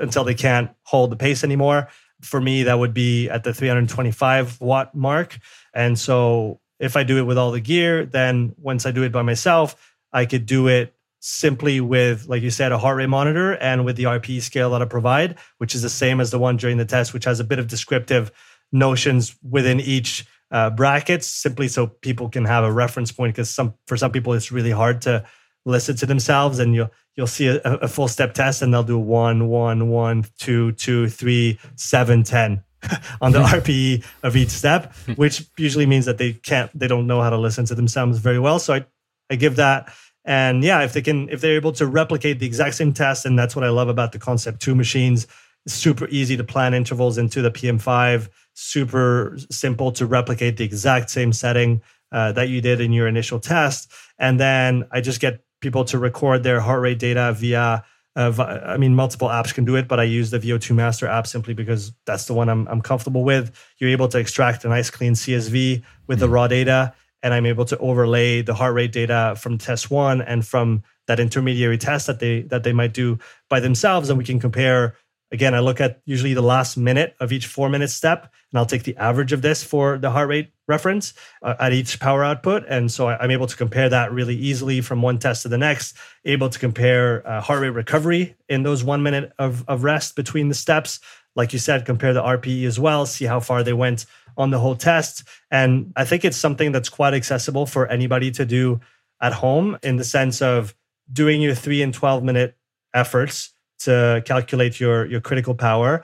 until 0.00 0.24
they 0.24 0.34
can't 0.34 0.70
hold 0.84 1.10
the 1.10 1.16
pace 1.16 1.44
anymore. 1.44 1.88
For 2.22 2.40
me, 2.40 2.64
that 2.64 2.78
would 2.78 2.92
be 2.92 3.28
at 3.30 3.44
the 3.44 3.54
325 3.54 4.60
watt 4.60 4.94
mark. 4.94 5.38
And 5.72 5.98
so 5.98 6.60
if 6.78 6.96
I 6.96 7.02
do 7.02 7.18
it 7.18 7.22
with 7.22 7.38
all 7.38 7.50
the 7.50 7.60
gear, 7.60 8.04
then 8.04 8.54
once 8.58 8.86
I 8.86 8.90
do 8.90 9.02
it 9.02 9.12
by 9.12 9.22
myself, 9.22 9.89
I 10.12 10.26
could 10.26 10.46
do 10.46 10.68
it 10.68 10.94
simply 11.20 11.80
with, 11.80 12.28
like 12.28 12.42
you 12.42 12.50
said, 12.50 12.72
a 12.72 12.78
heart 12.78 12.96
rate 12.96 13.08
monitor 13.08 13.52
and 13.56 13.84
with 13.84 13.96
the 13.96 14.04
RPE 14.04 14.40
scale 14.42 14.70
that 14.70 14.82
I 14.82 14.86
provide, 14.86 15.38
which 15.58 15.74
is 15.74 15.82
the 15.82 15.90
same 15.90 16.20
as 16.20 16.30
the 16.30 16.38
one 16.38 16.56
during 16.56 16.78
the 16.78 16.84
test, 16.84 17.12
which 17.12 17.24
has 17.24 17.40
a 17.40 17.44
bit 17.44 17.58
of 17.58 17.68
descriptive 17.68 18.32
notions 18.72 19.36
within 19.48 19.80
each 19.80 20.26
uh, 20.50 20.70
brackets, 20.70 21.26
simply 21.26 21.68
so 21.68 21.86
people 21.86 22.28
can 22.28 22.44
have 22.44 22.64
a 22.64 22.72
reference 22.72 23.12
point. 23.12 23.34
Because 23.34 23.50
some 23.50 23.74
for 23.86 23.96
some 23.96 24.10
people, 24.10 24.32
it's 24.32 24.50
really 24.50 24.70
hard 24.70 25.02
to 25.02 25.24
listen 25.64 25.94
to 25.96 26.06
themselves, 26.06 26.58
and 26.58 26.74
you'll 26.74 26.90
you'll 27.16 27.26
see 27.26 27.48
a, 27.48 27.60
a, 27.60 27.88
full 27.88 28.08
step 28.08 28.34
test 28.34 28.62
and 28.62 28.72
they'll 28.72 28.82
do 28.82 28.98
one, 28.98 29.48
one, 29.48 29.88
one, 29.88 30.24
two, 30.38 30.72
two, 30.72 31.08
three, 31.08 31.58
seven, 31.76 32.22
ten 32.22 32.62
on 33.20 33.32
the 33.32 33.40
RPE 33.40 34.04
of 34.22 34.36
each 34.36 34.48
step, 34.48 34.94
which 35.16 35.44
usually 35.58 35.86
means 35.86 36.06
that 36.06 36.18
they 36.18 36.32
can't, 36.32 36.70
they 36.78 36.88
don't 36.88 37.06
know 37.06 37.20
how 37.20 37.28
to 37.28 37.36
listen 37.36 37.66
to 37.66 37.74
themselves 37.74 38.18
very 38.18 38.38
well. 38.38 38.58
So 38.58 38.74
I, 38.74 38.86
I 39.30 39.36
give 39.36 39.56
that. 39.56 39.92
And 40.24 40.62
yeah, 40.62 40.82
if 40.82 40.92
they 40.92 41.02
can, 41.02 41.28
if 41.28 41.40
they're 41.40 41.56
able 41.56 41.72
to 41.72 41.86
replicate 41.86 42.40
the 42.40 42.46
exact 42.46 42.74
same 42.74 42.92
test, 42.92 43.24
and 43.24 43.38
that's 43.38 43.56
what 43.56 43.64
I 43.64 43.70
love 43.70 43.88
about 43.88 44.12
the 44.12 44.18
Concept 44.18 44.60
2 44.60 44.74
machines, 44.74 45.26
super 45.66 46.08
easy 46.08 46.36
to 46.36 46.44
plan 46.44 46.74
intervals 46.74 47.16
into 47.16 47.40
the 47.40 47.50
PM5, 47.50 48.28
super 48.54 49.38
simple 49.50 49.92
to 49.92 50.06
replicate 50.06 50.56
the 50.56 50.64
exact 50.64 51.10
same 51.10 51.32
setting 51.32 51.80
uh, 52.12 52.32
that 52.32 52.48
you 52.48 52.60
did 52.60 52.80
in 52.80 52.92
your 52.92 53.08
initial 53.08 53.40
test. 53.40 53.90
And 54.18 54.38
then 54.38 54.86
I 54.90 55.00
just 55.00 55.20
get 55.20 55.42
people 55.60 55.84
to 55.86 55.98
record 55.98 56.42
their 56.42 56.60
heart 56.60 56.82
rate 56.82 56.98
data 56.98 57.34
via 57.36 57.84
uh, 58.16 58.62
I 58.66 58.76
mean, 58.76 58.94
multiple 58.94 59.28
apps 59.28 59.54
can 59.54 59.64
do 59.64 59.76
it, 59.76 59.86
but 59.86 60.00
I 60.00 60.02
use 60.02 60.30
the 60.30 60.40
VO2 60.40 60.74
Master 60.74 61.06
app 61.06 61.28
simply 61.28 61.54
because 61.54 61.92
that's 62.06 62.24
the 62.24 62.34
one 62.34 62.48
I'm, 62.48 62.66
I'm 62.66 62.82
comfortable 62.82 63.22
with. 63.22 63.56
You're 63.78 63.90
able 63.90 64.08
to 64.08 64.18
extract 64.18 64.64
a 64.64 64.68
nice 64.68 64.90
clean 64.90 65.12
CSV 65.12 65.82
with 66.06 66.18
mm 66.18 66.20
the 66.20 66.28
raw 66.28 66.48
data, 66.48 66.92
and 67.22 67.34
I'm 67.34 67.46
able 67.46 67.64
to 67.66 67.78
overlay 67.78 68.42
the 68.42 68.54
heart 68.54 68.74
rate 68.74 68.92
data 68.92 69.34
from 69.38 69.58
test 69.58 69.90
one 69.90 70.22
and 70.22 70.46
from 70.46 70.82
that 71.06 71.20
intermediary 71.20 71.78
test 71.78 72.06
that 72.06 72.20
they 72.20 72.42
that 72.42 72.62
they 72.62 72.72
might 72.72 72.92
do 72.92 73.18
by 73.48 73.60
themselves, 73.60 74.08
and 74.08 74.18
we 74.18 74.24
can 74.24 74.40
compare 74.40 74.94
Again, 75.32 75.54
I 75.54 75.60
look 75.60 75.80
at 75.80 76.00
usually 76.06 76.34
the 76.34 76.42
last 76.42 76.76
minute 76.76 77.14
of 77.20 77.32
each 77.32 77.46
four 77.46 77.68
minute 77.68 77.90
step, 77.90 78.32
and 78.50 78.58
I'll 78.58 78.66
take 78.66 78.82
the 78.82 78.96
average 78.96 79.32
of 79.32 79.42
this 79.42 79.62
for 79.62 79.96
the 79.96 80.10
heart 80.10 80.28
rate 80.28 80.50
reference 80.66 81.14
uh, 81.42 81.54
at 81.60 81.72
each 81.72 82.00
power 82.00 82.24
output. 82.24 82.64
And 82.68 82.90
so 82.90 83.06
I, 83.06 83.22
am 83.22 83.30
able 83.30 83.46
to 83.46 83.56
compare 83.56 83.88
that 83.88 84.12
really 84.12 84.34
easily 84.34 84.80
from 84.80 85.02
one 85.02 85.18
test 85.18 85.42
to 85.42 85.48
the 85.48 85.58
next, 85.58 85.96
able 86.24 86.48
to 86.48 86.58
compare 86.58 87.26
uh, 87.26 87.40
heart 87.40 87.60
rate 87.60 87.68
recovery 87.70 88.34
in 88.48 88.64
those 88.64 88.82
one 88.82 89.04
minute 89.04 89.32
of, 89.38 89.64
of 89.68 89.84
rest 89.84 90.16
between 90.16 90.48
the 90.48 90.54
steps. 90.54 90.98
Like 91.36 91.52
you 91.52 91.60
said, 91.60 91.86
compare 91.86 92.12
the 92.12 92.22
RPE 92.22 92.64
as 92.66 92.80
well, 92.80 93.06
see 93.06 93.24
how 93.24 93.38
far 93.38 93.62
they 93.62 93.72
went 93.72 94.06
on 94.36 94.50
the 94.50 94.58
whole 94.58 94.76
test. 94.76 95.24
And 95.50 95.92
I 95.96 96.04
think 96.04 96.24
it's 96.24 96.36
something 96.36 96.72
that's 96.72 96.88
quite 96.88 97.14
accessible 97.14 97.66
for 97.66 97.86
anybody 97.86 98.30
to 98.32 98.44
do 98.44 98.80
at 99.20 99.32
home 99.32 99.78
in 99.82 99.96
the 99.96 100.04
sense 100.04 100.40
of 100.40 100.74
doing 101.12 101.40
your 101.40 101.54
three 101.54 101.82
and 101.82 101.92
12 101.92 102.22
minute 102.22 102.56
efforts 102.94 103.52
to 103.80 104.22
calculate 104.24 104.80
your 104.80 105.06
your 105.06 105.20
critical 105.20 105.54
power. 105.54 106.02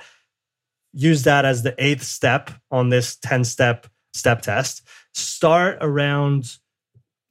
Use 0.92 1.24
that 1.24 1.44
as 1.44 1.62
the 1.62 1.74
eighth 1.78 2.02
step 2.02 2.50
on 2.70 2.88
this 2.88 3.16
10 3.16 3.44
step 3.44 3.86
step 4.14 4.42
test. 4.42 4.82
Start 5.12 5.78
around 5.80 6.58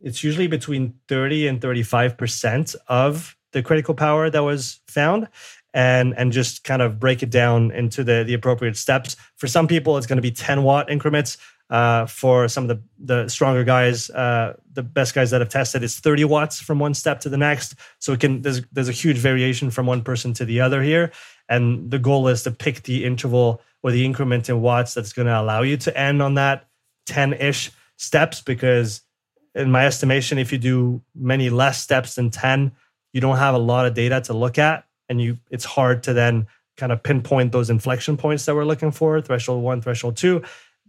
it's 0.01 0.23
usually 0.23 0.47
between 0.47 0.93
30 1.07 1.47
and 1.47 1.61
35% 1.61 2.75
of 2.87 3.35
the 3.53 3.63
critical 3.63 3.95
power 3.95 4.29
that 4.29 4.43
was 4.43 4.81
found 4.87 5.27
and 5.75 6.17
and 6.17 6.31
just 6.31 6.63
kind 6.63 6.81
of 6.81 6.99
break 6.99 7.21
it 7.21 7.29
down 7.29 7.69
into 7.71 8.03
the 8.03 8.23
the 8.25 8.33
appropriate 8.33 8.77
steps. 8.77 9.17
For 9.35 9.45
some 9.45 9.67
people, 9.67 9.97
it's 9.97 10.07
going 10.07 10.15
to 10.15 10.21
be 10.23 10.31
10 10.31 10.63
watt 10.63 10.89
increments. 10.89 11.37
Uh, 11.67 12.05
for 12.05 12.47
some 12.47 12.69
of 12.69 12.77
the 12.77 12.81
the 12.99 13.27
stronger 13.27 13.63
guys, 13.63 14.09
uh, 14.11 14.53
the 14.73 14.83
best 14.83 15.13
guys 15.13 15.31
that 15.31 15.41
have 15.41 15.49
tested, 15.49 15.83
it's 15.83 15.99
30 15.99 16.23
watts 16.25 16.61
from 16.61 16.79
one 16.79 16.93
step 16.93 17.19
to 17.21 17.29
the 17.29 17.37
next. 17.37 17.75
So 17.99 18.13
it 18.13 18.19
can 18.19 18.41
there's 18.41 18.61
there's 18.71 18.87
a 18.87 18.93
huge 18.93 19.17
variation 19.17 19.69
from 19.69 19.85
one 19.85 20.01
person 20.01 20.33
to 20.33 20.45
the 20.45 20.61
other 20.61 20.81
here, 20.81 21.11
and 21.49 21.91
the 21.91 21.99
goal 21.99 22.27
is 22.27 22.43
to 22.43 22.51
pick 22.51 22.83
the 22.83 23.03
interval 23.03 23.61
or 23.83 23.91
the 23.91 24.05
increment 24.05 24.47
in 24.47 24.61
watts 24.61 24.93
that's 24.93 25.11
going 25.11 25.27
to 25.27 25.39
allow 25.39 25.61
you 25.63 25.77
to 25.77 25.97
end 25.97 26.21
on 26.21 26.35
that 26.35 26.67
10 27.07 27.33
ish 27.33 27.71
steps. 27.97 28.41
Because 28.41 29.01
in 29.55 29.71
my 29.71 29.85
estimation, 29.87 30.37
if 30.37 30.51
you 30.51 30.59
do 30.59 31.01
many 31.15 31.49
less 31.49 31.81
steps 31.81 32.15
than 32.15 32.29
10, 32.29 32.71
you 33.11 33.21
don't 33.21 33.37
have 33.37 33.55
a 33.55 33.59
lot 33.59 33.87
of 33.87 33.93
data 33.93 34.21
to 34.21 34.33
look 34.33 34.59
at, 34.59 34.85
and 35.09 35.21
you 35.21 35.37
it's 35.49 35.65
hard 35.65 36.03
to 36.03 36.13
then 36.13 36.47
kind 36.77 36.91
of 36.91 37.01
pinpoint 37.03 37.51
those 37.51 37.69
inflection 37.69 38.17
points 38.17 38.45
that 38.45 38.55
we're 38.55 38.65
looking 38.65 38.91
for, 38.91 39.21
threshold 39.21 39.63
one, 39.63 39.81
threshold 39.81 40.17
two 40.17 40.43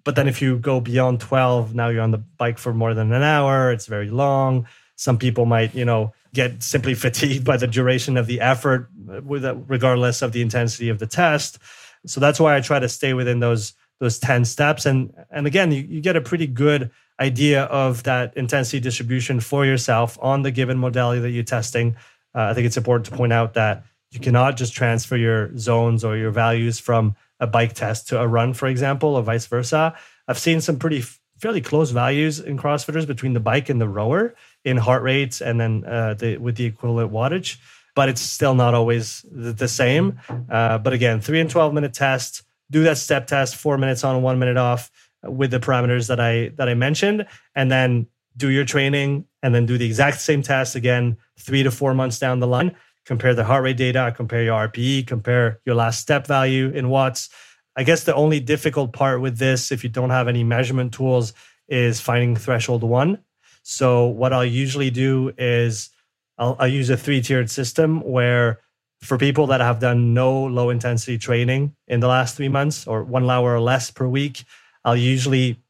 but 0.06 0.14
then 0.14 0.28
if 0.28 0.40
you 0.40 0.56
go 0.56 0.80
beyond 0.80 1.18
12, 1.18 1.74
now 1.74 1.88
you're 1.88 2.00
on 2.00 2.12
the 2.12 2.18
bike 2.38 2.58
for 2.58 2.72
more 2.72 2.94
than 2.94 3.12
an 3.12 3.24
hour. 3.24 3.72
It's 3.72 3.86
very 3.86 4.08
long. 4.08 4.68
Some 4.94 5.18
people 5.18 5.46
might, 5.46 5.74
you 5.74 5.84
know, 5.84 6.14
get 6.32 6.62
simply 6.62 6.94
fatigued 7.04 7.44
by 7.44 7.56
the 7.56 7.66
duration 7.66 8.16
of 8.16 8.28
the 8.28 8.40
effort, 8.40 8.88
with 9.24 9.44
regardless 9.66 10.22
of 10.22 10.30
the 10.30 10.42
intensity 10.42 10.90
of 10.90 11.00
the 11.00 11.08
test. 11.08 11.58
So 12.06 12.20
that's 12.20 12.38
why 12.38 12.56
I 12.56 12.60
try 12.60 12.78
to 12.78 12.88
stay 12.88 13.12
within 13.12 13.40
those 13.40 13.74
those 13.98 14.20
10 14.20 14.44
steps. 14.44 14.86
And 14.86 15.12
and 15.28 15.44
again, 15.44 15.72
you, 15.72 15.82
you 15.82 16.00
get 16.00 16.14
a 16.14 16.20
pretty 16.20 16.46
good 16.46 16.92
idea 17.18 17.64
of 17.64 18.04
that 18.04 18.36
intensity 18.36 18.78
distribution 18.78 19.40
for 19.40 19.66
yourself 19.66 20.16
on 20.22 20.42
the 20.42 20.52
given 20.52 20.78
modality 20.78 21.20
that 21.20 21.30
you're 21.30 21.42
testing. 21.42 21.96
Uh, 22.32 22.42
I 22.42 22.54
think 22.54 22.66
it's 22.66 22.76
important 22.76 23.06
to 23.06 23.16
point 23.16 23.32
out 23.32 23.54
that 23.54 23.84
you 24.10 24.20
cannot 24.20 24.56
just 24.56 24.74
transfer 24.74 25.16
your 25.16 25.56
zones 25.58 26.04
or 26.04 26.16
your 26.16 26.30
values 26.30 26.78
from 26.78 27.16
a 27.40 27.46
bike 27.46 27.74
test 27.74 28.08
to 28.08 28.20
a 28.20 28.26
run, 28.26 28.54
for 28.54 28.66
example, 28.66 29.16
or 29.16 29.22
vice 29.22 29.46
versa. 29.46 29.94
I've 30.28 30.38
seen 30.38 30.60
some 30.60 30.78
pretty 30.78 31.02
fairly 31.38 31.60
close 31.60 31.90
values 31.90 32.40
in 32.40 32.56
CrossFitters 32.56 33.06
between 33.06 33.34
the 33.34 33.40
bike 33.40 33.68
and 33.68 33.80
the 33.80 33.88
rower 33.88 34.34
in 34.64 34.76
heart 34.76 35.02
rates 35.02 35.42
and 35.42 35.60
then 35.60 35.84
uh, 35.84 36.14
the, 36.14 36.38
with 36.38 36.56
the 36.56 36.64
equivalent 36.64 37.12
wattage, 37.12 37.58
but 37.94 38.08
it's 38.08 38.22
still 38.22 38.54
not 38.54 38.74
always 38.74 39.24
the, 39.30 39.52
the 39.52 39.68
same. 39.68 40.18
Uh, 40.48 40.78
but 40.78 40.92
again, 40.92 41.20
three 41.20 41.40
and 41.40 41.50
12 41.50 41.74
minute 41.74 41.92
test, 41.92 42.42
do 42.70 42.82
that 42.84 42.98
step 42.98 43.26
test, 43.26 43.56
four 43.56 43.76
minutes 43.76 44.02
on, 44.02 44.22
one 44.22 44.38
minute 44.38 44.56
off 44.56 44.90
with 45.22 45.50
the 45.50 45.60
parameters 45.60 46.08
that 46.08 46.20
I, 46.20 46.48
that 46.56 46.68
I 46.68 46.74
mentioned, 46.74 47.26
and 47.54 47.70
then 47.70 48.06
do 48.36 48.50
your 48.50 48.64
training 48.64 49.26
and 49.42 49.54
then 49.54 49.66
do 49.66 49.78
the 49.78 49.86
exact 49.86 50.20
same 50.20 50.42
test 50.42 50.74
again, 50.74 51.16
three 51.38 51.62
to 51.62 51.70
four 51.70 51.94
months 51.94 52.18
down 52.18 52.40
the 52.40 52.46
line 52.46 52.74
compare 53.06 53.34
the 53.34 53.44
heart 53.44 53.62
rate 53.62 53.76
data, 53.76 54.12
compare 54.14 54.42
your 54.42 54.68
RPE, 54.68 55.06
compare 55.06 55.60
your 55.64 55.76
last 55.76 56.00
step 56.00 56.26
value 56.26 56.70
in 56.70 56.90
watts. 56.90 57.30
I 57.76 57.84
guess 57.84 58.04
the 58.04 58.14
only 58.14 58.40
difficult 58.40 58.92
part 58.92 59.20
with 59.20 59.38
this, 59.38 59.70
if 59.70 59.84
you 59.84 59.90
don't 59.90 60.10
have 60.10 60.28
any 60.28 60.44
measurement 60.44 60.92
tools, 60.92 61.32
is 61.68 62.00
finding 62.00 62.36
threshold 62.36 62.82
one. 62.82 63.18
So, 63.62 64.06
what 64.06 64.32
I'll 64.32 64.44
usually 64.44 64.90
do 64.90 65.32
is 65.38 65.90
I'll, 66.38 66.56
I'll 66.58 66.68
use 66.68 66.90
a 66.90 66.96
three 66.96 67.20
tiered 67.20 67.50
system 67.50 68.00
where 68.00 68.60
for 69.02 69.18
people 69.18 69.48
that 69.48 69.60
have 69.60 69.80
done 69.80 70.14
no 70.14 70.44
low 70.44 70.70
intensity 70.70 71.18
training 71.18 71.74
in 71.86 72.00
the 72.00 72.08
last 72.08 72.36
three 72.36 72.48
months 72.48 72.86
or 72.86 73.04
one 73.04 73.28
hour 73.28 73.54
or 73.54 73.60
less 73.60 73.90
per 73.90 74.06
week, 74.06 74.44
I'll 74.84 74.96
usually 74.96 75.60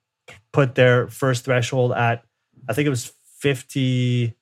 put 0.52 0.74
their 0.74 1.08
first 1.08 1.44
threshold 1.44 1.92
at, 1.92 2.24
I 2.68 2.72
think 2.72 2.86
it 2.86 2.90
was 2.90 3.12
50, 3.38 4.35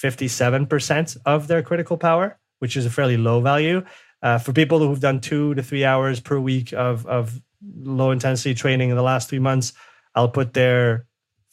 57% 0.00 1.16
of 1.26 1.48
their 1.48 1.62
critical 1.62 1.96
power, 1.96 2.38
which 2.58 2.76
is 2.76 2.86
a 2.86 2.90
fairly 2.90 3.16
low 3.16 3.40
value. 3.40 3.84
Uh, 4.22 4.38
for 4.38 4.52
people 4.52 4.78
who've 4.78 5.00
done 5.00 5.20
two 5.20 5.54
to 5.54 5.62
three 5.62 5.84
hours 5.84 6.20
per 6.20 6.38
week 6.38 6.72
of, 6.72 7.06
of 7.06 7.40
low 7.82 8.10
intensity 8.10 8.54
training 8.54 8.90
in 8.90 8.96
the 8.96 9.02
last 9.02 9.28
three 9.28 9.38
months, 9.38 9.72
I'll 10.14 10.28
put 10.28 10.54
their 10.54 11.06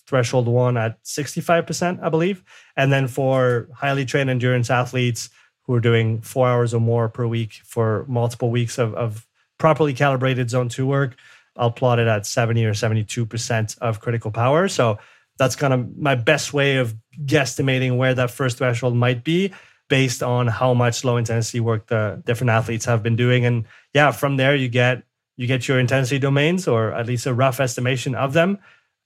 threshold 0.06 0.48
one 0.48 0.78
at 0.78 1.04
65%, 1.04 2.02
I 2.02 2.10
believe. 2.10 2.44
And 2.76 2.92
then 2.92 3.08
for 3.08 3.68
highly 3.74 4.06
trained 4.06 4.30
endurance 4.30 4.70
athletes 4.70 5.30
who 5.64 5.74
are 5.74 5.82
doing 5.82 6.22
four 6.22 6.48
hours 6.48 6.74
or 6.74 6.80
more 6.80 7.10
per 7.10 7.28
week 7.28 7.62
for 7.66 8.06
multiple 8.08 8.50
weeks 8.50 8.78
of, 8.78 8.94
of 8.96 9.28
properly 9.58 9.94
calibrated 9.94 10.50
zone 10.50 10.70
two 10.70 10.88
work, 10.88 11.16
I'll 11.58 11.72
plot 11.72 12.00
it 12.00 12.08
at 12.08 12.26
70 12.26 12.66
or 12.66 12.74
72% 12.74 13.78
of 13.80 14.00
critical 14.00 14.32
power. 14.32 14.68
So 14.68 14.98
that's 15.38 15.56
kind 15.56 15.74
of 15.74 15.98
my 15.98 16.16
best 16.16 16.54
way 16.54 16.78
of 16.78 16.96
guesstimating 17.26 17.98
where 17.98 18.14
that 18.14 18.32
first 18.32 18.58
threshold 18.58 18.96
might 18.96 19.24
be 19.24 19.54
based 19.90 20.22
on 20.22 20.48
how 20.48 20.74
much 20.74 21.04
low 21.04 21.18
intensity 21.18 21.60
work 21.60 21.88
the 21.88 22.22
different 22.26 22.52
athletes 22.52 22.86
have 22.86 23.02
been 23.02 23.16
doing. 23.16 23.46
And 23.46 23.66
yeah 23.94 24.12
from 24.12 24.38
there 24.38 24.56
you 24.56 24.70
get 24.70 25.04
you 25.38 25.48
get 25.48 25.68
your 25.68 25.80
intensity 25.80 26.20
domains 26.20 26.68
or 26.68 26.94
at 26.94 27.06
least 27.06 27.26
a 27.26 27.34
rough 27.34 27.60
estimation 27.60 28.16
of 28.16 28.34
them. 28.34 28.60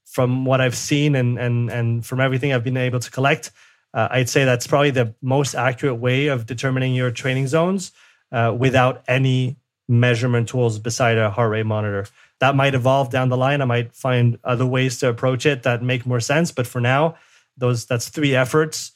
From 0.06 0.44
what 0.44 0.60
i've 0.60 0.76
seen 0.76 1.16
and 1.16 1.40
and 1.40 1.70
and 1.70 2.06
from 2.06 2.20
everything 2.20 2.52
i've 2.52 2.64
been 2.66 2.76
able 2.76 3.00
to 3.00 3.10
collect 3.12 3.52
uh, 3.94 4.10
i'd 4.12 4.28
say 4.28 4.44
that's 4.44 4.68
probably 4.68 4.92
the 4.92 5.14
most 5.22 5.56
accurate 5.56 6.00
way 6.00 6.28
of 6.28 6.46
determining 6.46 6.94
your 6.94 7.12
training 7.12 7.48
zones 7.48 7.94
uh, 8.32 8.54
without 8.58 9.04
any 9.08 9.56
measurement 9.88 10.48
tools 10.48 10.80
beside 10.80 11.18
a 11.18 11.30
heart 11.30 11.52
rate 11.52 11.66
monitor. 11.66 12.08
That 12.40 12.56
might 12.56 12.74
evolve 12.74 13.12
down 13.12 13.30
the 13.30 13.38
line. 13.38 13.62
I 13.62 13.66
might 13.66 13.94
find 13.94 14.40
other 14.44 14.66
ways 14.66 14.98
to 15.00 15.10
approach 15.10 15.46
it 15.46 15.64
that 15.64 15.84
make 15.84 16.06
more 16.06 16.20
sense. 16.20 16.52
But 16.52 16.66
for 16.66 16.82
now 16.82 17.16
those 17.62 17.86
that's 17.86 18.10
three 18.10 18.36
efforts, 18.36 18.92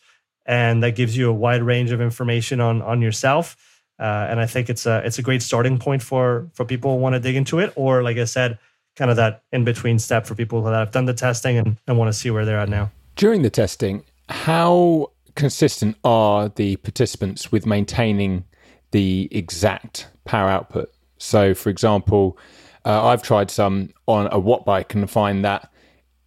and 0.46 0.84
that 0.84 0.96
gives 0.96 1.16
you 1.16 1.30
a 1.30 1.34
wide 1.34 1.64
range 1.64 1.92
of 1.92 2.02
information 2.02 2.60
on 2.60 2.82
on 2.82 3.02
yourself. 3.02 3.56
Uh, 3.98 4.28
and 4.30 4.42
I 4.42 4.46
think 4.46 4.70
it's 4.70 4.86
a 4.86 5.02
it's 5.06 5.18
a 5.18 5.22
great 5.22 5.42
starting 5.42 5.78
point 5.78 6.04
for 6.04 6.50
for 6.54 6.66
people 6.66 6.96
who 6.96 7.02
want 7.02 7.14
to 7.14 7.22
dig 7.22 7.38
into 7.38 7.60
it, 7.60 7.72
or 7.78 8.04
like 8.04 8.18
I 8.18 8.26
said, 8.26 8.60
kind 8.98 9.10
of 9.10 9.18
that 9.18 9.44
in 9.54 9.64
between 9.64 10.00
step 10.00 10.26
for 10.26 10.36
people 10.36 10.62
that 10.64 10.74
have 10.74 10.92
done 10.92 11.06
the 11.06 11.14
testing 11.14 11.58
and, 11.58 11.78
and 11.88 11.98
want 11.98 12.10
to 12.12 12.14
see 12.14 12.30
where 12.30 12.44
they're 12.44 12.60
at 12.60 12.68
now. 12.68 12.92
During 13.16 13.42
the 13.42 13.50
testing, 13.50 14.04
how 14.28 15.12
consistent 15.36 15.96
are 16.04 16.50
the 16.50 16.76
participants 16.78 17.52
with 17.52 17.66
maintaining 17.66 18.44
the 18.92 19.30
exact 19.32 20.08
power 20.26 20.50
output? 20.50 20.92
So, 21.18 21.54
for 21.54 21.70
example, 21.70 22.38
uh, 22.84 23.08
I've 23.08 23.24
tried 23.24 23.50
some 23.50 23.94
on 24.08 24.28
a 24.32 24.40
watt 24.40 24.66
bike 24.66 24.94
and 24.94 25.10
find 25.10 25.46
that 25.46 25.72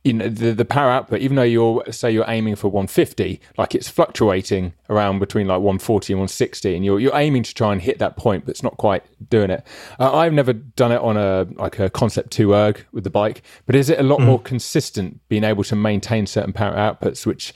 you 0.05 0.12
know 0.12 0.28
the, 0.28 0.53
the 0.53 0.64
power 0.64 0.90
output 0.90 1.20
even 1.20 1.36
though 1.36 1.42
you're 1.42 1.84
say 1.90 2.11
you're 2.11 2.24
aiming 2.28 2.55
for 2.57 2.68
150 2.68 3.40
like 3.57 3.74
it's 3.74 3.88
fluctuating 3.88 4.72
around 4.88 5.18
between 5.18 5.46
like 5.46 5.59
140 5.59 6.12
and 6.12 6.20
160 6.20 6.74
and 6.74 6.84
you're, 6.84 7.01
you're 7.01 7.16
aiming 7.16 7.42
to 7.42 7.53
try 7.53 7.72
and 7.72 7.82
hit 7.82 7.99
that 7.99 8.16
point 8.16 8.44
but 8.44 8.51
it's 8.53 8.62
not 8.62 8.76
quite 8.76 9.05
doing 9.28 9.51
it. 9.51 9.66
Uh, 9.99 10.16
i've 10.16 10.32
never 10.32 10.53
done 10.53 10.92
it 10.92 11.01
on 11.01 11.16
a 11.16 11.46
like 11.57 11.78
a 11.78 11.90
concept 11.90 12.30
2 12.30 12.55
erg 12.55 12.84
with 12.92 13.05
the 13.05 13.11
bike 13.11 13.42
but 13.66 13.74
is 13.74 13.90
it 13.90 13.99
a 13.99 14.03
lot 14.03 14.20
mm. 14.20 14.26
more 14.26 14.40
consistent 14.40 15.20
being 15.28 15.44
able 15.44 15.64
to 15.64 15.76
maintain 15.76 16.26
certain 16.26 16.53
power 16.53 16.74
outputs 16.74 17.26
which 17.26 17.53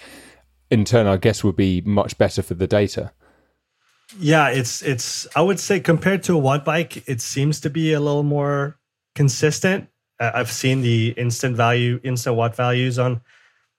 in 0.70 0.84
turn 0.84 1.06
i 1.06 1.16
guess 1.16 1.44
would 1.44 1.56
be 1.56 1.80
much 1.82 2.18
better 2.18 2.42
for 2.42 2.54
the 2.54 2.66
data? 2.66 3.12
Yeah 4.18 4.48
it's 4.50 4.82
it's 4.82 5.26
i 5.34 5.40
would 5.40 5.58
say 5.58 5.80
compared 5.80 6.22
to 6.24 6.34
a 6.34 6.38
watt 6.38 6.66
bike 6.66 7.08
it 7.08 7.22
seems 7.22 7.60
to 7.60 7.70
be 7.70 7.94
a 7.94 8.00
little 8.00 8.24
more 8.24 8.78
consistent 9.14 9.88
I've 10.18 10.50
seen 10.50 10.82
the 10.82 11.08
instant 11.16 11.56
value, 11.56 12.00
instant 12.02 12.36
watt 12.36 12.54
values 12.54 12.98
on 12.98 13.20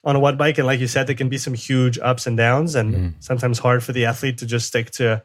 on 0.06 0.16
a 0.16 0.20
watt 0.20 0.38
bike, 0.38 0.58
and 0.58 0.68
like 0.68 0.80
you 0.80 0.88
said, 0.88 1.08
there 1.08 1.16
can 1.16 1.30
be 1.30 1.38
some 1.38 1.54
huge 1.54 1.98
ups 2.00 2.28
and 2.28 2.36
downs, 2.36 2.76
and 2.76 2.96
mm. 2.96 3.14
sometimes 3.20 3.60
hard 3.60 3.84
for 3.84 3.94
the 3.94 4.06
athlete 4.06 4.38
to 4.40 4.46
just 4.46 4.68
stick 4.68 4.92
to 4.92 5.24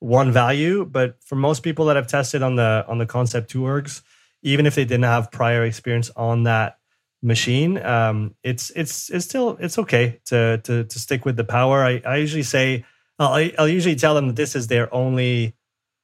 one 0.00 0.32
value. 0.32 0.84
But 0.84 1.16
for 1.24 1.34
most 1.36 1.62
people 1.62 1.86
that 1.86 1.96
I've 1.96 2.06
tested 2.06 2.42
on 2.42 2.56
the 2.56 2.84
on 2.88 2.98
the 2.98 3.06
Concept 3.06 3.50
Two 3.50 3.62
ergs, 3.62 4.02
even 4.42 4.66
if 4.66 4.74
they 4.74 4.84
didn't 4.84 5.04
have 5.04 5.30
prior 5.30 5.64
experience 5.64 6.10
on 6.16 6.42
that 6.44 6.78
machine, 7.22 7.78
um, 7.82 8.34
it's 8.42 8.70
it's 8.76 9.10
it's 9.10 9.24
still 9.24 9.56
it's 9.60 9.78
okay 9.78 10.20
to 10.26 10.58
to 10.64 10.84
to 10.84 10.98
stick 10.98 11.24
with 11.24 11.36
the 11.36 11.44
power. 11.44 11.82
I, 11.82 12.02
I 12.04 12.16
usually 12.16 12.42
say 12.42 12.84
I'll, 13.18 13.50
I'll 13.58 13.68
usually 13.68 13.96
tell 13.96 14.14
them 14.14 14.28
that 14.28 14.36
this 14.36 14.54
is 14.54 14.66
their 14.66 14.92
only 14.94 15.54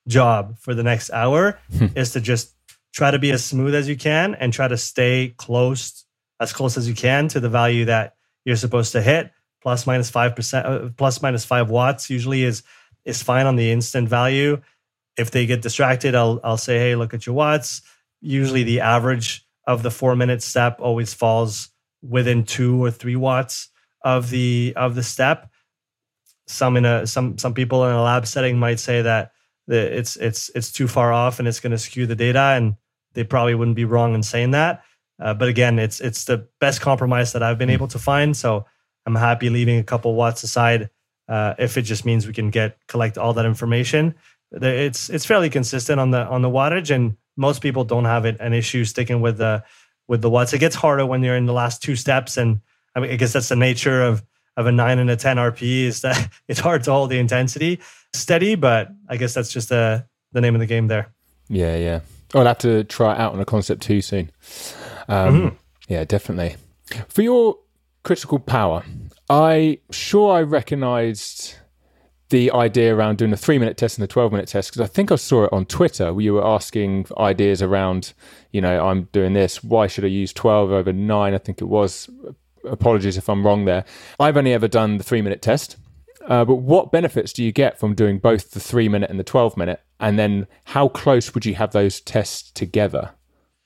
job 0.09 0.59
for 0.59 0.75
the 0.75 0.83
next 0.83 1.11
hour 1.11 1.59
is 1.95 2.13
to 2.13 2.21
just 2.21 2.54
try 2.95 3.11
to 3.11 3.19
be 3.19 3.33
as 3.33 3.45
smooth 3.45 3.75
as 3.75 3.89
you 3.89 3.97
can 3.97 4.35
and 4.37 4.53
try 4.53 4.69
to 4.69 4.77
stay 4.77 5.35
close 5.37 6.07
as 6.41 6.53
close 6.53 6.77
as 6.77 6.89
you 6.89 6.95
can 6.95 7.29
to 7.29 7.41
the 7.41 7.49
value 7.49 7.85
that 7.87 8.15
you're 8.45 8.57
supposed 8.57 8.93
to 8.93 9.03
hit. 9.03 9.31
Plus 9.63 9.87
minus 9.87 10.11
5% 10.11 10.65
uh, 10.65 10.91
plus 10.97 11.21
minus 11.21 11.45
5 11.45 11.71
watts 11.71 12.09
usually 12.09 12.45
is 12.45 12.63
is 13.05 13.23
fine 13.23 13.47
on 13.47 13.57
the 13.57 13.71
instant 13.71 14.09
value. 14.09 14.61
If 15.17 15.31
they 15.31 15.47
get 15.47 15.63
distracted 15.63 16.15
i'll 16.15 16.41
i'll 16.45 16.57
say 16.57 16.79
hey 16.79 16.95
look 16.95 17.15
at 17.15 17.27
your 17.27 17.35
watts. 17.35 17.83
Usually 18.21 18.63
the 18.63 18.81
average 18.81 19.47
of 19.67 19.83
the 19.83 19.91
4 19.91 20.17
minute 20.17 20.43
step 20.43 20.81
always 20.81 21.15
falls 21.15 21.71
within 22.03 22.45
2 22.45 22.83
or 22.85 22.91
3 22.91 23.17
watts 23.17 23.69
of 24.03 24.31
the 24.31 24.73
of 24.77 24.95
the 24.95 25.03
step. 25.03 25.51
Some 26.47 26.77
in 26.77 26.85
a 26.85 27.07
some 27.07 27.39
some 27.39 27.55
people 27.55 27.85
in 27.87 27.93
a 27.93 28.03
lab 28.03 28.27
setting 28.27 28.59
might 28.59 28.79
say 28.79 29.03
that 29.03 29.33
it's 29.67 30.17
it's 30.17 30.51
it's 30.55 30.71
too 30.71 30.87
far 30.87 31.13
off 31.13 31.39
and 31.39 31.49
it's 31.49 31.61
going 31.61 31.73
to 31.73 31.79
skew 31.79 32.07
the 32.07 32.15
data 32.15 32.53
and 32.57 32.77
they 33.15 33.25
probably 33.25 33.55
wouldn't 33.55 33.77
be 33.77 33.85
wrong 33.85 34.15
in 34.15 34.23
saying 34.23 34.53
that. 34.53 34.85
Uh, 35.21 35.33
but 35.33 35.49
again 35.49 35.79
it's 35.79 36.01
it's 36.01 36.25
the 36.25 36.49
best 36.59 36.81
compromise 36.81 37.33
that 37.35 37.43
i've 37.43 37.59
been 37.59 37.71
able 37.71 37.89
to 37.89 37.99
find. 37.99 38.37
So 38.37 38.67
i'm 39.07 39.15
happy 39.15 39.49
leaving 39.49 39.79
a 39.79 39.85
couple 39.85 40.15
watts 40.15 40.43
aside 40.43 40.91
uh, 41.29 41.55
if 41.59 41.79
it 41.79 41.83
just 41.83 42.05
means 42.05 42.27
we 42.27 42.33
can 42.33 42.51
get 42.51 42.77
collect 42.89 43.17
all 43.17 43.33
that 43.35 43.47
information. 43.47 44.15
It's 44.53 45.09
it's 45.09 45.25
fairly 45.25 45.51
consistent 45.51 46.01
on 46.01 46.11
the 46.11 46.25
on 46.27 46.43
the 46.43 46.51
wattage 46.51 46.95
and 46.95 47.17
most 47.37 47.63
people 47.63 47.85
don't 47.85 48.05
have 48.05 48.25
it 48.25 48.37
an 48.41 48.53
issue 48.53 48.85
sticking 48.85 49.21
with 49.21 49.39
the 49.39 49.65
with 50.09 50.21
the 50.21 50.31
watts. 50.31 50.53
It 50.53 50.59
gets 50.59 50.77
harder 50.77 51.07
when 51.07 51.23
you're 51.23 51.37
in 51.37 51.47
the 51.47 51.53
last 51.53 51.83
two 51.83 51.97
steps 51.97 52.37
and 52.37 52.61
i 52.95 53.01
mean 53.01 53.11
i 53.11 53.17
guess 53.17 53.33
that's 53.33 53.49
the 53.49 53.57
nature 53.57 54.03
of 54.03 54.25
of 54.57 54.67
a 54.67 54.73
9 54.73 55.01
and 55.01 55.11
a 55.11 55.17
10 55.17 55.37
rp 55.37 55.63
is 55.63 56.03
that 56.03 56.31
it's 56.49 56.61
hard 56.61 56.85
to 56.85 56.93
hold 56.93 57.11
the 57.11 57.19
intensity 57.19 57.81
steady, 58.15 58.55
but 58.55 58.91
I 59.09 59.17
guess 59.17 59.35
that's 59.35 59.53
just 59.53 59.71
uh, 59.71 60.03
the 60.33 60.41
name 60.41 60.55
of 60.55 60.61
the 60.61 60.67
game 60.67 60.87
there. 60.87 61.13
Yeah, 61.49 61.77
yeah. 61.77 62.01
I'll 62.35 62.47
have 62.47 62.59
to 62.59 62.85
try 62.85 63.15
it 63.15 63.21
out 63.21 63.33
on 63.33 63.41
a 63.41 63.45
concept 63.45 63.83
2 63.83 64.01
soon. 64.01 64.31
Um, 65.09 65.35
mm-hmm. 65.35 65.57
Yeah, 65.89 66.05
definitely. 66.05 66.57
For 67.09 67.23
your 67.23 67.59
critical 68.03 68.39
power, 68.39 68.85
I 69.31 69.79
sure 69.91 70.35
I 70.37 70.43
recognized 70.43 71.57
the 72.31 72.51
idea 72.51 72.95
around 72.95 73.19
doing 73.19 73.33
a 73.33 73.37
three 73.37 73.59
minute 73.59 73.77
test 73.77 73.99
and 73.99 74.05
a 74.05 74.09
12 74.09 74.33
minute 74.33 74.49
test 74.49 74.71
because 74.71 74.81
I 74.81 74.87
think 74.87 75.13
I 75.13 75.17
saw 75.17 75.45
it 75.45 75.53
on 75.53 75.67
Twitter 75.67 76.13
where 76.13 76.25
you 76.25 76.35
were 76.35 76.47
asking 76.47 77.07
ideas 77.17 77.63
around, 77.63 78.13
you 78.51 78.61
know, 78.61 78.87
I'm 78.87 79.05
doing 79.13 79.35
this. 79.35 79.63
Why 79.63 79.87
should 79.87 80.05
I 80.05 80.09
use 80.09 80.33
12 80.33 80.73
over 80.73 80.93
nine? 80.93 81.35
I 81.35 81.39
think 81.39 81.61
it 81.61 81.67
was. 81.67 82.09
Apologies 82.65 83.19
if 83.19 83.29
I'm 83.29 83.47
wrong 83.47 83.67
there. 83.67 83.85
I've 84.19 84.39
only 84.39 84.55
ever 84.55 84.69
done 84.69 84.97
the 84.97 85.05
three 85.05 85.23
minute 85.23 85.43
test. 85.43 85.77
Uh, 86.27 86.45
but 86.45 86.57
what 86.57 86.91
benefits 86.91 87.33
do 87.33 87.45
you 87.45 87.53
get 87.53 87.79
from 87.79 87.95
doing 87.95 88.19
both 88.19 88.53
the 88.53 88.61
three 88.61 88.89
minute 88.89 89.11
and 89.11 89.21
the 89.21 89.25
12 89.25 89.57
minute? 89.57 89.81
And 90.01 90.19
then 90.19 90.47
how 90.65 90.89
close 90.89 91.35
would 91.35 91.47
you 91.47 91.55
have 91.55 91.73
those 91.73 92.01
tests 92.01 92.51
together? 92.51 93.13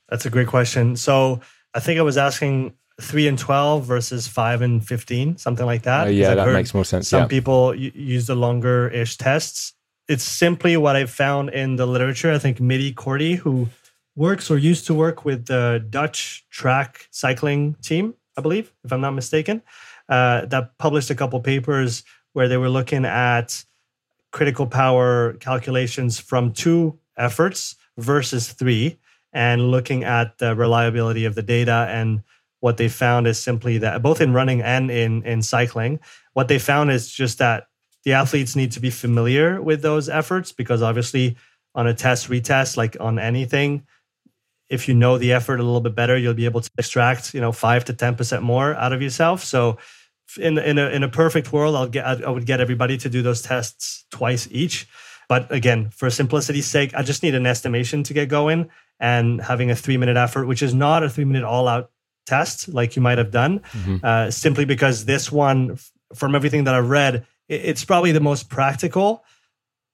That's 0.08 0.26
a 0.26 0.30
great 0.30 0.48
question. 0.48 0.96
So 0.96 1.40
I 1.74 1.80
think 1.80 1.98
I 1.98 2.02
was 2.02 2.16
asking 2.16 2.74
three 3.00 3.28
and 3.28 3.38
12 3.38 3.84
versus 3.84 4.26
five 4.26 4.62
and 4.62 4.86
15, 4.86 5.36
something 5.38 5.66
like 5.66 5.82
that. 5.82 6.08
Uh, 6.08 6.10
yeah, 6.10 6.34
that 6.34 6.52
makes 6.52 6.74
more 6.74 6.84
sense. 6.84 7.08
Some 7.08 7.22
yeah. 7.22 7.26
people 7.28 7.74
use 7.74 8.26
the 8.26 8.34
longer 8.34 8.88
ish 8.88 9.16
tests. 9.16 9.74
It's 10.08 10.24
simply 10.24 10.76
what 10.76 10.96
I've 10.96 11.10
found 11.10 11.50
in 11.50 11.76
the 11.76 11.86
literature. 11.86 12.32
I 12.32 12.38
think 12.38 12.60
Mitty 12.60 12.92
Korte, 12.92 13.36
who 13.36 13.68
works 14.16 14.50
or 14.50 14.58
used 14.58 14.86
to 14.86 14.94
work 14.94 15.24
with 15.24 15.46
the 15.46 15.84
Dutch 15.90 16.46
track 16.50 17.06
cycling 17.10 17.74
team, 17.82 18.14
I 18.36 18.40
believe, 18.40 18.72
if 18.84 18.92
I'm 18.92 19.00
not 19.00 19.12
mistaken, 19.12 19.62
uh, 20.08 20.46
that 20.46 20.76
published 20.78 21.10
a 21.10 21.14
couple 21.14 21.38
papers 21.40 22.04
where 22.32 22.48
they 22.48 22.56
were 22.56 22.68
looking 22.68 23.04
at 23.04 23.64
critical 24.30 24.66
power 24.66 25.34
calculations 25.34 26.18
from 26.18 26.52
two 26.52 26.98
efforts 27.16 27.76
versus 27.96 28.52
three 28.52 28.98
and 29.32 29.70
looking 29.70 30.04
at 30.04 30.38
the 30.38 30.54
reliability 30.54 31.24
of 31.24 31.34
the 31.34 31.42
data 31.42 31.86
and 31.90 32.22
what 32.60 32.76
they 32.76 32.88
found 32.88 33.26
is 33.26 33.38
simply 33.38 33.78
that 33.78 34.02
both 34.02 34.20
in 34.20 34.32
running 34.32 34.60
and 34.62 34.90
in 34.90 35.22
in 35.24 35.42
cycling 35.42 35.98
what 36.32 36.48
they 36.48 36.58
found 36.58 36.90
is 36.90 37.10
just 37.10 37.38
that 37.38 37.68
the 38.04 38.12
athletes 38.12 38.56
need 38.56 38.72
to 38.72 38.80
be 38.80 38.90
familiar 38.90 39.60
with 39.60 39.82
those 39.82 40.08
efforts 40.08 40.52
because 40.52 40.82
obviously 40.82 41.36
on 41.74 41.86
a 41.86 41.94
test 41.94 42.28
retest 42.28 42.76
like 42.76 42.96
on 43.00 43.18
anything 43.18 43.84
if 44.68 44.88
you 44.88 44.94
know 44.94 45.18
the 45.18 45.32
effort 45.32 45.60
a 45.60 45.62
little 45.62 45.80
bit 45.80 45.94
better 45.94 46.16
you'll 46.16 46.34
be 46.34 46.44
able 46.44 46.60
to 46.60 46.70
extract 46.78 47.34
you 47.34 47.40
know 47.40 47.52
5 47.52 47.84
to 47.86 47.92
10% 47.92 48.42
more 48.42 48.74
out 48.74 48.92
of 48.92 49.02
yourself. 49.02 49.42
So 49.44 49.78
in 50.36 50.58
in 50.58 50.78
a 50.78 50.88
in 50.90 51.02
a 51.02 51.08
perfect 51.08 51.52
world, 51.52 51.74
I'll 51.74 51.88
get 51.88 52.04
I 52.04 52.30
would 52.30 52.46
get 52.46 52.60
everybody 52.60 52.98
to 52.98 53.08
do 53.08 53.22
those 53.22 53.42
tests 53.42 54.04
twice 54.10 54.48
each. 54.50 54.88
But 55.28 55.52
again, 55.52 55.90
for 55.90 56.08
simplicity's 56.10 56.66
sake, 56.66 56.94
I 56.94 57.02
just 57.02 57.22
need 57.22 57.34
an 57.34 57.46
estimation 57.46 58.02
to 58.04 58.14
get 58.14 58.28
going 58.28 58.70
and 58.98 59.40
having 59.40 59.70
a 59.70 59.76
three 59.76 59.96
minute 59.96 60.16
effort, 60.16 60.46
which 60.46 60.62
is 60.62 60.74
not 60.74 61.02
a 61.02 61.10
three 61.10 61.24
minute 61.24 61.44
all 61.44 61.68
out 61.68 61.90
test 62.26 62.68
like 62.68 62.96
you 62.96 63.02
might 63.02 63.18
have 63.18 63.30
done, 63.30 63.60
mm-hmm. 63.60 63.96
uh, 64.02 64.30
simply 64.30 64.64
because 64.64 65.04
this 65.04 65.32
one, 65.32 65.78
from 66.14 66.34
everything 66.34 66.64
that 66.64 66.74
I've 66.74 66.90
read, 66.90 67.26
it's 67.48 67.84
probably 67.84 68.12
the 68.12 68.20
most 68.20 68.50
practical, 68.50 69.24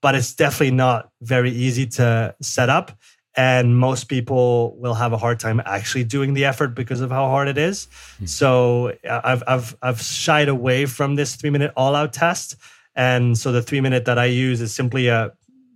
but 0.03 0.15
it's 0.15 0.35
definitely 0.35 0.73
not 0.73 1.11
very 1.21 1.51
easy 1.51 1.87
to 1.87 2.35
set 2.41 2.69
up 2.69 2.93
and 3.37 3.77
most 3.77 4.05
people 4.05 4.77
will 4.79 4.95
have 4.95 5.13
a 5.13 5.17
hard 5.17 5.41
time 5.41 5.61
actually 5.65 6.05
doing 6.05 6.35
the 6.35 6.45
effort 6.45 6.69
because 6.69 7.01
of 7.01 7.11
how 7.11 7.29
hard 7.29 7.49
it 7.49 7.59
is. 7.59 7.87
Mm-hmm. 7.87 8.27
So 8.27 8.93
I've 9.09 9.43
I've 9.47 9.77
I've 9.83 10.01
shied 10.01 10.49
away 10.49 10.87
from 10.87 11.17
this 11.17 11.35
three 11.35 11.51
minute 11.51 11.73
all 11.77 11.95
out 11.95 12.13
test, 12.13 12.57
and 12.95 13.37
so 13.37 13.53
the 13.53 13.63
three 13.63 13.81
minute 13.81 14.05
that 14.05 14.19
I 14.19 14.27
use 14.27 14.61
is 14.61 14.75
simply 14.75 15.09
a 15.09 15.33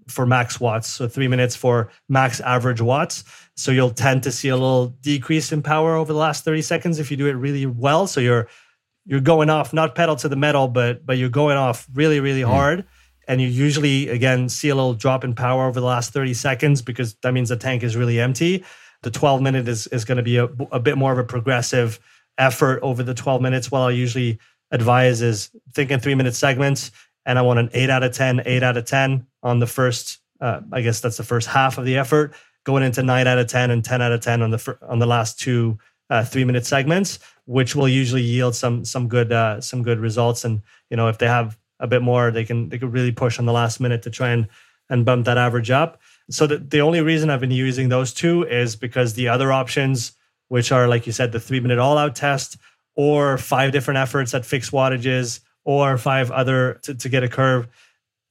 for 0.07 0.25
max 0.25 0.59
watts, 0.59 0.89
so 0.89 1.07
three 1.07 1.29
minutes 1.29 1.55
for 1.55 1.91
max 2.09 2.41
average 2.41 2.81
watts. 2.81 3.25
So 3.57 3.73
you'll 3.73 3.91
tend 3.91 4.23
to 4.23 4.33
see 4.33 4.49
a 4.49 4.57
little 4.57 4.89
decrease 5.03 5.53
in 5.53 5.63
power 5.63 5.97
over 5.97 6.13
the 6.13 6.19
last 6.19 6.45
thirty 6.45 6.63
seconds 6.63 6.99
if 6.99 7.11
you 7.11 7.17
do 7.17 7.27
it 7.27 7.33
really 7.33 7.67
well. 7.67 8.07
So 8.07 8.21
you're 8.21 8.49
you're 9.05 9.21
going 9.21 9.51
off 9.51 9.73
not 9.73 9.95
pedal 9.95 10.17
to 10.17 10.29
the 10.29 10.37
metal, 10.37 10.69
but 10.69 11.05
but 11.05 11.19
you're 11.19 11.29
going 11.29 11.57
off 11.57 11.89
really 11.93 12.21
really 12.21 12.43
mm-hmm. 12.43 12.53
hard 12.53 12.85
and 13.29 13.41
you 13.41 13.47
usually 13.47 14.09
again 14.09 14.49
see 14.49 14.69
a 14.71 14.75
little 14.75 14.95
drop 14.95 15.23
in 15.23 15.35
power 15.35 15.67
over 15.67 15.79
the 15.79 15.87
last 15.87 16.13
30 16.13 16.35
seconds 16.35 16.83
because 16.83 17.15
that 17.23 17.33
means 17.33 17.51
the 17.51 17.57
tank 17.57 17.83
is 17.83 17.97
really 17.97 18.19
empty. 18.19 18.65
The 19.03 19.11
12 19.13 19.43
minute 19.43 19.69
is, 19.69 19.87
is 19.89 20.05
going 20.05 20.17
to 20.17 20.25
be 20.25 20.39
a, 20.39 20.47
a 20.73 20.81
bit 20.81 20.99
more 20.99 21.13
of 21.13 21.19
a 21.19 21.25
progressive 21.25 22.01
effort 22.39 22.81
over 22.83 23.03
the 23.03 23.15
12 23.15 23.41
minutes. 23.41 23.71
What 23.71 23.81
i 23.81 23.91
usually 23.91 24.39
advise 24.71 25.23
is 25.23 25.51
thinking 25.73 26.01
three 26.01 26.15
minute 26.15 26.35
segments 26.35 26.91
and 27.25 27.39
i 27.39 27.43
want 27.43 27.59
an 27.59 27.71
8 27.73 27.89
out 27.89 28.03
of 28.03 28.13
10 28.13 28.43
8 28.45 28.63
out 28.63 28.77
of 28.77 28.85
10 28.85 29.27
on 29.43 29.61
the 29.61 29.67
first 29.67 30.19
uh, 30.43 30.61
i 30.73 30.83
guess 30.83 31.01
that's 31.01 31.17
the 31.17 31.23
first 31.23 31.49
half 31.49 31.79
of 31.79 31.87
the 31.87 31.97
effort 31.97 32.35
going 32.65 32.83
into 32.83 33.03
9 33.03 33.27
out 33.27 33.39
of 33.39 33.47
10 33.47 33.71
and 33.71 33.83
10 33.83 34.03
out 34.03 34.13
of 34.13 34.21
10 34.21 34.43
on 34.43 34.51
the 34.51 34.59
fir- 34.59 34.79
on 34.83 34.99
the 34.99 35.07
last 35.07 35.41
two 35.41 35.79
uh, 36.11 36.23
three 36.23 36.45
minute 36.45 36.67
segments 36.67 37.19
which 37.49 37.75
will 37.75 37.89
usually 37.89 38.21
yield 38.21 38.55
some 38.55 38.85
some 38.85 39.09
good 39.09 39.33
uh, 39.33 39.59
some 39.59 39.83
good 39.83 39.99
results. 39.99 40.45
And 40.45 40.61
you 40.91 40.97
know 40.99 41.09
if 41.09 41.17
they 41.17 41.27
have 41.27 41.59
a 41.81 41.87
bit 41.87 42.03
more, 42.03 42.31
they 42.31 42.45
can 42.45 42.69
they 42.69 42.79
could 42.79 42.93
really 42.93 43.13
push 43.13 43.39
on 43.39 43.47
the 43.47 43.53
last 43.53 43.81
minute 43.81 44.03
to 44.03 44.11
try 44.11 44.31
and 44.31 44.49
and 44.91 45.05
bump 45.05 45.27
that 45.27 45.39
average 45.39 45.71
up. 45.71 46.01
So 46.31 46.47
the, 46.47 46.59
the 46.59 46.81
only 46.81 47.01
reason 47.01 47.31
I've 47.31 47.41
been 47.41 47.51
using 47.51 47.89
those 47.89 48.13
two 48.13 48.45
is 48.45 48.77
because 48.77 49.15
the 49.15 49.29
other 49.29 49.53
options, 49.53 50.13
which 50.49 50.73
are 50.73 50.89
like 50.89 51.07
you 51.07 51.13
said, 51.13 51.33
the 51.33 51.41
three 51.41 51.61
minute 51.61 51.79
all 51.79 51.99
out 51.99 52.17
test 52.17 52.57
or 52.95 53.39
five 53.39 53.73
different 53.73 53.99
efforts 53.99 54.35
at 54.35 54.45
fixed 54.45 54.73
wattages 54.73 55.41
or 55.65 55.97
five 55.99 56.31
other 56.31 56.81
to, 56.83 56.95
to 56.95 57.09
get 57.09 57.23
a 57.23 57.29
curve, 57.29 57.69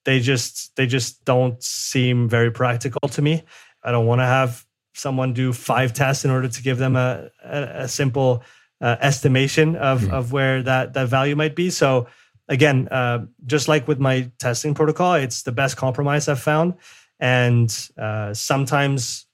they 0.06 0.20
just 0.20 0.76
they 0.76 0.88
just 0.88 1.24
don't 1.26 1.62
seem 1.64 2.28
very 2.30 2.52
practical 2.52 3.08
to 3.10 3.22
me. 3.22 3.44
I 3.84 3.92
don't 3.92 4.06
want 4.06 4.20
to 4.20 4.26
have 4.26 4.66
someone 4.94 5.34
do 5.34 5.54
five 5.54 5.94
tests 5.94 6.26
in 6.26 6.32
order 6.32 6.48
to 6.48 6.64
give 6.64 6.78
them 6.78 6.96
a 6.96 7.30
a, 7.44 7.62
a 7.84 7.88
simple 7.88 8.44
uh, 8.82 8.98
estimation 9.00 9.76
of 9.76 10.02
mm. 10.02 10.12
of 10.12 10.32
where 10.32 10.62
that 10.64 10.94
that 10.94 11.08
value 11.08 11.36
might 11.36 11.56
be. 11.56 11.70
So 11.70 12.08
again, 12.48 12.88
uh, 12.90 13.26
just 13.46 13.68
like 13.68 13.88
with 13.88 14.00
my 14.00 14.32
testing 14.40 14.74
protocol, 14.74 15.16
it's 15.16 15.44
the 15.44 15.52
best 15.52 15.78
compromise 15.78 16.28
I've 16.28 16.42
found. 16.42 16.76
And 17.20 17.76
uh, 17.98 18.34
sometimes, 18.34 19.26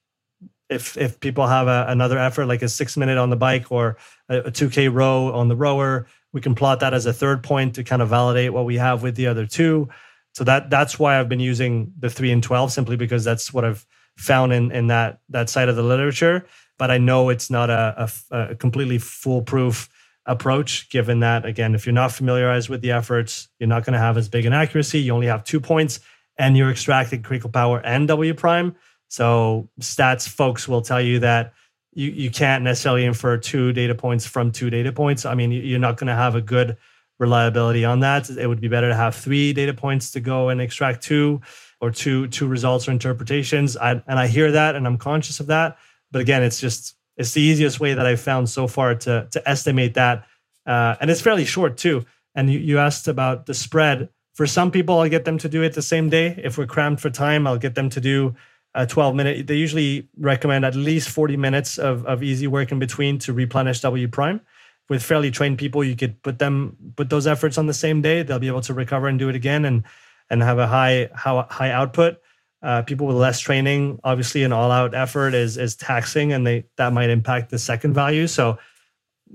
if 0.70 0.98
if 0.98 1.20
people 1.20 1.48
have 1.48 1.68
a, 1.68 1.86
another 1.90 2.18
effort 2.18 2.46
like 2.46 2.62
a 2.62 2.70
six 2.70 2.98
minute 2.98 3.18
on 3.18 3.30
the 3.30 3.36
bike 3.36 3.72
or 3.72 3.98
a 4.30 4.50
two 4.52 4.70
k 4.70 4.88
row 4.88 5.32
on 5.34 5.48
the 5.48 5.56
rower, 5.56 6.08
we 6.32 6.42
can 6.42 6.56
plot 6.56 6.80
that 6.80 6.94
as 6.94 7.06
a 7.06 7.14
third 7.14 7.44
point 7.44 7.76
to 7.76 7.84
kind 7.84 8.02
of 8.02 8.10
validate 8.10 8.54
what 8.54 8.66
we 8.66 8.78
have 8.78 9.04
with 9.04 9.16
the 9.16 9.28
other 9.28 9.46
two. 9.46 9.90
So 10.34 10.44
that 10.46 10.70
that's 10.70 10.98
why 10.98 11.20
I've 11.20 11.30
been 11.30 11.40
using 11.40 11.94
the 12.00 12.10
three 12.10 12.32
and 12.32 12.42
twelve 12.42 12.72
simply 12.72 12.96
because 12.96 13.24
that's 13.24 13.54
what 13.54 13.66
I've 13.66 13.86
found 14.18 14.54
in 14.54 14.72
in 14.72 14.88
that 14.88 15.20
that 15.30 15.50
side 15.50 15.70
of 15.70 15.76
the 15.76 15.84
literature. 15.84 16.46
But 16.80 16.90
I 16.90 16.98
know 16.98 17.30
it's 17.30 17.52
not 17.52 17.70
a, 17.70 18.10
a, 18.32 18.38
a 18.38 18.56
completely 18.56 18.98
foolproof 18.98 19.90
approach, 20.26 20.90
given 20.90 21.20
that, 21.20 21.46
again, 21.46 21.76
if 21.76 21.86
you're 21.86 21.94
not 21.94 22.12
familiarized 22.12 22.70
with 22.70 22.82
the 22.82 22.92
efforts, 22.92 23.50
you're 23.60 23.68
not 23.68 23.86
going 23.86 23.94
to 23.94 24.00
have 24.00 24.18
as 24.18 24.30
big 24.30 24.46
an 24.46 24.54
accuracy. 24.54 25.00
You 25.00 25.14
only 25.14 25.28
have 25.28 25.44
two 25.44 25.60
points 25.60 26.00
and 26.38 26.58
you're 26.58 26.72
extracting 26.72 27.22
critical 27.22 27.50
power 27.50 27.80
and 27.86 28.08
W 28.08 28.34
prime. 28.34 28.76
So 29.10 29.70
stats 29.80 30.28
folks 30.28 30.68
will 30.68 30.82
tell 30.82 31.02
you 31.02 31.20
that 31.20 31.54
you, 31.94 32.10
you 32.10 32.32
can't 32.32 32.64
necessarily 32.64 33.06
infer 33.06 33.38
two 33.38 33.74
data 33.74 33.94
points 33.94 34.26
from 34.26 34.52
two 34.52 34.70
data 34.70 34.92
points. 34.92 35.26
I 35.26 35.36
mean, 35.36 35.52
you're 35.52 35.80
not 35.80 35.98
going 35.98 36.08
to 36.08 36.16
have 36.16 36.36
a 36.36 36.42
good 36.42 36.78
reliability 37.20 37.86
on 37.86 38.00
that. 38.00 38.30
It 38.30 38.48
would 38.48 38.62
be 38.62 38.68
better 38.68 38.90
to 38.90 38.96
have 38.96 39.16
three 39.16 39.54
data 39.54 39.74
points 39.74 40.12
to 40.12 40.20
go 40.20 40.50
and 40.50 40.60
extract 40.60 41.04
two 41.04 41.42
or 41.80 41.92
two 41.92 42.28
two 42.28 42.48
results 42.48 42.88
or 42.88 42.92
interpretations. 42.92 43.78
I, 43.78 44.02
and 44.08 44.18
I 44.20 44.28
hear 44.28 44.52
that 44.54 44.76
and 44.76 44.88
I'm 44.88 44.98
conscious 44.98 45.40
of 45.40 45.48
that. 45.48 45.78
But 46.12 46.22
again, 46.22 46.44
it's 46.44 46.60
just 46.60 46.96
it's 47.18 47.34
the 47.34 47.42
easiest 47.42 47.80
way 47.80 47.94
that 47.94 48.06
I've 48.06 48.22
found 48.22 48.50
so 48.50 48.68
far 48.68 48.96
to 48.96 49.28
to 49.32 49.50
estimate 49.50 49.94
that, 49.96 50.26
uh, 50.66 50.96
and 51.00 51.10
it's 51.10 51.22
fairly 51.22 51.46
short 51.46 51.78
too. 51.78 52.06
And 52.36 52.52
you, 52.52 52.60
you 52.60 52.80
asked 52.80 53.08
about 53.08 53.46
the 53.46 53.54
spread. 53.54 54.10
For 54.34 54.48
some 54.48 54.72
people, 54.72 55.00
I'll 55.00 55.10
get 55.10 55.26
them 55.26 55.38
to 55.40 55.50
do 55.50 55.62
it 55.62 55.74
the 55.74 55.84
same 55.84 56.10
day. 56.10 56.40
If 56.44 56.58
we're 56.58 56.66
crammed 56.66 57.00
for 57.00 57.12
time, 57.12 57.46
I'll 57.46 57.60
get 57.60 57.76
them 57.76 57.90
to 57.92 58.02
do 58.02 58.34
a 58.74 58.88
12 58.88 59.16
minute. 59.16 59.48
They 59.48 59.56
usually 59.56 60.10
recommend 60.18 60.66
at 60.66 60.76
least 60.76 61.10
40 61.10 61.38
minutes 61.38 61.78
of, 61.78 62.06
of 62.06 62.24
easy 62.24 62.48
work 62.48 62.72
in 62.72 62.80
between 62.80 63.20
to 63.20 63.34
replenish 63.34 63.82
W 63.82 64.08
prime. 64.08 64.42
With 64.90 65.04
fairly 65.04 65.32
trained 65.32 65.60
people, 65.60 65.84
you 65.84 65.96
could 65.96 66.22
put 66.24 66.40
them 66.40 66.76
put 66.96 67.10
those 67.10 67.28
efforts 67.28 67.58
on 67.58 67.68
the 67.68 67.74
same 67.74 68.02
day. 68.02 68.24
They'll 68.24 68.40
be 68.40 68.48
able 68.48 68.62
to 68.62 68.74
recover 68.74 69.08
and 69.08 69.18
do 69.18 69.30
it 69.30 69.36
again 69.36 69.66
and 69.66 69.84
and 70.30 70.42
have 70.42 70.58
a 70.58 70.68
high 70.68 71.10
high 71.14 71.72
output. 71.72 72.18
Uh, 72.64 72.82
people 72.82 73.06
with 73.06 73.18
less 73.18 73.40
training, 73.40 74.00
obviously, 74.04 74.44
an 74.44 74.54
all-out 74.54 74.96
effort 74.96 75.34
is 75.34 75.58
is 75.58 75.76
taxing, 75.76 76.32
and 76.32 76.48
they 76.48 76.66
that 76.78 76.94
might 76.94 77.10
impact 77.10 77.50
the 77.50 77.60
second 77.60 77.94
value. 77.94 78.26
So, 78.26 78.58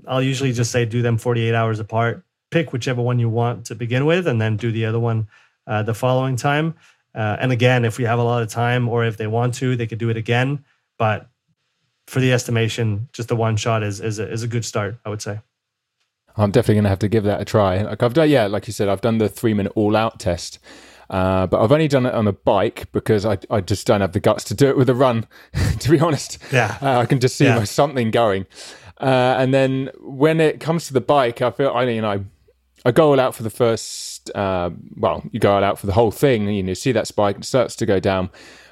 I'll 0.07 0.21
usually 0.21 0.51
just 0.51 0.71
say 0.71 0.85
do 0.85 1.01
them 1.01 1.17
48 1.17 1.53
hours 1.53 1.79
apart. 1.79 2.25
Pick 2.49 2.73
whichever 2.73 3.01
one 3.01 3.19
you 3.19 3.29
want 3.29 3.65
to 3.67 3.75
begin 3.75 4.05
with, 4.05 4.27
and 4.27 4.41
then 4.41 4.57
do 4.57 4.71
the 4.71 4.85
other 4.85 4.99
one 4.99 5.27
uh, 5.67 5.83
the 5.83 5.93
following 5.93 6.35
time. 6.35 6.73
Uh, 7.13 7.37
and 7.39 7.51
again, 7.51 7.85
if 7.85 7.97
we 7.97 8.03
have 8.05 8.19
a 8.19 8.23
lot 8.23 8.41
of 8.41 8.49
time, 8.49 8.89
or 8.89 9.05
if 9.05 9.17
they 9.17 9.27
want 9.27 9.53
to, 9.55 9.75
they 9.75 9.87
could 9.87 9.99
do 9.99 10.09
it 10.09 10.17
again. 10.17 10.65
But 10.97 11.29
for 12.07 12.19
the 12.19 12.33
estimation, 12.33 13.07
just 13.13 13.29
the 13.29 13.35
one 13.35 13.55
shot 13.55 13.83
is 13.83 14.01
is 14.01 14.17
a, 14.17 14.29
is 14.29 14.41
a 14.41 14.47
good 14.47 14.65
start, 14.65 14.97
I 15.05 15.09
would 15.09 15.21
say. 15.21 15.39
I'm 16.35 16.51
definitely 16.51 16.75
going 16.75 16.83
to 16.85 16.89
have 16.89 16.99
to 16.99 17.07
give 17.07 17.23
that 17.25 17.41
a 17.41 17.45
try. 17.45 17.81
Like 17.81 18.01
I've 18.01 18.13
done, 18.13 18.29
yeah, 18.29 18.47
like 18.47 18.67
you 18.67 18.73
said, 18.73 18.87
I've 18.87 19.01
done 19.01 19.17
the 19.17 19.29
three 19.29 19.53
minute 19.53 19.73
all 19.75 19.95
out 19.95 20.19
test, 20.19 20.59
uh, 21.09 21.47
but 21.47 21.61
I've 21.61 21.71
only 21.71 21.87
done 21.87 22.05
it 22.05 22.13
on 22.13 22.27
a 22.27 22.33
bike 22.33 22.91
because 22.91 23.25
I, 23.25 23.39
I 23.49 23.61
just 23.61 23.87
don't 23.87 24.01
have 24.01 24.11
the 24.11 24.19
guts 24.19 24.43
to 24.45 24.53
do 24.53 24.69
it 24.69 24.77
with 24.77 24.89
a 24.89 24.95
run, 24.95 25.27
to 25.79 25.89
be 25.89 25.99
honest. 25.99 26.37
Yeah. 26.51 26.77
Uh, 26.81 26.99
I 26.99 27.05
can 27.05 27.19
just 27.19 27.35
see 27.35 27.45
yeah. 27.45 27.63
something 27.63 28.11
going. 28.11 28.45
Uh, 28.99 29.35
and 29.37 29.53
then 29.53 29.89
when 29.99 30.39
it 30.39 30.59
comes 30.59 30.87
to 30.87 30.93
the 30.93 31.01
bike, 31.01 31.41
I 31.41 31.51
feel, 31.51 31.71
I 31.71 31.83
you 31.83 32.01
know, 32.01 32.25
I 32.85 32.91
go 32.91 33.11
all 33.11 33.19
out 33.19 33.33
for 33.33 33.43
the 33.43 33.49
first, 33.49 34.33
uh, 34.35 34.69
well, 34.97 35.23
you 35.31 35.39
go 35.39 35.55
all 35.55 35.63
out 35.63 35.79
for 35.79 35.87
the 35.87 35.93
whole 35.93 36.11
thing, 36.11 36.47
and 36.47 36.55
you 36.55 36.63
know, 36.63 36.73
see 36.73 36.91
that 36.91 37.07
spike, 37.07 37.37
it 37.37 37.45
starts 37.45 37.75
to 37.77 37.85
go 37.85 37.99
down. 37.99 38.29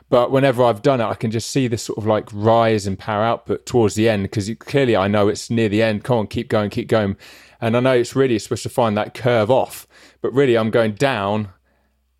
But 0.09 0.31
whenever 0.31 0.63
I've 0.63 0.81
done 0.81 1.01
it, 1.01 1.05
I 1.05 1.15
can 1.15 1.31
just 1.31 1.49
see 1.49 1.67
this 1.67 1.83
sort 1.83 1.97
of 1.97 2.05
like 2.05 2.29
rise 2.31 2.87
in 2.87 2.95
power 2.95 3.23
output 3.23 3.65
towards 3.65 3.95
the 3.95 4.07
end 4.07 4.23
because 4.23 4.49
clearly 4.59 4.95
I 4.95 5.07
know 5.07 5.27
it's 5.27 5.49
near 5.49 5.67
the 5.67 5.83
end. 5.83 6.05
Come 6.05 6.19
on, 6.19 6.27
keep 6.27 6.47
going, 6.47 6.69
keep 6.69 6.87
going. 6.87 7.17
And 7.59 7.75
I 7.75 7.81
know 7.81 7.93
it's 7.93 8.15
really 8.15 8.39
supposed 8.39 8.63
to 8.63 8.69
find 8.69 8.95
that 8.95 9.13
curve 9.13 9.51
off, 9.51 9.85
but 10.21 10.31
really 10.31 10.57
I'm 10.57 10.69
going 10.69 10.93
down 10.93 11.49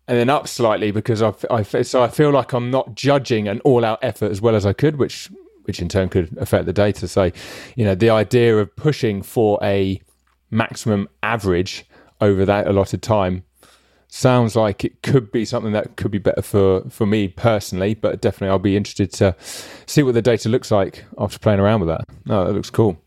and 0.08 0.18
then 0.18 0.30
up 0.30 0.48
slightly 0.48 0.90
because 0.90 1.22
I, 1.22 1.34
I 1.50 1.62
so 1.62 2.02
I 2.02 2.08
feel 2.08 2.30
like 2.30 2.54
I'm 2.54 2.70
not 2.70 2.94
judging 2.94 3.46
an 3.46 3.60
all-out 3.60 3.98
effort 4.02 4.32
as 4.32 4.40
well 4.40 4.56
as 4.56 4.64
I 4.64 4.72
could, 4.72 4.96
which 4.96 5.30
which 5.64 5.80
in 5.80 5.88
turn 5.88 6.08
could 6.08 6.36
affect 6.38 6.64
the 6.64 6.72
data. 6.72 7.06
So, 7.06 7.30
you 7.76 7.84
know, 7.84 7.94
the 7.94 8.08
idea 8.08 8.56
of 8.56 8.74
pushing 8.74 9.20
for 9.20 9.58
a 9.62 10.00
maximum 10.50 11.10
average 11.22 11.84
over 12.22 12.46
that 12.46 12.66
allotted 12.66 13.02
time 13.02 13.44
sounds 14.08 14.56
like 14.56 14.82
it 14.82 15.02
could 15.02 15.30
be 15.30 15.44
something 15.44 15.72
that 15.72 15.96
could 15.96 16.10
be 16.10 16.16
better 16.16 16.40
for 16.40 16.88
for 16.88 17.04
me 17.04 17.28
personally. 17.28 17.92
But 17.92 18.22
definitely, 18.22 18.48
I'll 18.48 18.58
be 18.58 18.78
interested 18.78 19.12
to 19.14 19.36
see 19.84 20.02
what 20.02 20.14
the 20.14 20.22
data 20.22 20.48
looks 20.48 20.70
like 20.70 21.04
after 21.18 21.38
playing 21.38 21.60
around 21.60 21.80
with 21.80 21.90
that. 21.90 22.08
No, 22.24 22.46
that 22.46 22.54
looks 22.54 22.70
cool. 22.70 22.98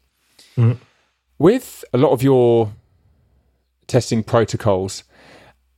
Mm-hmm. 0.55 0.73
With 1.39 1.83
a 1.91 1.97
lot 1.97 2.11
of 2.11 2.21
your 2.21 2.71
testing 3.87 4.21
protocols 4.23 5.03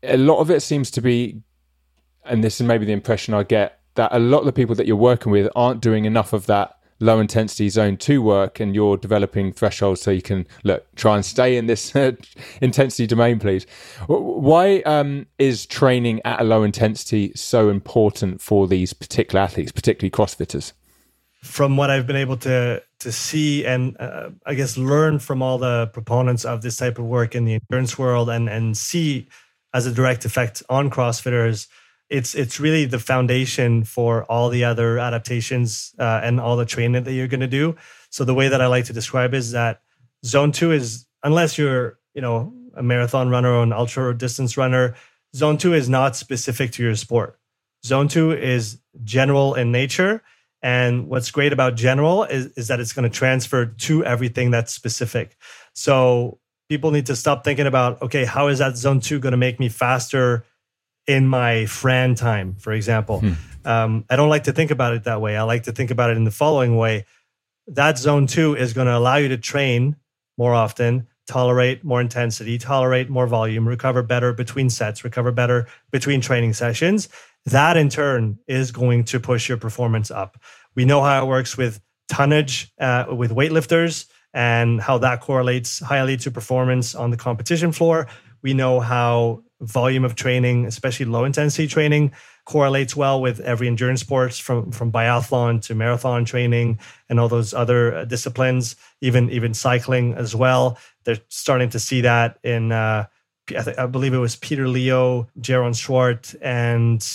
a 0.04 0.18
lot 0.18 0.39
of 0.39 0.51
it 0.51 0.62
seems 0.62 0.91
to 0.91 1.01
be, 1.01 1.41
and 2.26 2.43
this 2.43 2.60
is 2.60 2.68
maybe 2.68 2.86
the 2.86 2.93
impression 2.93 3.34
I 3.34 3.43
get, 3.43 3.80
that 3.95 4.14
a 4.14 4.20
lot 4.20 4.39
of 4.39 4.45
the 4.45 4.54
people 4.54 4.76
that 4.76 4.88
you're 4.88 4.95
working 4.95 5.32
with 5.32 5.49
aren't 5.56 5.82
doing 5.82 6.06
enough 6.06 6.34
of 6.34 6.45
that 6.47 6.78
low 6.99 7.20
intensity 7.20 7.68
zone 7.70 7.97
two 7.97 8.22
work 8.22 8.60
and 8.60 8.74
you're 8.74 8.95
developing 8.95 9.51
thresholds 9.51 10.01
so 10.01 10.10
you 10.10 10.22
can 10.22 10.47
look 10.64 10.86
try 10.95 11.16
and 11.16 11.26
stay 11.26 11.58
in 11.58 11.66
this 11.66 11.93
intensity 12.62 13.06
domain 13.06 13.39
please. 13.39 13.66
Why 14.08 14.82
um, 14.82 15.28
is 15.38 15.66
training 15.66 16.22
at 16.24 16.39
a 16.39 16.43
low 16.43 16.64
intensity 16.64 17.34
so 17.36 17.70
important 17.70 18.41
for 18.41 18.68
these 18.68 18.93
particular 18.93 19.41
athletes 19.43 19.72
particularly 19.72 20.12
crossfitters? 20.12 20.72
From 21.41 21.76
what 21.76 21.89
i've 21.89 22.08
been 22.08 22.16
able 22.16 22.38
to 22.38 22.82
to 22.99 23.12
see 23.12 23.66
and 23.66 23.97
uh, 23.99 24.30
i 24.45 24.54
guess 24.54 24.78
learn 24.78 25.20
from 25.20 25.41
all 25.41 25.58
the 25.58 25.88
proponents 25.88 26.45
of 26.45 26.62
this 26.62 26.78
type 26.78 26.97
of 26.97 27.04
work 27.04 27.36
in 27.36 27.43
the 27.43 27.56
endurance 27.56 27.97
world 27.97 28.30
and 28.30 28.47
and 28.47 28.78
see 28.78 29.28
as 29.74 29.86
a 29.86 29.91
direct 29.91 30.26
effect 30.26 30.63
on 30.69 30.89
CrossFitters. 30.89 31.67
It's 32.09 32.36
it's 32.36 32.59
really 32.59 32.86
the 32.86 32.99
foundation 32.99 33.84
for 33.84 34.24
all 34.26 34.49
the 34.49 34.65
other 34.65 34.99
adaptations 34.99 35.95
uh, 35.97 36.21
and 36.24 36.39
all 36.39 36.57
the 36.57 36.65
training 36.65 37.03
that 37.03 37.13
you're 37.13 37.28
going 37.28 37.39
to 37.39 37.47
do. 37.47 37.76
So 38.09 38.24
the 38.24 38.34
way 38.34 38.49
that 38.49 38.61
I 38.61 38.67
like 38.67 38.86
to 38.86 38.93
describe 38.93 39.34
is 39.34 39.51
that 39.51 39.82
zone 40.26 40.51
two 40.51 40.71
is 40.71 41.05
unless 41.24 41.57
you're 41.57 41.97
you 42.13 42.21
know 42.21 42.53
a 42.76 42.84
marathon 42.84 43.30
runner 43.30 43.51
or 43.51 43.63
an 43.63 43.74
ultra 43.74 44.15
distance 44.15 44.57
runner, 44.57 44.95
zone 45.36 45.57
two 45.57 45.74
is 45.74 45.89
not 45.89 46.15
specific 46.15 46.71
to 46.74 46.84
your 46.84 46.95
sport. 46.95 47.39
Zone 47.86 48.07
two 48.07 48.32
is 48.32 48.80
general 49.03 49.55
in 49.55 49.71
nature. 49.71 50.21
And 50.61 51.09
what's 51.09 51.30
great 51.30 51.51
about 51.51 51.76
general 51.76 52.24
is, 52.24 52.45
is 52.53 52.69
that 52.69 52.80
it's 52.80 52.93
going 52.93 53.09
to 53.09 53.15
transfer 53.15 53.65
to 53.65 54.05
everything 54.05 54.49
that's 54.49 54.71
specific. 54.71 55.36
So 55.74 56.39
people 56.74 56.89
need 56.89 57.05
to 57.05 57.15
stop 57.15 57.43
thinking 57.43 57.67
about 57.67 58.01
okay 58.01 58.26
how 58.26 58.47
is 58.47 58.57
that 58.57 58.76
zone 58.76 58.99
two 58.99 59.19
going 59.19 59.30
to 59.32 59.38
make 59.38 59.59
me 59.59 59.69
faster 59.69 60.43
in 61.05 61.28
my 61.28 61.67
fran 61.67 62.15
time 62.15 62.55
for 62.55 62.74
example? 62.74 63.19
Hmm. 63.19 63.34
um, 63.63 64.05
i 64.09 64.15
don't 64.15 64.30
like 64.30 64.45
to 64.45 64.51
think 64.51 64.71
about 64.71 64.93
it 64.93 65.03
that 65.03 65.21
way. 65.21 65.38
I 65.38 65.43
like 65.43 65.63
to 65.63 65.71
think 65.71 65.91
about 65.91 66.09
it 66.09 66.17
in 66.17 66.24
the 66.24 66.32
following 66.32 66.76
way. 66.76 67.05
That 67.67 67.99
zone 67.99 68.26
two 68.26 68.55
is 68.55 68.74
going 68.74 68.88
to 68.88 68.97
allow 68.97 69.17
you 69.17 69.28
to 69.28 69.38
train 69.38 69.97
more 70.36 70.55
often 70.55 71.05
tolerate 71.28 71.84
more 71.84 72.01
intensity 72.01 72.57
tolerate 72.57 73.07
more 73.07 73.28
volume 73.28 73.65
recover 73.67 74.01
better 74.01 74.34
between 74.34 74.69
sets 74.69 75.03
recover 75.03 75.32
better 75.32 75.67
between 75.91 76.21
training 76.21 76.53
sessions. 76.53 77.07
That 77.45 77.78
in 77.78 77.89
turn 77.89 78.39
is 78.47 78.71
going 78.71 79.03
to 79.05 79.19
push 79.19 79.47
your 79.47 79.59
performance 79.59 80.09
up. 80.09 80.41
We 80.74 80.86
know 80.86 81.03
how 81.03 81.24
it 81.24 81.28
works 81.28 81.55
with 81.55 81.80
tonnage 82.09 82.74
uh, 82.80 83.05
with 83.15 83.32
weightlifters 83.32 84.07
and 84.34 84.81
how 84.81 84.97
that 84.97 85.21
correlates 85.21 85.79
highly 85.79 86.17
to 86.17 86.31
performance 86.31 86.95
on 86.95 87.11
the 87.11 87.17
competition 87.17 87.71
floor. 87.71 88.07
We 88.41 88.53
know 88.53 88.79
how 88.79 89.43
volume 89.61 90.03
of 90.03 90.15
training, 90.15 90.65
especially 90.65 91.05
low 91.05 91.23
intensity 91.23 91.67
training, 91.67 92.11
correlates 92.45 92.95
well 92.95 93.21
with 93.21 93.39
every 93.39 93.67
endurance 93.67 94.01
sports 94.01 94.38
from 94.38 94.71
from 94.71 94.91
biathlon 94.91 95.61
to 95.61 95.75
marathon 95.75 96.25
training 96.25 96.79
and 97.09 97.19
all 97.19 97.29
those 97.29 97.53
other 97.53 97.95
uh, 97.95 98.05
disciplines, 98.05 98.75
even 99.01 99.29
even 99.29 99.53
cycling 99.53 100.13
as 100.13 100.36
well. 100.36 100.77
They're 101.05 101.19
starting 101.29 101.69
to 101.69 101.79
see 101.79 102.01
that 102.01 102.39
in 102.43 102.71
uh, 102.71 103.05
I, 103.49 103.61
th- 103.61 103.77
I, 103.77 103.86
believe 103.88 104.13
it 104.13 104.19
was 104.19 104.36
Peter 104.36 104.67
Leo, 104.67 105.27
Jeroen 105.39 105.75
Swart, 105.75 106.34
and 106.41 107.05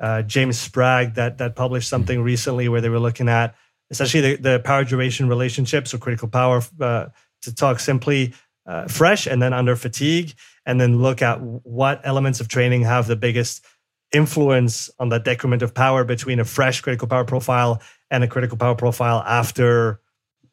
uh, 0.00 0.22
James 0.22 0.58
Spragg 0.58 1.14
that 1.14 1.38
that 1.38 1.56
published 1.56 1.88
something 1.88 2.20
recently 2.20 2.68
where 2.68 2.80
they 2.80 2.88
were 2.88 2.98
looking 2.98 3.28
at 3.28 3.54
essentially 3.90 4.36
the, 4.36 4.42
the 4.42 4.60
power 4.60 4.84
duration 4.84 5.28
relationship. 5.28 5.86
So 5.88 5.98
critical 5.98 6.28
power, 6.28 6.62
uh, 6.80 7.06
to 7.42 7.54
talk 7.54 7.80
simply, 7.80 8.34
uh, 8.66 8.88
fresh 8.88 9.26
and 9.26 9.40
then 9.40 9.52
under 9.52 9.76
fatigue, 9.76 10.34
and 10.64 10.80
then 10.80 11.00
look 11.00 11.22
at 11.22 11.40
what 11.40 12.00
elements 12.02 12.40
of 12.40 12.48
training 12.48 12.82
have 12.82 13.06
the 13.06 13.16
biggest 13.16 13.64
influence 14.12 14.90
on 14.98 15.08
the 15.08 15.18
decrement 15.18 15.62
of 15.62 15.74
power 15.74 16.04
between 16.04 16.40
a 16.40 16.44
fresh 16.44 16.80
critical 16.80 17.08
power 17.08 17.24
profile 17.24 17.80
and 18.10 18.24
a 18.24 18.28
critical 18.28 18.56
power 18.56 18.74
profile 18.74 19.22
after 19.26 20.00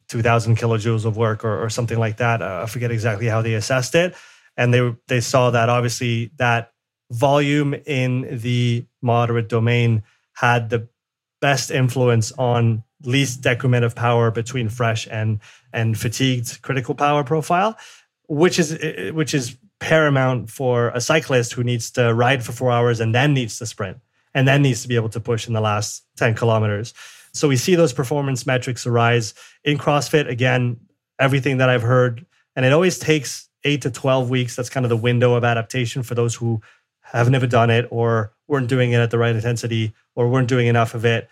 2000 0.08 0.56
kilojoules 0.56 1.04
of 1.04 1.16
work 1.16 1.44
or, 1.44 1.64
or 1.64 1.70
something 1.70 1.98
like 1.98 2.18
that. 2.18 2.42
Uh, 2.42 2.60
I 2.62 2.66
forget 2.66 2.90
exactly 2.90 3.26
how 3.26 3.42
they 3.42 3.54
assessed 3.54 3.94
it. 3.94 4.14
And 4.56 4.72
they, 4.72 4.94
they 5.08 5.20
saw 5.20 5.50
that 5.50 5.68
obviously 5.68 6.30
that 6.36 6.72
volume 7.10 7.74
in 7.74 8.38
the 8.40 8.86
moderate 9.02 9.48
domain 9.48 10.02
had 10.34 10.70
the 10.70 10.88
best 11.40 11.70
influence 11.70 12.32
on 12.32 12.82
least 13.06 13.40
decrement 13.40 13.84
of 13.84 13.94
power 13.94 14.30
between 14.30 14.68
fresh 14.68 15.06
and 15.10 15.40
and 15.72 15.98
fatigued 15.98 16.62
critical 16.62 16.94
power 16.94 17.24
profile, 17.24 17.76
which 18.28 18.58
is 18.58 18.78
which 19.12 19.34
is 19.34 19.56
paramount 19.80 20.50
for 20.50 20.88
a 20.90 21.00
cyclist 21.00 21.52
who 21.52 21.64
needs 21.64 21.90
to 21.90 22.14
ride 22.14 22.42
for 22.42 22.52
four 22.52 22.70
hours 22.70 23.00
and 23.00 23.14
then 23.14 23.34
needs 23.34 23.58
to 23.58 23.66
sprint 23.66 23.98
and 24.32 24.48
then 24.48 24.62
needs 24.62 24.82
to 24.82 24.88
be 24.88 24.96
able 24.96 25.08
to 25.10 25.20
push 25.20 25.46
in 25.46 25.52
the 25.52 25.60
last 25.60 26.04
10 26.16 26.34
kilometers. 26.34 26.94
So 27.32 27.48
we 27.48 27.56
see 27.56 27.74
those 27.74 27.92
performance 27.92 28.46
metrics 28.46 28.86
arise 28.86 29.34
in 29.64 29.76
CrossFit. 29.76 30.28
Again, 30.28 30.80
everything 31.18 31.58
that 31.58 31.68
I've 31.68 31.82
heard, 31.82 32.24
and 32.56 32.64
it 32.64 32.72
always 32.72 32.98
takes 32.98 33.48
eight 33.64 33.82
to 33.82 33.90
12 33.90 34.30
weeks. 34.30 34.56
That's 34.56 34.70
kind 34.70 34.86
of 34.86 34.90
the 34.90 34.96
window 34.96 35.34
of 35.34 35.44
adaptation 35.44 36.02
for 36.02 36.14
those 36.14 36.34
who 36.34 36.60
have 37.00 37.30
never 37.30 37.46
done 37.46 37.70
it 37.70 37.86
or 37.90 38.32
weren't 38.48 38.68
doing 38.68 38.92
it 38.92 38.98
at 38.98 39.10
the 39.10 39.18
right 39.18 39.34
intensity 39.34 39.92
or 40.14 40.28
weren't 40.28 40.48
doing 40.48 40.66
enough 40.66 40.94
of 40.94 41.04
it 41.04 41.28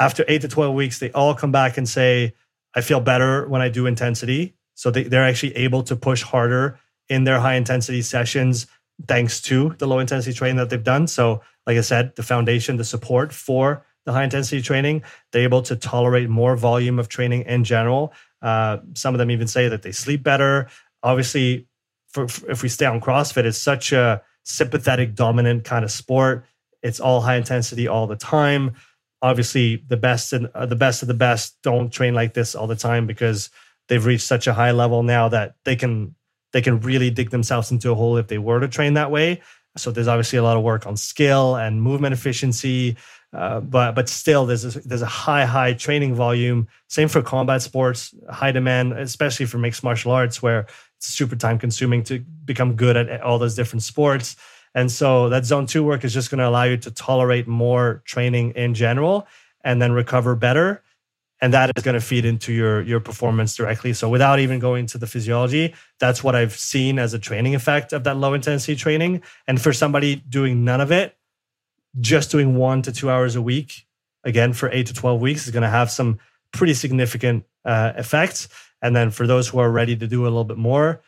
after 0.00 0.24
eight 0.26 0.40
to 0.40 0.48
12 0.48 0.74
weeks, 0.74 0.98
they 0.98 1.12
all 1.12 1.34
come 1.34 1.52
back 1.52 1.76
and 1.76 1.88
say, 1.88 2.32
I 2.74 2.80
feel 2.80 3.00
better 3.00 3.46
when 3.48 3.60
I 3.60 3.68
do 3.68 3.86
intensity. 3.86 4.54
So 4.74 4.90
they, 4.90 5.02
they're 5.02 5.24
actually 5.24 5.56
able 5.56 5.82
to 5.84 5.94
push 5.94 6.22
harder 6.22 6.80
in 7.08 7.24
their 7.24 7.38
high 7.38 7.54
intensity 7.54 8.00
sessions 8.00 8.66
thanks 9.06 9.40
to 9.42 9.74
the 9.78 9.86
low 9.86 9.98
intensity 9.98 10.34
training 10.34 10.56
that 10.56 10.70
they've 10.70 10.82
done. 10.82 11.06
So, 11.06 11.42
like 11.66 11.76
I 11.76 11.82
said, 11.82 12.16
the 12.16 12.22
foundation, 12.22 12.76
the 12.76 12.84
support 12.84 13.32
for 13.32 13.84
the 14.06 14.12
high 14.12 14.24
intensity 14.24 14.62
training, 14.62 15.02
they're 15.32 15.42
able 15.42 15.62
to 15.62 15.76
tolerate 15.76 16.30
more 16.30 16.56
volume 16.56 16.98
of 16.98 17.08
training 17.08 17.42
in 17.42 17.64
general. 17.64 18.14
Uh, 18.40 18.78
some 18.94 19.14
of 19.14 19.18
them 19.18 19.30
even 19.30 19.46
say 19.46 19.68
that 19.68 19.82
they 19.82 19.92
sleep 19.92 20.22
better. 20.22 20.68
Obviously, 21.02 21.66
for, 22.08 22.26
for, 22.26 22.50
if 22.50 22.62
we 22.62 22.68
stay 22.68 22.86
on 22.86 23.00
CrossFit, 23.00 23.44
it's 23.44 23.58
such 23.58 23.92
a 23.92 24.22
sympathetic 24.44 25.14
dominant 25.14 25.64
kind 25.64 25.84
of 25.84 25.90
sport. 25.90 26.46
It's 26.82 27.00
all 27.00 27.20
high 27.20 27.36
intensity 27.36 27.86
all 27.88 28.06
the 28.06 28.16
time 28.16 28.76
obviously 29.22 29.84
the 29.88 29.96
best 29.96 30.32
and 30.32 30.48
uh, 30.54 30.66
the 30.66 30.76
best 30.76 31.02
of 31.02 31.08
the 31.08 31.14
best 31.14 31.56
don't 31.62 31.92
train 31.92 32.14
like 32.14 32.34
this 32.34 32.54
all 32.54 32.66
the 32.66 32.76
time 32.76 33.06
because 33.06 33.50
they've 33.88 34.06
reached 34.06 34.26
such 34.26 34.46
a 34.46 34.54
high 34.54 34.72
level 34.72 35.02
now 35.02 35.28
that 35.28 35.54
they 35.64 35.76
can 35.76 36.14
they 36.52 36.62
can 36.62 36.80
really 36.80 37.10
dig 37.10 37.30
themselves 37.30 37.70
into 37.70 37.90
a 37.90 37.94
hole 37.94 38.16
if 38.16 38.26
they 38.28 38.38
were 38.38 38.60
to 38.60 38.68
train 38.68 38.94
that 38.94 39.10
way 39.10 39.40
so 39.76 39.90
there's 39.90 40.08
obviously 40.08 40.38
a 40.38 40.42
lot 40.42 40.56
of 40.56 40.62
work 40.62 40.86
on 40.86 40.96
skill 40.96 41.56
and 41.56 41.82
movement 41.82 42.12
efficiency 42.12 42.96
Uh, 43.32 43.60
but 43.60 43.94
but 43.94 44.08
still, 44.08 44.44
there's 44.44 44.64
a, 44.64 44.80
there's 44.80 45.02
a 45.02 45.06
high 45.06 45.46
high 45.46 45.72
training 45.72 46.16
volume. 46.16 46.66
Same 46.88 47.08
for 47.08 47.22
combat 47.22 47.62
sports, 47.62 48.12
high 48.28 48.50
demand, 48.52 48.92
especially 48.92 49.46
for 49.46 49.58
mixed 49.58 49.84
martial 49.84 50.10
arts, 50.10 50.42
where 50.42 50.66
it's 50.96 51.06
super 51.06 51.36
time 51.36 51.56
consuming 51.58 52.02
to 52.04 52.18
become 52.44 52.74
good 52.74 52.96
at 52.96 53.20
all 53.22 53.38
those 53.38 53.54
different 53.54 53.84
sports. 53.84 54.34
And 54.74 54.90
so 54.90 55.28
that 55.30 55.44
zone 55.44 55.66
two 55.66 55.82
work 55.82 56.04
is 56.04 56.14
just 56.14 56.30
going 56.30 56.38
to 56.38 56.48
allow 56.48 56.64
you 56.64 56.76
to 56.78 56.90
tolerate 56.90 57.48
more 57.48 58.02
training 58.04 58.52
in 58.52 58.74
general 58.74 59.26
and 59.62 59.82
then 59.82 59.92
recover 59.92 60.34
better. 60.34 60.82
And 61.42 61.54
that 61.54 61.72
is 61.76 61.82
going 61.82 61.94
to 61.94 62.00
feed 62.00 62.24
into 62.24 62.52
your, 62.52 62.82
your 62.82 63.00
performance 63.00 63.56
directly. 63.56 63.94
So 63.94 64.08
without 64.08 64.38
even 64.40 64.58
going 64.58 64.86
to 64.86 64.98
the 64.98 65.06
physiology, 65.06 65.74
that's 65.98 66.22
what 66.22 66.34
I've 66.34 66.52
seen 66.52 66.98
as 66.98 67.14
a 67.14 67.18
training 67.18 67.54
effect 67.54 67.92
of 67.92 68.04
that 68.04 68.16
low 68.16 68.34
intensity 68.34 68.76
training. 68.76 69.22
And 69.46 69.60
for 69.60 69.72
somebody 69.72 70.16
doing 70.16 70.64
none 70.64 70.80
of 70.80 70.92
it, 70.92 71.16
just 71.98 72.30
doing 72.30 72.56
one 72.56 72.82
to 72.82 72.92
two 72.92 73.10
hours 73.10 73.36
a 73.36 73.42
week, 73.42 73.86
again, 74.22 74.52
for 74.52 74.70
eight 74.70 74.86
to 74.88 74.94
12 74.94 75.20
weeks 75.20 75.46
is 75.46 75.52
going 75.52 75.62
to 75.62 75.68
have 75.68 75.90
some 75.90 76.18
pretty 76.52 76.74
significant 76.74 77.44
uh, 77.64 77.92
effects. 77.96 78.48
And 78.82 78.94
then 78.94 79.10
for 79.10 79.26
those 79.26 79.48
who 79.48 79.58
are 79.58 79.70
ready 79.70 79.96
to 79.96 80.06
do 80.06 80.22
a 80.22 80.24
little 80.24 80.44
bit 80.44 80.58
more, 80.58 81.00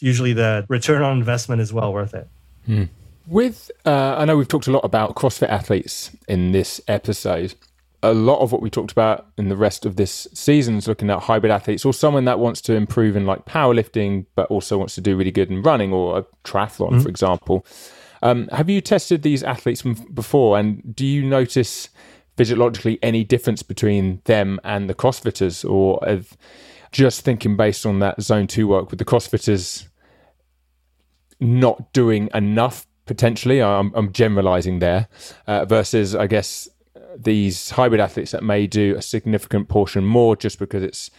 usually 0.00 0.34
the 0.34 0.66
return 0.68 1.02
on 1.02 1.16
investment 1.16 1.62
is 1.62 1.72
well 1.72 1.92
worth 1.92 2.14
it. 2.14 2.28
Hmm. 2.66 2.84
With, 3.26 3.70
uh, 3.86 4.16
I 4.18 4.24
know 4.24 4.36
we've 4.36 4.48
talked 4.48 4.66
a 4.66 4.70
lot 4.70 4.84
about 4.84 5.14
CrossFit 5.14 5.48
athletes 5.48 6.10
in 6.28 6.52
this 6.52 6.80
episode. 6.88 7.54
A 8.02 8.12
lot 8.12 8.40
of 8.40 8.52
what 8.52 8.60
we 8.60 8.68
talked 8.68 8.92
about 8.92 9.28
in 9.38 9.48
the 9.48 9.56
rest 9.56 9.86
of 9.86 9.96
this 9.96 10.28
season 10.34 10.76
is 10.76 10.86
looking 10.86 11.08
at 11.08 11.20
hybrid 11.20 11.50
athletes 11.50 11.86
or 11.86 11.94
someone 11.94 12.26
that 12.26 12.38
wants 12.38 12.60
to 12.62 12.74
improve 12.74 13.16
in 13.16 13.24
like 13.24 13.46
powerlifting, 13.46 14.26
but 14.34 14.50
also 14.50 14.76
wants 14.76 14.94
to 14.96 15.00
do 15.00 15.16
really 15.16 15.30
good 15.30 15.50
in 15.50 15.62
running 15.62 15.90
or 15.90 16.18
a 16.18 16.22
triathlon, 16.46 16.90
mm-hmm. 16.90 17.00
for 17.00 17.08
example. 17.08 17.66
Um, 18.22 18.48
have 18.48 18.68
you 18.68 18.82
tested 18.82 19.22
these 19.22 19.42
athletes 19.42 19.82
before, 19.82 20.58
and 20.58 20.94
do 20.94 21.06
you 21.06 21.24
notice 21.24 21.88
physiologically 22.36 22.98
any 23.02 23.24
difference 23.24 23.62
between 23.62 24.20
them 24.24 24.60
and 24.64 24.88
the 24.88 24.94
CrossFitters, 24.94 25.68
or 25.68 26.00
just 26.92 27.22
thinking 27.22 27.56
based 27.56 27.86
on 27.86 28.00
that 28.00 28.20
zone 28.20 28.46
two 28.46 28.68
work 28.68 28.90
with 28.90 28.98
the 28.98 29.04
CrossFitters 29.04 29.88
not 31.44 31.92
doing 31.92 32.28
enough 32.34 32.86
potentially? 33.06 33.62
I'm, 33.62 33.92
I'm 33.94 34.12
generalizing 34.12 34.78
there 34.78 35.08
uh, 35.46 35.64
versus, 35.64 36.14
I 36.14 36.26
guess, 36.26 36.68
these 37.16 37.70
hybrid 37.70 38.00
athletes 38.00 38.32
that 38.32 38.42
may 38.42 38.66
do 38.66 38.96
a 38.96 39.02
significant 39.02 39.68
portion 39.68 40.04
more 40.04 40.36
just 40.36 40.58
because 40.58 40.82
it's 40.82 41.10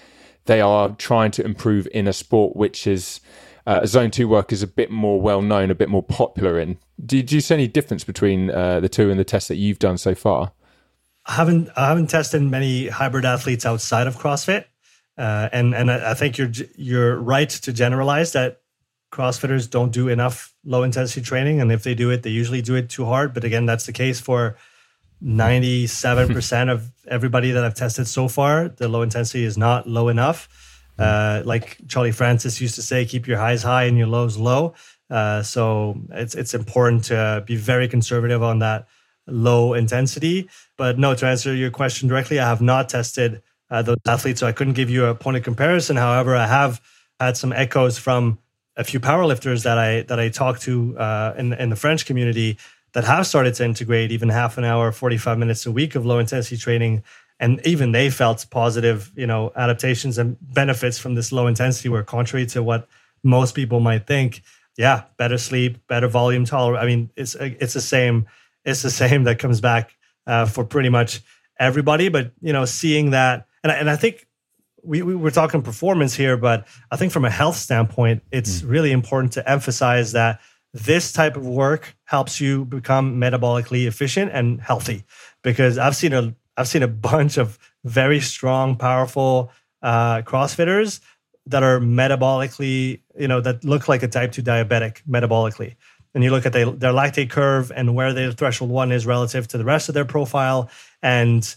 they 0.45 0.61
are 0.61 0.89
trying 0.89 1.31
to 1.31 1.43
improve 1.43 1.87
in 1.91 2.07
a 2.07 2.13
sport 2.13 2.55
which 2.55 2.85
is 2.85 3.19
uh, 3.65 3.85
zone 3.85 4.11
two 4.11 4.27
work 4.27 4.51
is 4.51 4.61
a 4.61 4.67
bit 4.67 4.91
more 4.91 5.19
well 5.19 5.41
known, 5.41 5.71
a 5.71 5.75
bit 5.75 5.89
more 5.89 6.03
popular 6.03 6.59
in. 6.59 6.77
Did 7.03 7.31
you 7.31 7.41
see 7.41 7.55
any 7.55 7.67
difference 7.67 8.03
between 8.03 8.51
uh, 8.51 8.79
the 8.79 8.89
two 8.89 9.09
in 9.09 9.17
the 9.17 9.23
tests 9.23 9.47
that 9.47 9.55
you've 9.55 9.79
done 9.79 9.97
so 9.97 10.13
far? 10.13 10.51
I 11.25 11.33
haven't 11.33 11.69
I 11.75 11.87
haven't 11.87 12.07
tested 12.07 12.43
many 12.43 12.87
hybrid 12.87 13.25
athletes 13.25 13.65
outside 13.65 14.05
of 14.05 14.17
CrossFit, 14.17 14.65
uh, 15.17 15.49
and 15.51 15.73
and 15.73 15.89
I 15.89 16.13
think 16.13 16.37
you're 16.37 16.51
you're 16.75 17.17
right 17.17 17.49
to 17.49 17.73
generalize 17.73 18.33
that 18.33 18.61
CrossFitters 19.11 19.69
don't 19.69 19.91
do 19.91 20.07
enough 20.09 20.53
low 20.63 20.83
intensity 20.83 21.21
training, 21.21 21.61
and 21.61 21.71
if 21.71 21.83
they 21.83 21.95
do 21.95 22.09
it, 22.09 22.23
they 22.23 22.29
usually 22.29 22.61
do 22.61 22.75
it 22.75 22.89
too 22.89 23.05
hard. 23.05 23.33
But 23.33 23.43
again, 23.43 23.65
that's 23.65 23.85
the 23.85 23.93
case 23.93 24.19
for 24.19 24.57
97% 25.23 26.71
of 26.71 26.91
everybody 27.07 27.51
that 27.51 27.63
I've 27.63 27.75
tested 27.75 28.07
so 28.07 28.27
far. 28.27 28.69
The 28.69 28.87
low 28.87 29.01
intensity 29.01 29.43
is 29.43 29.57
not 29.57 29.87
low 29.87 30.09
enough. 30.09 30.49
Uh, 30.97 31.41
like 31.45 31.77
Charlie 31.87 32.11
Francis 32.11 32.61
used 32.61 32.75
to 32.75 32.81
say, 32.81 33.05
keep 33.05 33.27
your 33.27 33.37
highs 33.37 33.63
high 33.63 33.83
and 33.83 33.97
your 33.97 34.07
lows 34.07 34.37
low. 34.37 34.73
Uh, 35.09 35.43
so 35.43 36.01
it's 36.11 36.35
it's 36.35 36.53
important 36.53 37.03
to 37.05 37.43
be 37.45 37.55
very 37.55 37.87
conservative 37.87 38.41
on 38.41 38.59
that 38.59 38.87
low 39.27 39.73
intensity. 39.73 40.49
But 40.77 40.97
no, 40.97 41.13
to 41.15 41.25
answer 41.27 41.53
your 41.53 41.71
question 41.71 42.07
directly, 42.07 42.39
I 42.39 42.47
have 42.47 42.61
not 42.61 42.89
tested 42.89 43.41
uh, 43.69 43.81
those 43.81 43.97
athletes, 44.07 44.39
so 44.39 44.47
I 44.47 44.51
couldn't 44.51 44.73
give 44.73 44.89
you 44.89 45.05
a 45.05 45.15
point 45.15 45.37
of 45.37 45.43
comparison. 45.43 45.95
However, 45.95 46.35
I 46.35 46.47
have 46.47 46.81
had 47.19 47.37
some 47.37 47.53
echoes 47.53 47.97
from 47.97 48.39
a 48.77 48.83
few 48.83 48.99
powerlifters 48.99 49.63
that 49.63 49.77
I 49.77 50.01
that 50.03 50.19
I 50.19 50.29
talked 50.29 50.61
to 50.63 50.97
uh, 50.97 51.33
in 51.37 51.53
in 51.53 51.69
the 51.69 51.75
French 51.75 52.05
community 52.05 52.57
that 52.93 53.03
have 53.03 53.27
started 53.27 53.53
to 53.55 53.65
integrate 53.65 54.11
even 54.11 54.29
half 54.29 54.57
an 54.57 54.63
hour, 54.63 54.91
forty 54.91 55.17
five 55.17 55.37
minutes 55.37 55.65
a 55.65 55.71
week 55.71 55.95
of 55.95 56.05
low 56.05 56.19
intensity 56.19 56.57
training 56.57 57.03
and 57.39 57.65
even 57.65 57.91
they 57.91 58.09
felt 58.09 58.45
positive, 58.49 59.11
you 59.15 59.27
know, 59.27 59.51
adaptations 59.55 60.17
and 60.17 60.37
benefits 60.41 60.97
from 60.97 61.15
this 61.15 61.31
low 61.31 61.47
intensity 61.47 61.89
were 61.89 62.03
contrary 62.03 62.45
to 62.47 62.63
what 62.63 62.87
most 63.23 63.55
people 63.55 63.79
might 63.79 64.07
think. 64.07 64.41
Yeah, 64.77 65.03
better 65.17 65.37
sleep, 65.37 65.85
better 65.87 66.07
volume 66.07 66.45
tolerance. 66.45 66.83
I 66.83 66.85
mean, 66.85 67.09
it's 67.15 67.35
it's 67.35 67.73
the 67.73 67.81
same. 67.81 68.27
It's 68.63 68.81
the 68.81 68.89
same 68.89 69.23
that 69.25 69.39
comes 69.39 69.61
back 69.61 69.95
uh, 70.27 70.45
for 70.45 70.63
pretty 70.65 70.89
much 70.89 71.21
everybody. 71.59 72.09
But 72.09 72.31
you 72.41 72.53
know, 72.53 72.65
seeing 72.65 73.11
that, 73.11 73.47
and 73.63 73.71
I, 73.71 73.75
and 73.75 73.89
I 73.89 73.95
think 73.95 74.24
we, 74.85 75.01
we 75.01 75.15
were 75.15 75.31
talking 75.31 75.61
performance 75.61 76.13
here, 76.15 76.37
but 76.37 76.67
I 76.91 76.97
think 76.97 77.11
from 77.11 77.25
a 77.25 77.29
health 77.29 77.55
standpoint, 77.55 78.23
it's 78.31 78.61
mm. 78.61 78.69
really 78.69 78.91
important 78.91 79.33
to 79.33 79.49
emphasize 79.49 80.11
that 80.13 80.41
this 80.73 81.13
type 81.13 81.37
of 81.37 81.47
work 81.47 81.95
helps 82.03 82.41
you 82.41 82.65
become 82.65 83.19
metabolically 83.19 83.87
efficient 83.87 84.31
and 84.33 84.61
healthy. 84.61 85.03
Because 85.41 85.77
I've 85.77 85.95
seen 85.95 86.13
a 86.13 86.35
I've 86.57 86.67
seen 86.67 86.83
a 86.83 86.87
bunch 87.11 87.37
of 87.37 87.57
very 87.83 88.19
strong, 88.19 88.75
powerful 88.75 89.51
uh, 89.81 90.21
CrossFitters 90.21 90.99
that 91.47 91.63
are 91.63 91.79
metabolically, 91.79 93.01
you 93.17 93.27
know, 93.27 93.39
that 93.41 93.63
look 93.63 93.87
like 93.87 94.01
a 94.03 94.07
type 94.07 94.31
2 94.31 94.41
diabetic 94.41 95.01
metabolically. 95.07 95.75
And 96.13 96.23
you 96.23 96.31
look 96.31 96.45
at 96.45 96.53
the, 96.53 96.71
their 96.71 96.93
lactate 96.93 97.29
curve 97.29 97.71
and 97.75 97.93
where 97.93 98.13
their 98.13 98.31
threshold 98.31 98.71
one 98.71 98.91
is 98.91 99.05
relative 99.05 99.47
to 99.49 99.57
the 99.57 99.65
rest 99.65 99.89
of 99.89 99.95
their 99.95 100.05
profile, 100.05 100.69
and 101.03 101.55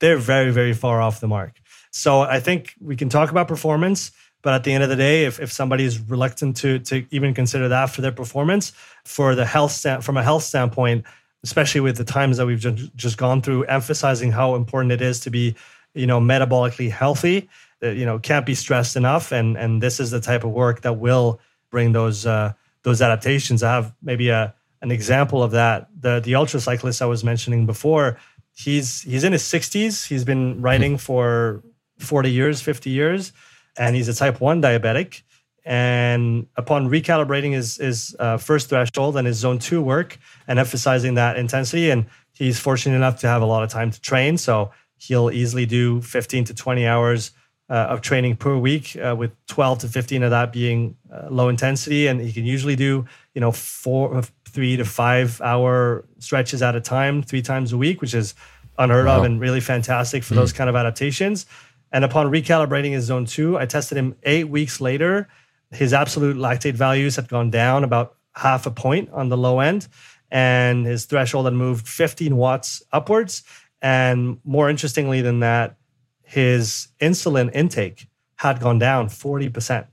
they're 0.00 0.18
very, 0.18 0.52
very 0.52 0.74
far 0.74 1.00
off 1.00 1.20
the 1.20 1.28
mark. 1.28 1.58
So 1.96 2.20
I 2.20 2.40
think 2.40 2.74
we 2.78 2.94
can 2.94 3.08
talk 3.08 3.30
about 3.30 3.48
performance, 3.48 4.12
but 4.42 4.52
at 4.52 4.64
the 4.64 4.72
end 4.74 4.82
of 4.84 4.90
the 4.90 4.96
day, 4.96 5.24
if, 5.24 5.40
if 5.40 5.50
somebody 5.50 5.84
is 5.84 5.98
reluctant 5.98 6.58
to, 6.58 6.78
to 6.80 7.06
even 7.10 7.32
consider 7.32 7.68
that 7.68 7.86
for 7.86 8.02
their 8.02 8.12
performance, 8.12 8.74
for 9.06 9.34
the 9.34 9.46
health 9.46 9.72
stand, 9.72 10.04
from 10.04 10.18
a 10.18 10.22
health 10.22 10.42
standpoint, 10.42 11.06
especially 11.42 11.80
with 11.80 11.96
the 11.96 12.04
times 12.04 12.36
that 12.36 12.44
we've 12.44 12.60
just, 12.60 12.94
just 12.96 13.16
gone 13.16 13.40
through, 13.40 13.64
emphasizing 13.64 14.30
how 14.30 14.56
important 14.56 14.92
it 14.92 15.00
is 15.00 15.20
to 15.20 15.30
be, 15.30 15.56
you 15.94 16.06
know, 16.06 16.20
metabolically 16.20 16.90
healthy. 16.90 17.48
Uh, 17.82 17.88
you 17.88 18.04
know, 18.04 18.18
can't 18.18 18.44
be 18.44 18.54
stressed 18.54 18.94
enough, 18.96 19.32
and 19.32 19.56
and 19.56 19.82
this 19.82 19.98
is 19.98 20.10
the 20.10 20.20
type 20.20 20.44
of 20.44 20.50
work 20.50 20.82
that 20.82 20.94
will 20.94 21.40
bring 21.70 21.92
those 21.92 22.26
uh, 22.26 22.52
those 22.82 23.00
adaptations. 23.00 23.62
I 23.62 23.72
have 23.72 23.94
maybe 24.02 24.28
a 24.28 24.54
an 24.82 24.90
example 24.90 25.42
of 25.42 25.52
that. 25.52 25.88
The 25.98 26.20
the 26.20 26.34
ultra 26.34 26.60
cyclist 26.60 27.00
I 27.00 27.06
was 27.06 27.24
mentioning 27.24 27.64
before, 27.64 28.18
he's 28.54 29.00
he's 29.00 29.24
in 29.24 29.32
his 29.32 29.42
60s. 29.42 30.06
He's 30.06 30.24
been 30.24 30.60
riding 30.60 30.98
for 30.98 31.62
40 31.98 32.30
years, 32.30 32.60
50 32.60 32.90
years, 32.90 33.32
and 33.78 33.94
he's 33.96 34.08
a 34.08 34.14
type 34.14 34.40
1 34.40 34.62
diabetic. 34.62 35.22
And 35.64 36.46
upon 36.56 36.88
recalibrating 36.88 37.52
his, 37.52 37.76
his 37.76 38.14
uh, 38.20 38.36
first 38.36 38.68
threshold 38.68 39.16
and 39.16 39.26
his 39.26 39.36
zone 39.36 39.58
two 39.58 39.82
work 39.82 40.16
and 40.46 40.60
emphasizing 40.60 41.14
that 41.14 41.36
intensity, 41.36 41.90
and 41.90 42.06
he's 42.32 42.60
fortunate 42.60 42.94
enough 42.94 43.18
to 43.20 43.26
have 43.26 43.42
a 43.42 43.46
lot 43.46 43.64
of 43.64 43.70
time 43.70 43.90
to 43.90 44.00
train. 44.00 44.38
So 44.38 44.70
he'll 44.96 45.30
easily 45.30 45.66
do 45.66 46.00
15 46.02 46.44
to 46.44 46.54
20 46.54 46.86
hours 46.86 47.32
uh, 47.68 47.74
of 47.74 48.00
training 48.00 48.36
per 48.36 48.56
week, 48.56 48.96
uh, 48.96 49.16
with 49.16 49.32
12 49.48 49.80
to 49.80 49.88
15 49.88 50.22
of 50.22 50.30
that 50.30 50.52
being 50.52 50.96
uh, 51.12 51.26
low 51.30 51.48
intensity. 51.48 52.06
And 52.06 52.20
he 52.20 52.32
can 52.32 52.44
usually 52.44 52.76
do, 52.76 53.04
you 53.34 53.40
know, 53.40 53.50
four, 53.50 54.22
three 54.44 54.76
to 54.76 54.84
five 54.84 55.40
hour 55.40 56.04
stretches 56.18 56.62
at 56.62 56.76
a 56.76 56.80
time, 56.80 57.22
three 57.22 57.42
times 57.42 57.72
a 57.72 57.76
week, 57.76 58.00
which 58.00 58.14
is 58.14 58.34
unheard 58.78 59.06
wow. 59.06 59.18
of 59.18 59.24
and 59.24 59.40
really 59.40 59.60
fantastic 59.60 60.22
for 60.22 60.34
mm. 60.34 60.36
those 60.36 60.52
kind 60.52 60.70
of 60.70 60.76
adaptations. 60.76 61.46
And 61.92 62.04
upon 62.04 62.26
recalibrating 62.26 62.92
his 62.92 63.04
zone 63.04 63.26
two, 63.26 63.58
I 63.58 63.66
tested 63.66 63.96
him 63.96 64.16
eight 64.24 64.48
weeks 64.48 64.80
later 64.80 65.28
his 65.70 65.92
absolute 65.92 66.36
lactate 66.36 66.74
values 66.74 67.16
had 67.16 67.28
gone 67.28 67.50
down 67.50 67.84
about 67.84 68.16
half 68.34 68.66
a 68.66 68.70
point 68.70 69.10
on 69.12 69.28
the 69.28 69.36
low 69.36 69.60
end, 69.60 69.88
and 70.30 70.86
his 70.86 71.06
threshold 71.06 71.46
had 71.46 71.54
moved 71.54 71.88
15 71.88 72.36
watts 72.36 72.82
upwards. 72.92 73.42
And 73.82 74.38
more 74.44 74.70
interestingly 74.70 75.20
than 75.22 75.40
that, 75.40 75.76
his 76.22 76.88
insulin 77.00 77.54
intake 77.54 78.08
had 78.36 78.60
gone 78.60 78.78
down 78.78 79.08
40%. 79.08 79.86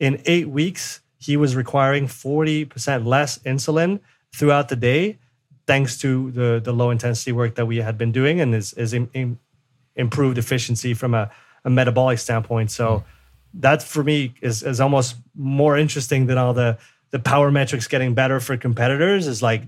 In 0.00 0.22
eight 0.26 0.48
weeks, 0.48 1.00
he 1.18 1.36
was 1.36 1.56
requiring 1.56 2.06
40% 2.06 3.06
less 3.06 3.38
insulin 3.38 4.00
throughout 4.34 4.68
the 4.68 4.76
day, 4.76 5.18
thanks 5.66 5.98
to 5.98 6.30
the, 6.32 6.60
the 6.62 6.72
low 6.72 6.90
intensity 6.90 7.32
work 7.32 7.54
that 7.54 7.66
we 7.66 7.78
had 7.78 7.96
been 7.96 8.12
doing 8.12 8.40
and 8.40 8.52
his, 8.52 8.72
his 8.72 8.92
in, 8.92 9.38
improved 9.96 10.38
efficiency 10.38 10.94
from 10.94 11.14
a, 11.14 11.30
a 11.64 11.70
metabolic 11.70 12.18
standpoint. 12.18 12.70
So, 12.70 12.86
mm. 12.86 13.04
that 13.54 13.82
for 13.82 14.02
me 14.02 14.34
is 14.42 14.62
is 14.62 14.80
almost 14.80 15.16
more 15.34 15.76
interesting 15.76 16.26
than 16.26 16.38
all 16.38 16.54
the 16.54 16.78
the 17.10 17.18
power 17.18 17.50
metrics 17.50 17.86
getting 17.86 18.14
better 18.14 18.40
for 18.40 18.56
competitors 18.56 19.26
is 19.26 19.42
like 19.42 19.62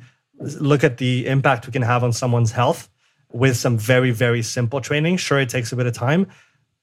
look 0.60 0.84
at 0.84 0.98
the 0.98 1.26
impact 1.26 1.66
we 1.66 1.72
can 1.72 1.82
have 1.82 2.02
on 2.02 2.12
someone's 2.12 2.52
health 2.52 2.88
with 3.32 3.56
some 3.56 3.78
very 3.78 4.10
very 4.10 4.42
simple 4.42 4.80
training. 4.80 5.16
Sure 5.16 5.38
it 5.38 5.48
takes 5.48 5.72
a 5.72 5.76
bit 5.76 5.86
of 5.86 5.94
time 5.94 6.26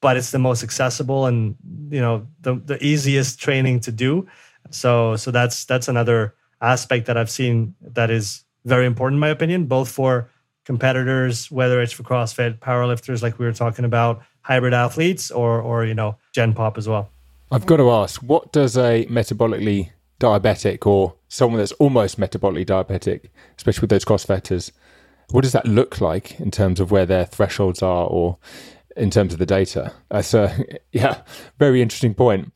but 0.00 0.18
it's 0.18 0.32
the 0.32 0.38
most 0.38 0.62
accessible 0.62 1.24
and 1.26 1.56
you 1.88 2.00
know 2.00 2.26
the, 2.40 2.54
the 2.56 2.84
easiest 2.84 3.40
training 3.40 3.80
to 3.80 3.92
do. 3.92 4.26
So 4.70 5.16
so 5.16 5.30
that's 5.30 5.64
that's 5.64 5.88
another 5.88 6.34
aspect 6.64 7.06
that 7.06 7.16
i've 7.16 7.30
seen 7.30 7.74
that 7.80 8.10
is 8.10 8.44
very 8.64 8.86
important 8.86 9.16
in 9.16 9.20
my 9.20 9.28
opinion 9.28 9.66
both 9.66 9.88
for 9.88 10.30
competitors, 10.64 11.50
whether 11.50 11.80
it's 11.80 11.92
for 11.92 12.02
CrossFit, 12.02 12.58
powerlifters 12.58 13.22
like 13.22 13.38
we 13.38 13.44
were 13.44 13.52
talking 13.52 13.84
about, 13.84 14.22
hybrid 14.42 14.74
athletes, 14.74 15.30
or 15.30 15.60
or 15.60 15.84
you 15.84 15.94
know 15.94 16.16
Gen 16.32 16.54
Pop 16.54 16.78
as 16.78 16.88
well. 16.88 17.10
I've 17.50 17.66
got 17.66 17.76
to 17.76 17.90
ask, 17.90 18.22
what 18.22 18.52
does 18.52 18.76
a 18.76 19.06
metabolically 19.06 19.90
diabetic 20.18 20.86
or 20.86 21.14
someone 21.28 21.58
that's 21.58 21.72
almost 21.72 22.18
metabolically 22.18 22.66
diabetic, 22.66 23.30
especially 23.56 23.82
with 23.82 23.90
those 23.90 24.04
CrossFitters, 24.04 24.72
what 25.30 25.42
does 25.42 25.52
that 25.52 25.66
look 25.66 26.00
like 26.00 26.38
in 26.40 26.50
terms 26.50 26.80
of 26.80 26.90
where 26.90 27.06
their 27.06 27.24
thresholds 27.24 27.82
are 27.82 28.06
or 28.06 28.38
in 28.96 29.10
terms 29.10 29.32
of 29.32 29.38
the 29.38 29.46
data? 29.46 29.92
That's 30.10 30.34
a 30.34 30.64
yeah, 30.92 31.22
very 31.58 31.82
interesting 31.82 32.14
point. 32.14 32.52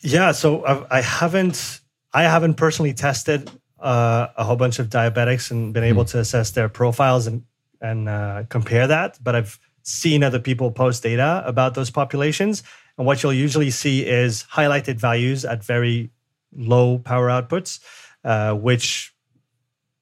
Yeah, 0.00 0.32
so 0.32 0.64
I've, 0.64 0.86
I 0.90 1.00
haven't 1.00 1.80
I 2.12 2.22
haven't 2.22 2.54
personally 2.54 2.94
tested 2.94 3.50
uh, 3.86 4.28
a 4.36 4.44
whole 4.44 4.56
bunch 4.56 4.78
of 4.78 4.88
diabetics 4.88 5.50
and 5.50 5.72
been 5.72 5.84
able 5.84 6.04
mm. 6.04 6.10
to 6.10 6.18
assess 6.18 6.50
their 6.50 6.68
profiles 6.68 7.26
and 7.26 7.44
and 7.80 8.08
uh, 8.08 8.42
compare 8.48 8.86
that, 8.86 9.18
but 9.22 9.34
I've 9.34 9.58
seen 9.82 10.24
other 10.24 10.40
people 10.40 10.70
post 10.72 11.02
data 11.02 11.42
about 11.46 11.74
those 11.74 11.90
populations, 11.90 12.62
and 12.96 13.06
what 13.06 13.22
you'll 13.22 13.32
usually 13.46 13.70
see 13.70 14.04
is 14.04 14.44
highlighted 14.50 14.96
values 14.96 15.44
at 15.44 15.62
very 15.62 16.10
low 16.56 16.98
power 16.98 17.28
outputs, 17.28 17.80
uh, 18.24 18.54
which 18.54 19.14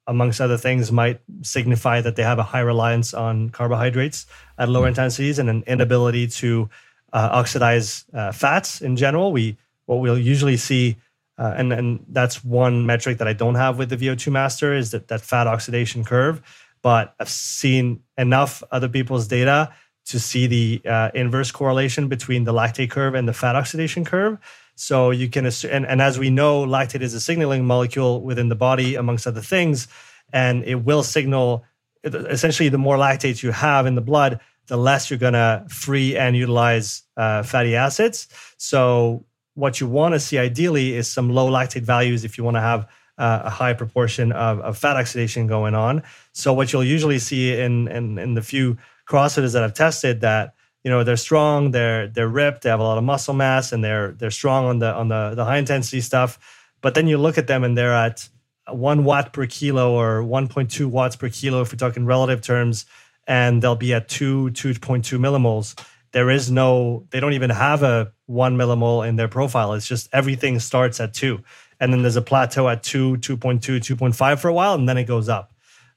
amongst 0.07 0.41
other 0.41 0.59
things, 0.59 0.93
might 0.93 1.21
signify 1.43 2.01
that 2.01 2.17
they 2.17 2.23
have 2.23 2.39
a 2.39 2.43
high 2.43 2.61
reliance 2.61 3.15
on 3.15 3.51
carbohydrates 3.51 4.27
at 4.59 4.69
lower 4.69 4.89
intensities 4.89 5.39
and 5.39 5.49
an 5.49 5.65
inability 5.67 6.27
to 6.27 6.69
uh, 7.13 7.31
oxidize 7.33 8.05
uh, 8.13 8.33
fats 8.33 8.83
in 8.83 8.97
general. 8.97 9.33
We 9.33 9.57
what 9.87 10.01
we'll 10.01 10.19
usually 10.19 10.57
see, 10.57 10.97
uh, 11.39 11.55
and 11.57 11.73
and 11.73 12.05
that's 12.09 12.45
one 12.45 12.87
metric 12.87 13.19
that 13.19 13.29
I 13.29 13.33
don't 13.33 13.57
have 13.57 13.79
with 13.79 13.91
the 13.91 13.97
VO2 13.97 14.31
Master 14.31 14.75
is 14.75 14.93
that 14.93 15.09
that 15.09 15.21
fat 15.21 15.47
oxidation 15.47 16.05
curve. 16.05 16.43
But 16.83 17.15
I've 17.19 17.31
seen 17.31 18.03
enough 18.19 18.63
other 18.71 18.89
people's 18.89 19.27
data 19.27 19.73
to 20.07 20.21
see 20.21 20.47
the 20.47 20.83
uh, 20.89 21.11
inverse 21.15 21.51
correlation 21.51 22.09
between 22.09 22.45
the 22.45 22.53
lactate 22.53 22.91
curve 22.91 23.15
and 23.15 23.27
the 23.27 23.33
fat 23.33 23.57
oxidation 23.57 24.05
curve. 24.05 24.39
So 24.77 25.11
you 25.11 25.29
can, 25.29 25.47
and, 25.47 25.87
and 25.87 26.03
as 26.03 26.19
we 26.19 26.31
know, 26.31 26.67
lactate 26.67 27.01
is 27.01 27.15
a 27.15 27.21
signaling 27.21 27.65
molecule 27.65 28.21
within 28.21 28.49
the 28.49 28.55
body, 28.57 28.97
amongst 28.97 29.27
other 29.27 29.41
things, 29.41 29.89
and 30.33 30.65
it 30.65 30.77
will 30.77 31.03
signal. 31.03 31.65
Essentially, 32.05 32.69
the 32.69 32.79
more 32.79 32.99
lactates 32.99 33.43
you 33.43 33.51
have 33.51 33.87
in 33.87 33.95
the 33.95 34.03
blood, 34.03 34.41
the 34.67 34.77
less 34.77 35.11
you're 35.11 35.19
to 35.19 35.65
free 35.69 36.17
and 36.17 36.37
utilize 36.37 37.03
uh, 37.17 37.43
fatty 37.43 37.77
acids. 37.77 38.29
So 38.59 39.25
what 39.55 39.81
you 39.81 39.87
want 39.87 40.15
to 40.15 40.21
see 40.21 40.39
ideally 40.39 40.95
is 40.95 41.11
some 41.11 41.31
low 41.31 41.51
lactate 41.51 41.83
values 41.83 42.25
if 42.25 42.37
you 42.37 42.45
want 42.45 42.57
to 42.57 42.61
have 42.61 42.89
uh, 43.17 43.43
a 43.45 43.51
high 43.51 43.73
proportion 43.73 44.33
of, 44.33 44.61
of, 44.61 44.77
fat 44.77 44.97
oxidation 44.97 45.47
going 45.47 45.75
on. 45.75 46.03
So 46.33 46.53
what 46.53 46.73
you'll 46.73 46.83
usually 46.83 47.21
see 47.21 47.59
in, 47.59 47.87
in, 47.87 48.19
in 48.19 48.35
the 48.35 48.43
few 48.43 48.77
CrossFitters 49.09 49.53
that 49.53 49.63
I've 49.63 49.75
tested 49.75 50.23
that 50.23 50.55
you 50.83 50.91
know 50.91 51.03
they're 51.03 51.17
strong, 51.17 51.71
they're 51.71 52.09
they're 52.09 52.29
ripped, 52.29 52.63
they 52.63 52.69
have 52.69 52.81
a 52.81 52.83
lot 52.83 52.99
of 52.99 53.05
muscle 53.05 53.33
mass, 53.33 53.73
and 53.73 53.83
they're 53.83 54.13
they're 54.13 54.31
strong 54.31 54.67
on 54.67 54.79
the 54.81 54.93
on 54.93 55.09
the 55.09 55.33
the 55.35 55.45
high 55.45 55.57
intensity 55.57 56.03
stuff. 56.03 56.39
But 56.83 56.95
then 56.95 57.07
you 57.07 57.17
look 57.17 57.39
at 57.39 57.47
them 57.47 57.65
and 57.65 57.77
they're 57.77 57.95
at 57.95 58.29
one 58.69 59.05
watt 59.05 59.33
per 59.33 59.47
kilo 59.47 59.93
or 59.93 60.23
1.2 60.23 60.87
watts 60.87 61.17
per 61.17 61.29
kilo 61.31 61.63
if 61.63 61.73
we're 61.73 61.79
talking 61.79 62.05
relative 62.05 62.43
terms, 62.43 62.85
and 63.27 63.63
they'll 63.63 63.77
be 63.77 63.95
at 63.95 64.09
two 64.09 64.51
2.2 64.53 65.19
millimoles. 65.19 65.75
There 66.15 66.31
is 66.31 66.51
no, 66.51 67.07
they 67.11 67.21
don't 67.21 67.33
even 67.35 67.51
have 67.51 67.83
a 67.83 68.13
one 68.27 68.57
millimole 68.57 69.07
in 69.07 69.17
their 69.17 69.29
profile. 69.29 69.75
It's 69.75 69.87
just 69.87 70.09
everything 70.13 70.59
starts 70.61 71.01
at 71.01 71.13
two. 71.13 71.43
And 71.81 71.93
then 71.93 72.03
there's 72.03 72.17
a 72.17 72.23
plateau 72.23 72.69
at 72.69 72.83
two, 72.83 73.17
2.2, 73.17 73.59
2.5 73.61 74.39
for 74.39 74.49
a 74.49 74.55
while, 74.55 74.75
and 74.75 74.89
then 74.89 74.97
it 74.97 75.05
goes 75.05 75.29
up. 75.29 75.53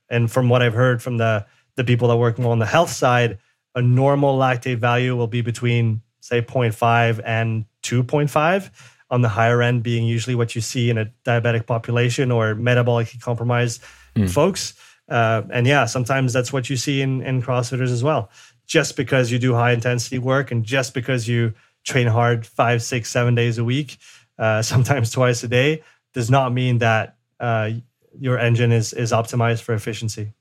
And 0.09 0.30
from 0.30 0.49
what 0.49 0.61
I've 0.61 0.74
heard 0.74 1.01
from 1.01 1.18
the 1.18 1.45
the 1.76 1.84
people 1.84 2.07
that 2.07 2.18
work 2.18 2.39
more 2.39 2.51
on 2.51 2.57
the 2.57 2.65
health 2.65 2.89
side, 2.89 3.38
a 3.76 3.82
normal 3.82 4.38
lactate 4.38 4.80
value 4.80 5.15
will 5.15 5.28
be 5.28 5.41
between 5.41 6.01
say 6.20 6.41
0.5 6.41 7.22
and 7.24 7.65
2.5 7.84 8.72
on 9.09 9.22
the 9.22 9.30
higher 9.30 9.61
end 9.61 9.84
being 9.84 10.05
usually 10.05 10.36
what 10.36 10.55
you 10.55 10.61
see 10.61 10.89
in 10.89 10.97
a 10.97 11.05
diabetic 11.24 11.65
population 11.65 12.32
or 12.32 12.55
metabolically 12.55 13.22
compromised 13.22 13.82
mm. 14.15 14.30
folks 14.30 14.74
uh, 15.09 15.43
and 15.51 15.65
yeah 15.65 15.86
sometimes 15.86 16.34
that's 16.34 16.51
what 16.51 16.70
you 16.70 16.76
see 16.76 17.01
in, 17.01 17.22
in 17.22 17.41
crossfitters 17.41 17.91
as 17.91 18.03
well 18.03 18.30
just 18.68 18.95
because 18.95 19.32
you 19.32 19.39
do 19.39 19.53
high 19.53 19.72
intensity 19.72 20.20
work 20.20 20.51
and 20.51 20.63
just 20.63 20.93
because 20.93 21.28
you 21.28 21.53
train 21.86 22.07
hard 22.07 22.45
five 22.45 22.84
six 22.84 23.09
seven 23.09 23.34
days 23.34 23.57
a 23.57 23.63
week 23.63 23.97
uh, 24.38 24.61
sometimes 24.74 25.11
twice 25.11 25.43
a 25.43 25.47
day 25.47 25.82
does 26.13 26.30
not 26.30 26.53
mean 26.53 26.78
that 26.80 27.15
uh, 27.39 27.72
your 28.20 28.38
engine 28.38 28.72
is 28.72 28.93
is 28.93 29.11
optimized 29.11 29.61
for 29.61 29.74
efficiency 29.74 30.34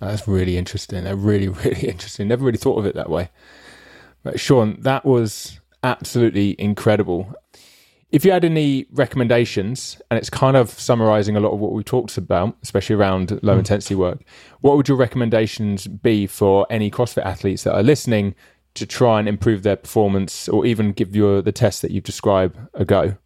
that's 0.00 0.28
really 0.28 0.56
interesting. 0.56 1.04
They're 1.04 1.16
really, 1.16 1.48
really 1.64 1.88
interesting. 1.88 2.28
Never 2.28 2.44
really 2.44 2.58
thought 2.58 2.78
of 2.78 2.86
it 2.86 2.94
that 2.94 3.10
way. 3.10 3.30
But 4.22 4.40
Sean, 4.40 4.80
that 4.80 5.04
was 5.04 5.60
absolutely 5.82 6.56
incredible. 6.58 7.34
If 8.14 8.24
you 8.24 8.30
had 8.30 8.44
any 8.44 8.86
recommendations, 8.92 10.00
and 10.08 10.16
it's 10.16 10.30
kind 10.30 10.56
of 10.56 10.70
summarizing 10.70 11.34
a 11.34 11.40
lot 11.40 11.50
of 11.50 11.58
what 11.58 11.72
we 11.72 11.82
talked 11.82 12.16
about, 12.16 12.56
especially 12.62 12.94
around 12.94 13.40
low 13.42 13.56
mm. 13.56 13.58
intensity 13.58 13.96
work, 13.96 14.22
what 14.60 14.76
would 14.76 14.86
your 14.86 14.96
recommendations 14.96 15.88
be 15.88 16.28
for 16.28 16.64
any 16.70 16.92
CrossFit 16.92 17.24
athletes 17.24 17.64
that 17.64 17.74
are 17.74 17.82
listening 17.82 18.36
to 18.74 18.86
try 18.86 19.18
and 19.18 19.28
improve 19.28 19.64
their 19.64 19.74
performance 19.74 20.48
or 20.48 20.64
even 20.64 20.92
give 20.92 21.16
you 21.16 21.42
the 21.42 21.50
test 21.50 21.82
that 21.82 21.90
you've 21.90 22.04
described 22.04 22.56
a 22.74 22.84
go? 22.84 23.16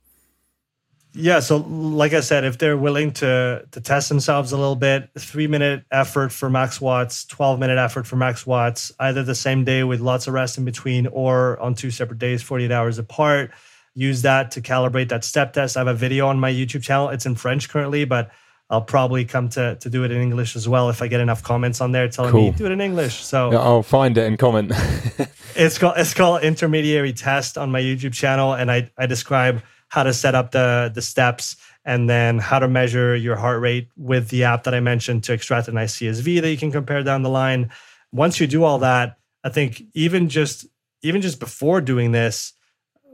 Yeah, 1.12 1.40
so 1.40 1.58
like 1.58 2.14
I 2.14 2.20
said, 2.20 2.44
if 2.44 2.56
they're 2.56 2.78
willing 2.78 3.12
to 3.14 3.66
to 3.70 3.80
test 3.82 4.08
themselves 4.08 4.52
a 4.52 4.56
little 4.56 4.74
bit, 4.76 5.10
three 5.18 5.48
minute 5.48 5.84
effort 5.92 6.32
for 6.32 6.48
max 6.48 6.80
watts, 6.80 7.26
twelve 7.26 7.60
minute 7.60 7.76
effort 7.76 8.06
for 8.06 8.16
max 8.16 8.46
watts, 8.46 8.90
either 9.00 9.22
the 9.22 9.34
same 9.34 9.64
day 9.64 9.84
with 9.84 10.00
lots 10.00 10.26
of 10.26 10.32
rest 10.32 10.56
in 10.56 10.64
between, 10.64 11.06
or 11.08 11.60
on 11.60 11.74
two 11.74 11.90
separate 11.90 12.18
days, 12.18 12.42
forty 12.42 12.64
eight 12.64 12.72
hours 12.72 12.98
apart. 12.98 13.50
Use 13.94 14.22
that 14.22 14.52
to 14.52 14.60
calibrate 14.60 15.08
that 15.08 15.24
step 15.24 15.52
test. 15.52 15.76
I 15.76 15.80
have 15.80 15.88
a 15.88 15.94
video 15.94 16.28
on 16.28 16.38
my 16.38 16.52
YouTube 16.52 16.82
channel. 16.82 17.08
It's 17.08 17.26
in 17.26 17.34
French 17.34 17.68
currently, 17.68 18.04
but 18.04 18.30
I'll 18.70 18.82
probably 18.82 19.24
come 19.24 19.48
to 19.50 19.76
to 19.76 19.90
do 19.90 20.04
it 20.04 20.10
in 20.10 20.20
English 20.20 20.54
as 20.54 20.68
well 20.68 20.90
if 20.90 21.00
I 21.00 21.08
get 21.08 21.20
enough 21.20 21.42
comments 21.42 21.80
on 21.80 21.92
there 21.92 22.08
telling 22.08 22.32
cool. 22.32 22.52
me 22.52 22.58
do 22.58 22.66
it 22.66 22.72
in 22.72 22.80
English. 22.80 23.14
So 23.24 23.52
yeah, 23.52 23.60
I'll 23.60 23.82
find 23.82 24.18
it 24.18 24.26
and 24.26 24.38
comment. 24.38 24.72
it's 25.56 25.78
called 25.78 25.94
it's 25.96 26.12
called 26.12 26.42
intermediary 26.42 27.14
test 27.14 27.56
on 27.56 27.70
my 27.70 27.80
YouTube 27.80 28.12
channel, 28.12 28.52
and 28.52 28.70
I 28.70 28.90
I 28.98 29.06
describe 29.06 29.62
how 29.88 30.02
to 30.02 30.12
set 30.12 30.34
up 30.34 30.50
the 30.50 30.90
the 30.94 31.00
steps 31.00 31.56
and 31.84 32.10
then 32.10 32.38
how 32.38 32.58
to 32.58 32.68
measure 32.68 33.16
your 33.16 33.36
heart 33.36 33.62
rate 33.62 33.88
with 33.96 34.28
the 34.28 34.44
app 34.44 34.64
that 34.64 34.74
I 34.74 34.80
mentioned 34.80 35.24
to 35.24 35.32
extract 35.32 35.68
a 35.68 35.72
nice 35.72 35.96
CSV 35.96 36.42
that 36.42 36.50
you 36.50 36.58
can 36.58 36.70
compare 36.70 37.02
down 37.02 37.22
the 37.22 37.30
line. 37.30 37.70
Once 38.12 38.38
you 38.38 38.46
do 38.46 38.64
all 38.64 38.80
that, 38.80 39.18
I 39.42 39.48
think 39.48 39.82
even 39.94 40.28
just 40.28 40.66
even 41.02 41.22
just 41.22 41.40
before 41.40 41.80
doing 41.80 42.12
this, 42.12 42.52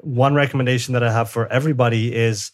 one 0.04 0.34
recommendation 0.34 0.94
that 0.94 1.02
I 1.02 1.12
have 1.12 1.30
for 1.30 1.46
everybody 1.48 2.14
is 2.14 2.50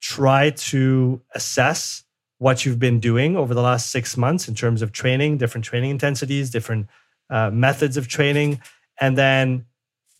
try 0.00 0.50
to 0.50 1.20
assess 1.34 2.04
what 2.38 2.64
you've 2.64 2.78
been 2.78 3.00
doing 3.00 3.36
over 3.36 3.52
the 3.52 3.62
last 3.62 3.90
six 3.90 4.16
months 4.16 4.48
in 4.48 4.54
terms 4.54 4.80
of 4.80 4.92
training, 4.92 5.38
different 5.38 5.64
training 5.64 5.90
intensities, 5.90 6.50
different 6.50 6.86
uh, 7.30 7.50
methods 7.50 7.96
of 7.96 8.06
training, 8.06 8.60
and 9.00 9.18
then 9.18 9.66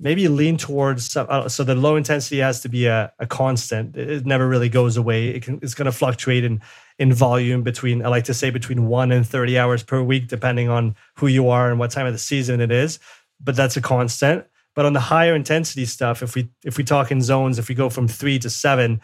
maybe 0.01 0.29
lean 0.29 0.57
towards 0.57 1.17
uh, 1.17 1.49
so 1.49 1.65
the 1.65 1.75
low 1.75 1.97
intensity 1.97 2.39
has 2.39 2.61
to 2.61 2.69
be 2.69 2.87
a, 2.87 3.13
a 3.19 3.27
constant. 3.27 3.97
It 3.97 4.27
never 4.27 4.49
really 4.49 4.69
goes 4.69 4.97
away. 4.97 5.29
It 5.29 5.43
can, 5.43 5.59
it's 5.63 5.75
going 5.75 5.87
to 5.87 5.93
fluctuate 5.93 6.45
in 6.45 6.61
in 6.99 7.13
volume 7.13 7.63
between 7.63 8.05
i 8.05 8.09
like 8.09 8.25
to 8.25 8.35
say 8.35 8.51
between 8.51 8.87
1 8.87 9.13
and 9.13 9.27
30 9.27 9.59
hours 9.59 9.83
per 9.83 10.03
week 10.03 10.29
depending 10.29 10.69
on 10.69 10.97
who 11.17 11.27
you 11.27 11.49
are 11.49 11.71
and 11.71 11.79
what 11.79 11.91
time 11.91 12.07
of 12.07 12.13
the 12.13 12.19
season 12.19 12.61
it 12.61 12.73
is 12.73 12.99
but 13.41 13.57
that's 13.57 13.77
a 13.77 13.81
constant 13.81 14.45
but 14.79 14.87
on 14.87 14.93
the 14.93 15.01
higher 15.01 15.35
intensity 15.35 15.85
stuff 15.85 16.23
if 16.23 16.37
we 16.37 16.49
if 16.65 16.79
we 16.79 16.85
talk 16.85 17.11
in 17.11 17.21
zones 17.21 17.59
if 17.59 17.69
we 17.69 17.75
go 17.75 17.91
from 17.91 18.07
3 18.07 18.39
to 18.39 18.49
7 18.49 19.01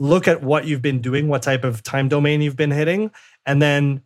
look 0.00 0.26
at 0.26 0.42
what 0.42 0.64
you've 0.64 0.82
been 0.82 1.00
doing 1.00 1.28
what 1.28 1.42
type 1.42 1.62
of 1.62 1.84
time 1.84 2.08
domain 2.08 2.42
you've 2.42 2.56
been 2.56 2.72
hitting 2.72 3.12
and 3.46 3.62
then 3.62 4.02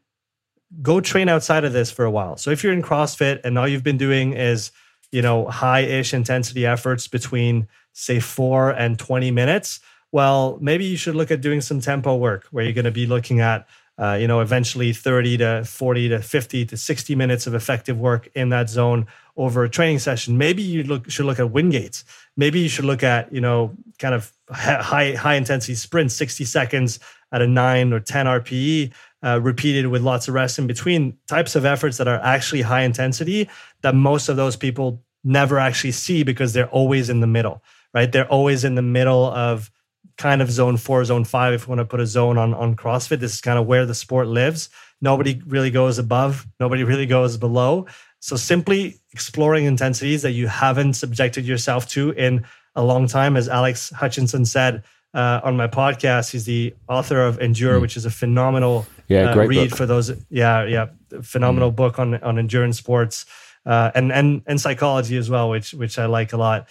go 0.83 1.01
train 1.01 1.29
outside 1.29 1.65
of 1.65 1.73
this 1.73 1.91
for 1.91 2.05
a 2.05 2.11
while. 2.11 2.37
So 2.37 2.51
if 2.51 2.65
you're 2.65 2.73
in 2.73 2.83
crossfit 2.83 3.41
and 3.45 3.57
all 3.57 3.69
you've 3.69 3.85
been 3.85 3.97
doing 3.97 4.33
is 4.33 4.73
you 5.15 5.23
know, 5.23 5.47
high-ish 5.47 6.13
intensity 6.13 6.67
efforts 6.67 7.07
between 7.07 7.69
say 7.93 8.19
4 8.19 8.71
and 8.71 8.99
20 8.99 9.31
minutes, 9.31 9.79
well, 10.11 10.59
maybe 10.61 10.85
you 10.85 10.97
should 10.97 11.15
look 11.15 11.31
at 11.31 11.41
doing 11.41 11.61
some 11.61 11.81
tempo 11.81 12.17
work 12.17 12.49
where 12.51 12.65
you're 12.65 12.73
going 12.73 12.85
to 12.85 12.91
be 12.91 13.07
looking 13.07 13.39
at 13.41 13.69
uh, 13.99 14.19
you 14.21 14.27
know, 14.27 14.41
eventually 14.41 14.93
30 14.93 15.39
to 15.39 15.65
40 15.65 16.09
to 16.09 16.21
50 16.21 16.67
to 16.67 16.77
60 16.77 17.15
minutes 17.15 17.47
of 17.47 17.55
effective 17.55 17.99
work 17.99 18.29
in 18.35 18.49
that 18.49 18.69
zone 18.69 19.07
over 19.37 19.65
a 19.65 19.69
training 19.69 20.01
session. 20.01 20.37
Maybe 20.37 20.63
you 20.63 20.83
look, 20.83 21.11
should 21.11 21.27
look 21.27 21.39
at 21.39 21.47
Wingates. 21.47 22.05
Maybe 22.37 22.61
you 22.61 22.69
should 22.69 22.85
look 22.85 23.03
at, 23.03 23.33
you 23.33 23.41
know, 23.41 23.77
kind 23.99 24.15
of 24.15 24.33
high, 24.51 25.13
high 25.13 25.35
intensity 25.35 25.75
sprints, 25.75 26.15
60 26.15 26.45
seconds 26.45 26.99
at 27.33 27.43
a 27.43 27.47
nine 27.47 27.93
or 27.93 28.01
10 28.01 28.27
RPE 28.27 28.93
uh, 29.25 29.41
repeated 29.41 29.87
with 29.87 30.03
lots 30.03 30.29
of 30.29 30.35
rest 30.35 30.59
in 30.59 30.67
between 30.67 31.17
types 31.27 31.57
of 31.57 31.65
efforts 31.65 31.97
that 31.97 32.09
are 32.09 32.21
actually 32.21 32.63
high 32.63 32.83
intensity 32.83 33.49
that 33.83 33.95
most 33.95 34.29
of 34.29 34.37
those 34.37 34.57
people 34.57 35.03
never 35.25 35.59
actually 35.59 35.93
see 35.93 36.23
because 36.23 36.53
they're 36.53 36.69
always 36.69 37.09
in 37.09 37.21
the 37.21 37.27
middle, 37.27 37.63
right? 37.95 38.13
They're 38.13 38.29
always 38.29 38.65
in 38.65 38.75
the 38.75 38.83
middle 38.83 39.27
of 39.27 39.71
kind 40.17 40.41
of 40.43 40.51
zone 40.51 40.77
four, 40.77 41.05
zone 41.05 41.25
five, 41.25 41.53
if 41.55 41.63
you 41.63 41.69
want 41.69 41.81
to 41.81 41.85
put 41.85 42.01
a 42.01 42.07
zone 42.07 42.39
on, 42.39 42.55
on 42.55 42.77
CrossFit. 42.77 43.21
This 43.21 43.35
is 43.35 43.41
kind 43.41 43.59
of 43.59 43.67
where 43.67 43.87
the 43.87 43.95
sport 43.95 44.29
lives. 44.29 44.69
Nobody 45.01 45.43
really 45.47 45.71
goes 45.71 45.99
above, 45.99 46.47
nobody 46.61 46.85
really 46.85 47.07
goes 47.07 47.37
below. 47.37 47.87
So 48.21 48.37
simply 48.37 49.01
exploring 49.13 49.67
intensities 49.67 50.23
that 50.23 50.33
you 50.33 50.47
haven't 50.47 50.95
subjected 50.95 51.45
yourself 51.45 51.89
to 51.91 52.13
in 52.13 52.47
a 52.75 52.83
long 52.83 53.07
time, 53.07 53.37
as 53.37 53.49
Alex 53.49 53.91
Hutchinson 53.91 54.45
said 54.47 54.83
uh, 55.13 55.41
on 55.45 55.57
my 55.57 55.69
podcast. 55.69 56.33
He's 56.33 56.45
the 56.45 56.75
author 56.89 57.21
of 57.21 57.39
Endure, 57.41 57.79
mm. 57.79 57.83
which 57.83 57.97
is 57.97 58.05
a 58.05 58.11
phenomenal 58.11 58.87
yeah, 59.09 59.33
uh, 59.33 59.47
read 59.47 59.71
book. 59.71 59.79
for 59.79 59.87
those. 59.87 60.11
Yeah, 60.31 60.65
yeah, 60.65 60.87
phenomenal 61.23 61.71
mm. 61.71 61.77
book 61.77 61.99
on 61.99 62.15
on 62.23 62.39
endurance 62.39 62.79
sports 62.79 63.27
uh, 63.67 63.91
and 63.95 64.13
and 64.13 64.43
and 64.47 64.61
psychology 64.61 65.17
as 65.17 65.31
well, 65.31 65.51
which 65.51 65.73
which 65.75 65.99
I 65.99 66.07
like 66.07 66.33
a 66.33 66.37
lot. 66.37 66.69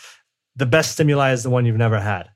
The 0.56 0.66
best 0.66 0.94
stimuli 0.94 1.32
is 1.32 1.44
the 1.44 1.50
one 1.50 1.66
you've 1.66 1.78
never 1.78 2.00
had, 2.00 2.30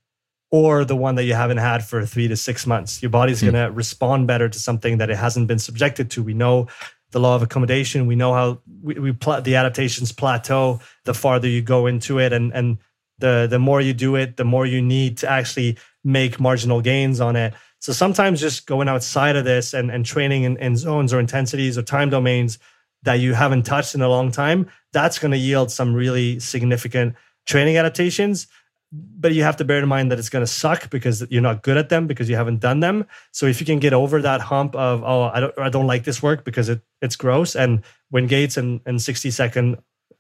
or 0.50 0.86
the 0.86 0.96
one 0.96 1.16
that 1.16 1.26
you 1.26 1.34
haven't 1.34 1.58
had 1.58 1.84
for 1.84 2.06
three 2.06 2.28
to 2.28 2.38
six 2.38 2.66
months. 2.66 3.02
Your 3.02 3.10
body's 3.10 3.42
mm. 3.42 3.52
going 3.52 3.66
to 3.66 3.72
respond 3.72 4.28
better 4.28 4.48
to 4.48 4.60
something 4.60 4.98
that 5.00 5.10
it 5.10 5.18
hasn't 5.18 5.48
been 5.48 5.60
subjected 5.60 6.10
to. 6.12 6.24
We 6.24 6.34
know 6.34 6.68
the 7.12 7.20
law 7.20 7.36
of 7.36 7.42
accommodation. 7.42 8.08
We 8.08 8.16
know 8.16 8.34
how 8.34 8.62
we, 8.82 8.96
we 8.96 9.12
pl- 9.12 9.42
the 9.42 9.56
adaptations 9.56 10.12
plateau 10.12 10.80
the 11.06 11.14
farther 11.14 11.48
you 11.48 11.62
go 11.62 11.88
into 11.88 12.20
it, 12.20 12.34
and 12.34 12.54
and 12.54 12.78
the 13.20 13.48
the 13.50 13.60
more 13.60 13.82
you 13.82 13.94
do 13.94 14.16
it, 14.16 14.38
the 14.38 14.46
more 14.46 14.66
you 14.66 14.82
need 14.82 15.18
to 15.20 15.30
actually 15.30 15.78
make 16.04 16.40
marginal 16.40 16.82
gains 16.82 17.20
on 17.20 17.36
it. 17.36 17.54
So 17.80 17.94
sometimes 17.94 18.42
just 18.42 18.66
going 18.66 18.88
outside 18.88 19.36
of 19.36 19.46
this 19.46 19.74
and, 19.74 19.92
and 19.92 20.06
training 20.06 20.44
in, 20.44 20.58
in 20.58 20.76
zones 20.76 21.14
or 21.14 21.20
intensities 21.20 21.78
or 21.78 21.84
time 21.84 22.10
domains 22.10 22.58
that 23.04 23.16
you 23.16 23.34
haven't 23.34 23.64
touched 23.64 23.94
in 23.94 24.02
a 24.02 24.10
long 24.10 24.32
time, 24.32 24.70
that's 24.94 25.20
going 25.20 25.32
to 25.32 25.38
yield 25.38 25.72
some 25.72 25.94
really 25.94 26.40
significant 26.40 27.16
training 27.46 27.78
adaptations. 27.78 28.48
But 28.92 29.34
you 29.34 29.44
have 29.44 29.58
to 29.58 29.66
bear 29.66 29.80
in 29.80 29.88
mind 29.90 30.12
that 30.12 30.20
it's 30.20 30.30
going 30.30 30.44
to 30.44 30.52
suck 30.52 30.90
because 30.90 31.26
you're 31.30 31.42
not 31.42 31.62
good 31.62 31.76
at 31.76 31.90
them 31.90 32.08
because 32.08 32.30
you 32.30 32.38
haven't 32.38 32.60
done 32.60 32.80
them. 32.80 33.06
So 33.32 33.46
if 33.46 33.60
you 33.60 33.66
can 33.66 33.80
get 33.80 33.94
over 33.94 34.22
that 34.22 34.40
hump 34.40 34.76
of 34.76 35.04
oh 35.04 35.24
I 35.24 35.40
don't 35.42 35.60
I 35.60 35.70
don't 35.70 35.88
like 35.88 36.06
this 36.06 36.24
work 36.24 36.46
because 36.46 36.70
it 36.70 36.82
it's 37.02 37.18
gross 37.18 37.56
and 37.56 37.84
Wingates 38.14 38.56
and, 38.56 38.80
and 38.86 39.02
60 39.02 39.30
second 39.32 39.78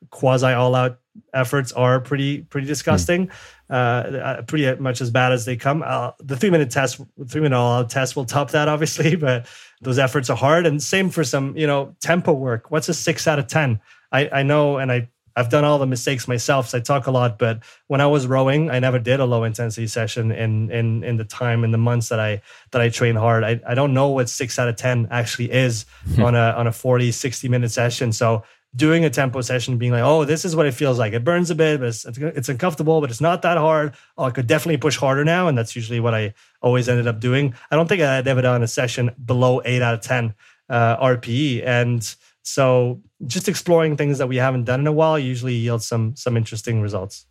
quasi 0.10 0.48
all 0.48 0.76
out 0.76 1.00
efforts 1.34 1.72
are 1.72 2.00
pretty 2.00 2.42
pretty 2.44 2.68
disgusting, 2.68 3.28
mm. 3.28 3.34
uh, 3.72 4.42
pretty 4.44 4.80
much 4.82 5.02
as 5.02 5.12
bad 5.12 5.32
as 5.32 5.46
they 5.46 5.56
come. 5.56 5.84
Uh, 5.86 6.12
the 6.20 6.38
three 6.38 6.50
minute 6.50 6.70
test, 6.72 7.02
three 7.28 7.42
minute 7.42 7.56
all 7.56 7.80
out 7.80 7.90
test 7.90 8.16
will 8.16 8.26
top 8.26 8.52
that 8.52 8.68
obviously, 8.68 9.16
but 9.28 9.48
those 9.82 10.00
efforts 10.00 10.30
are 10.30 10.38
hard. 10.38 10.66
And 10.66 10.82
same 10.82 11.10
for 11.10 11.24
some 11.24 11.56
you 11.58 11.68
know 11.68 11.96
tempo 12.02 12.34
work. 12.34 12.72
What's 12.72 12.90
a 12.90 12.94
six 12.94 13.28
out 13.28 13.40
of 13.40 13.48
ten? 13.48 13.80
I 14.12 14.30
I 14.30 14.44
know, 14.44 14.78
and 14.78 14.92
I 14.92 15.10
I've 15.38 15.50
done 15.50 15.64
all 15.64 15.78
the 15.78 15.86
mistakes 15.86 16.28
myself. 16.28 16.70
So 16.70 16.80
I 16.80 16.82
talk 16.82 17.06
a 17.06 17.12
lot, 17.12 17.38
but 17.38 17.60
when 17.86 18.02
I 18.02 18.08
was 18.08 18.26
rowing, 18.26 18.72
I 18.72 18.80
never 18.80 18.98
did 18.98 19.20
a 19.20 19.26
low 19.26 19.44
intensity 19.44 19.86
session 19.86 20.32
in 20.32 20.72
in 20.72 21.04
in 21.04 21.18
the 21.18 21.24
time 21.24 21.64
in 21.64 21.72
the 21.72 21.78
months 21.78 22.10
that 22.10 22.20
I 22.20 22.42
that 22.72 22.82
I 22.82 22.90
train 22.90 23.16
hard. 23.16 23.44
I, 23.44 23.62
I 23.66 23.76
don't 23.76 23.94
know 23.94 24.10
what 24.10 24.30
six 24.30 24.58
out 24.58 24.68
of 24.68 24.76
ten 24.76 25.08
actually 25.12 25.52
is 25.52 25.86
on 26.18 26.34
a 26.34 26.54
on 26.58 26.66
a 26.66 26.72
40, 26.72 27.12
60 27.12 27.48
minute 27.50 27.72
session. 27.72 28.12
So 28.12 28.44
doing 28.76 29.06
a 29.06 29.10
tempo 29.10 29.42
session, 29.42 29.78
being 29.78 29.92
like, 29.92 30.04
oh, 30.04 30.26
this 30.26 30.44
is 30.44 30.56
what 30.56 30.66
it 30.66 30.74
feels 30.74 31.00
like. 31.00 31.14
It 31.14 31.24
burns 31.24 31.50
a 31.50 31.56
bit, 31.56 31.80
but 31.80 31.88
it's, 31.90 32.06
it's 32.06 32.50
uncomfortable, 32.50 33.00
but 33.02 33.10
it's 33.10 33.22
not 33.22 33.42
that 33.44 33.58
hard. 33.58 33.94
Oh, 34.18 34.26
I 34.26 34.32
could 34.32 34.48
definitely 34.48 34.78
push 34.78 34.98
harder 34.98 35.24
now. 35.24 35.48
And 35.48 35.58
that's 35.58 35.76
usually 35.76 36.00
what 36.00 36.14
I 36.14 36.34
always 36.62 36.90
ended 36.90 37.08
up 37.08 37.20
doing. 37.20 37.54
I 37.72 37.76
don't 37.76 37.88
think 37.88 38.02
I 38.02 38.16
had 38.16 38.28
ever 38.28 38.42
done 38.42 38.64
a 38.64 38.68
session 38.68 39.12
below 39.24 39.62
eight 39.66 39.82
out 39.82 39.94
of 39.96 40.02
10 40.02 40.34
uh, 40.70 40.98
RPE. 40.98 41.66
And 41.66 42.16
so 42.44 43.02
just 43.26 43.48
exploring 43.48 43.98
things 43.98 44.18
that 44.18 44.28
we 44.28 44.38
haven't 44.38 44.66
done 44.66 44.80
in 44.80 44.88
a 44.88 44.92
while 44.92 45.18
usually 45.18 45.56
yields 45.56 45.88
some, 45.88 46.16
some 46.16 46.38
interesting 46.38 46.82
results. 46.82 47.26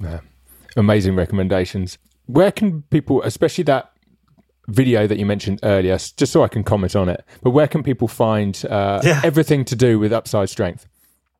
Yeah. 0.00 0.20
Amazing 0.76 1.14
recommendations. 1.14 1.98
Where 2.26 2.50
can 2.50 2.82
people, 2.82 3.22
especially 3.22 3.64
that 3.64 3.92
video 4.68 5.06
that 5.06 5.18
you 5.18 5.26
mentioned 5.26 5.60
earlier, 5.62 5.96
just 5.96 6.32
so 6.32 6.42
I 6.42 6.48
can 6.48 6.64
comment 6.64 6.96
on 6.96 7.08
it. 7.08 7.24
But 7.42 7.50
where 7.50 7.68
can 7.68 7.82
people 7.82 8.08
find 8.08 8.60
uh, 8.68 9.00
yeah. 9.04 9.20
everything 9.24 9.64
to 9.66 9.76
do 9.76 9.98
with 9.98 10.12
Upside 10.12 10.48
Strength? 10.48 10.86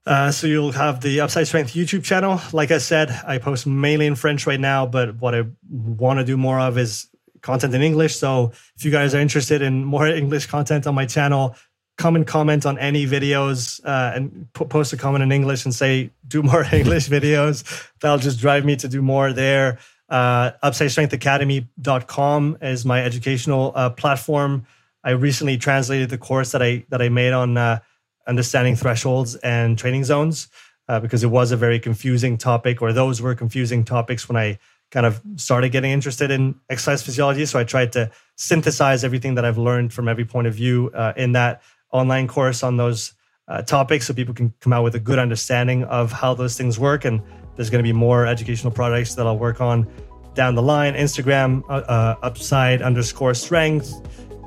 Uh, 0.06 0.30
so 0.30 0.46
you'll 0.46 0.72
have 0.72 1.00
the 1.00 1.20
Upside 1.20 1.48
Strength 1.48 1.74
YouTube 1.74 2.04
channel. 2.04 2.40
Like 2.52 2.70
I 2.70 2.78
said, 2.78 3.10
I 3.26 3.38
post 3.38 3.66
mainly 3.66 4.06
in 4.06 4.14
French 4.14 4.46
right 4.46 4.60
now, 4.60 4.86
but 4.86 5.16
what 5.16 5.34
I 5.34 5.42
want 5.68 6.20
to 6.20 6.24
do 6.24 6.36
more 6.36 6.60
of 6.60 6.78
is 6.78 7.08
content 7.42 7.74
in 7.74 7.82
English. 7.82 8.16
So 8.16 8.52
if 8.76 8.84
you 8.84 8.92
guys 8.92 9.14
are 9.14 9.20
interested 9.20 9.62
in 9.62 9.84
more 9.84 10.06
English 10.06 10.46
content 10.46 10.86
on 10.86 10.94
my 10.94 11.06
channel, 11.06 11.56
come 11.96 12.14
and 12.16 12.26
comment 12.26 12.66
on 12.66 12.78
any 12.78 13.06
videos 13.06 13.80
uh, 13.84 14.12
and 14.14 14.52
post 14.52 14.92
a 14.92 14.96
comment 14.96 15.22
in 15.22 15.32
English 15.32 15.64
and 15.64 15.74
say, 15.74 16.10
do 16.28 16.42
more 16.42 16.62
English 16.72 17.08
videos. 17.08 17.64
That'll 18.00 18.18
just 18.18 18.38
drive 18.38 18.64
me 18.64 18.76
to 18.76 18.88
do 18.88 19.00
more 19.02 19.32
there. 19.32 19.78
Uh, 20.08 20.52
UpsideStrengthAcademy.com 20.62 22.58
is 22.62 22.84
my 22.84 23.02
educational 23.02 23.72
uh, 23.74 23.90
platform. 23.90 24.66
I 25.02 25.10
recently 25.10 25.56
translated 25.56 26.10
the 26.10 26.18
course 26.18 26.52
that 26.52 26.62
I 26.62 26.84
that 26.90 27.00
I 27.00 27.08
made 27.08 27.32
on 27.32 27.56
uh, 27.56 27.78
understanding 28.26 28.76
thresholds 28.76 29.36
and 29.36 29.78
training 29.78 30.04
zones 30.04 30.48
uh, 30.88 31.00
because 31.00 31.24
it 31.24 31.28
was 31.28 31.52
a 31.52 31.56
very 31.56 31.80
confusing 31.80 32.36
topic, 32.36 32.82
or 32.82 32.92
those 32.92 33.22
were 33.22 33.34
confusing 33.34 33.84
topics 33.84 34.28
when 34.28 34.36
I 34.36 34.58
kind 34.90 35.06
of 35.06 35.20
started 35.36 35.70
getting 35.72 35.90
interested 35.90 36.30
in 36.30 36.54
exercise 36.70 37.02
physiology. 37.02 37.46
So 37.46 37.58
I 37.58 37.64
tried 37.64 37.92
to 37.92 38.10
synthesize 38.36 39.02
everything 39.02 39.34
that 39.34 39.44
I've 39.44 39.58
learned 39.58 39.92
from 39.92 40.08
every 40.08 40.24
point 40.24 40.46
of 40.46 40.54
view 40.54 40.90
uh, 40.94 41.12
in 41.16 41.32
that 41.32 41.62
online 41.92 42.28
course 42.28 42.62
on 42.62 42.76
those 42.76 43.14
uh, 43.48 43.62
topics, 43.62 44.06
so 44.06 44.14
people 44.14 44.34
can 44.34 44.52
come 44.60 44.72
out 44.72 44.82
with 44.82 44.94
a 44.94 45.00
good 45.00 45.18
understanding 45.18 45.84
of 45.84 46.12
how 46.12 46.34
those 46.34 46.56
things 46.56 46.78
work 46.78 47.04
and 47.04 47.22
there's 47.56 47.70
going 47.70 47.82
to 47.82 47.86
be 47.86 47.92
more 47.92 48.26
educational 48.26 48.72
products 48.72 49.14
that 49.14 49.26
I'll 49.26 49.38
work 49.38 49.60
on 49.60 49.90
down 50.34 50.54
the 50.54 50.62
line. 50.62 50.94
Instagram, 50.94 51.62
uh, 51.68 51.72
uh, 51.72 52.16
upside 52.22 52.82
underscore 52.82 53.34
strength, 53.34 53.92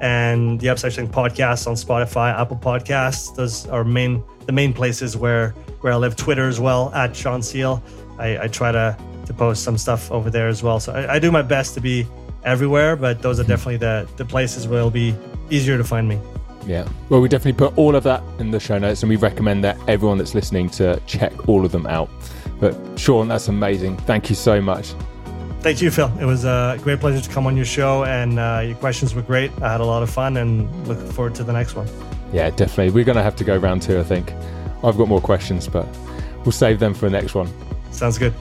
and 0.01 0.59
the 0.59 0.69
Upside 0.69 0.93
Strength 0.93 1.11
podcast 1.11 1.67
on 1.67 1.73
Spotify, 1.73 2.37
Apple 2.39 2.57
Podcasts. 2.57 3.35
Those 3.35 3.67
are 3.67 3.83
main 3.83 4.23
the 4.45 4.51
main 4.51 4.73
places 4.73 5.17
where 5.17 5.49
where 5.81 5.91
I 5.91 5.97
live. 5.97 6.15
Twitter 6.15 6.47
as 6.47 6.59
well 6.59 6.93
at 6.93 7.15
Sean 7.15 7.41
Seale. 7.41 7.83
I, 8.17 8.43
I 8.43 8.47
try 8.47 8.71
to 8.71 8.97
to 9.25 9.33
post 9.33 9.63
some 9.63 9.77
stuff 9.77 10.11
over 10.11 10.29
there 10.29 10.47
as 10.47 10.63
well. 10.63 10.79
So 10.79 10.93
I, 10.93 11.15
I 11.15 11.19
do 11.19 11.31
my 11.31 11.41
best 11.41 11.73
to 11.73 11.81
be 11.81 12.07
everywhere, 12.43 12.95
but 12.95 13.21
those 13.21 13.39
are 13.39 13.43
definitely 13.43 13.77
the 13.77 14.07
the 14.15 14.25
places 14.25 14.67
where 14.67 14.79
it'll 14.79 14.91
be 14.91 15.15
easier 15.49 15.77
to 15.77 15.83
find 15.83 16.07
me. 16.07 16.19
Yeah. 16.69 16.87
Well, 17.09 17.19
we 17.19 17.27
definitely 17.27 17.57
put 17.57 17.75
all 17.79 17.95
of 17.95 18.03
that 18.03 18.21
in 18.37 18.51
the 18.51 18.59
show 18.59 18.77
notes, 18.77 19.01
and 19.01 19.09
we 19.09 19.15
recommend 19.15 19.63
that 19.63 19.75
everyone 19.87 20.19
that's 20.19 20.35
listening 20.35 20.69
to 20.71 21.01
check 21.07 21.49
all 21.49 21.65
of 21.65 21.71
them 21.71 21.87
out. 21.87 22.11
But 22.59 22.77
Sean, 22.95 23.27
that's 23.27 23.47
amazing. 23.47 23.97
Thank 23.97 24.29
you 24.29 24.35
so 24.35 24.61
much. 24.61 24.93
Thank 25.61 25.81
you, 25.81 25.89
Phil. 25.89 26.11
It 26.21 26.25
was 26.25 26.45
a 26.45 26.77
great 26.83 26.99
pleasure 26.99 27.21
to 27.21 27.29
come 27.31 27.47
on 27.47 27.55
your 27.55 27.65
show, 27.65 28.05
and 28.05 28.37
uh, 28.37 28.61
your 28.63 28.75
questions 28.75 29.15
were 29.15 29.23
great. 29.23 29.51
I 29.63 29.71
had 29.71 29.81
a 29.81 29.85
lot 29.85 30.03
of 30.03 30.11
fun, 30.11 30.37
and 30.37 30.87
look 30.87 30.99
forward 31.13 31.33
to 31.35 31.43
the 31.43 31.53
next 31.53 31.73
one. 31.75 31.87
Yeah, 32.31 32.51
definitely. 32.51 32.91
We're 32.91 33.03
going 33.03 33.17
to 33.17 33.23
have 33.23 33.35
to 33.37 33.43
go 33.43 33.57
round 33.57 33.81
two, 33.81 33.99
I 33.99 34.03
think. 34.03 34.31
I've 34.83 34.95
got 34.95 35.07
more 35.07 35.21
questions, 35.21 35.67
but 35.67 35.87
we'll 36.45 36.51
save 36.51 36.79
them 36.79 36.93
for 36.93 37.09
the 37.09 37.19
next 37.19 37.33
one. 37.33 37.51
Sounds 37.91 38.19
good. 38.19 38.35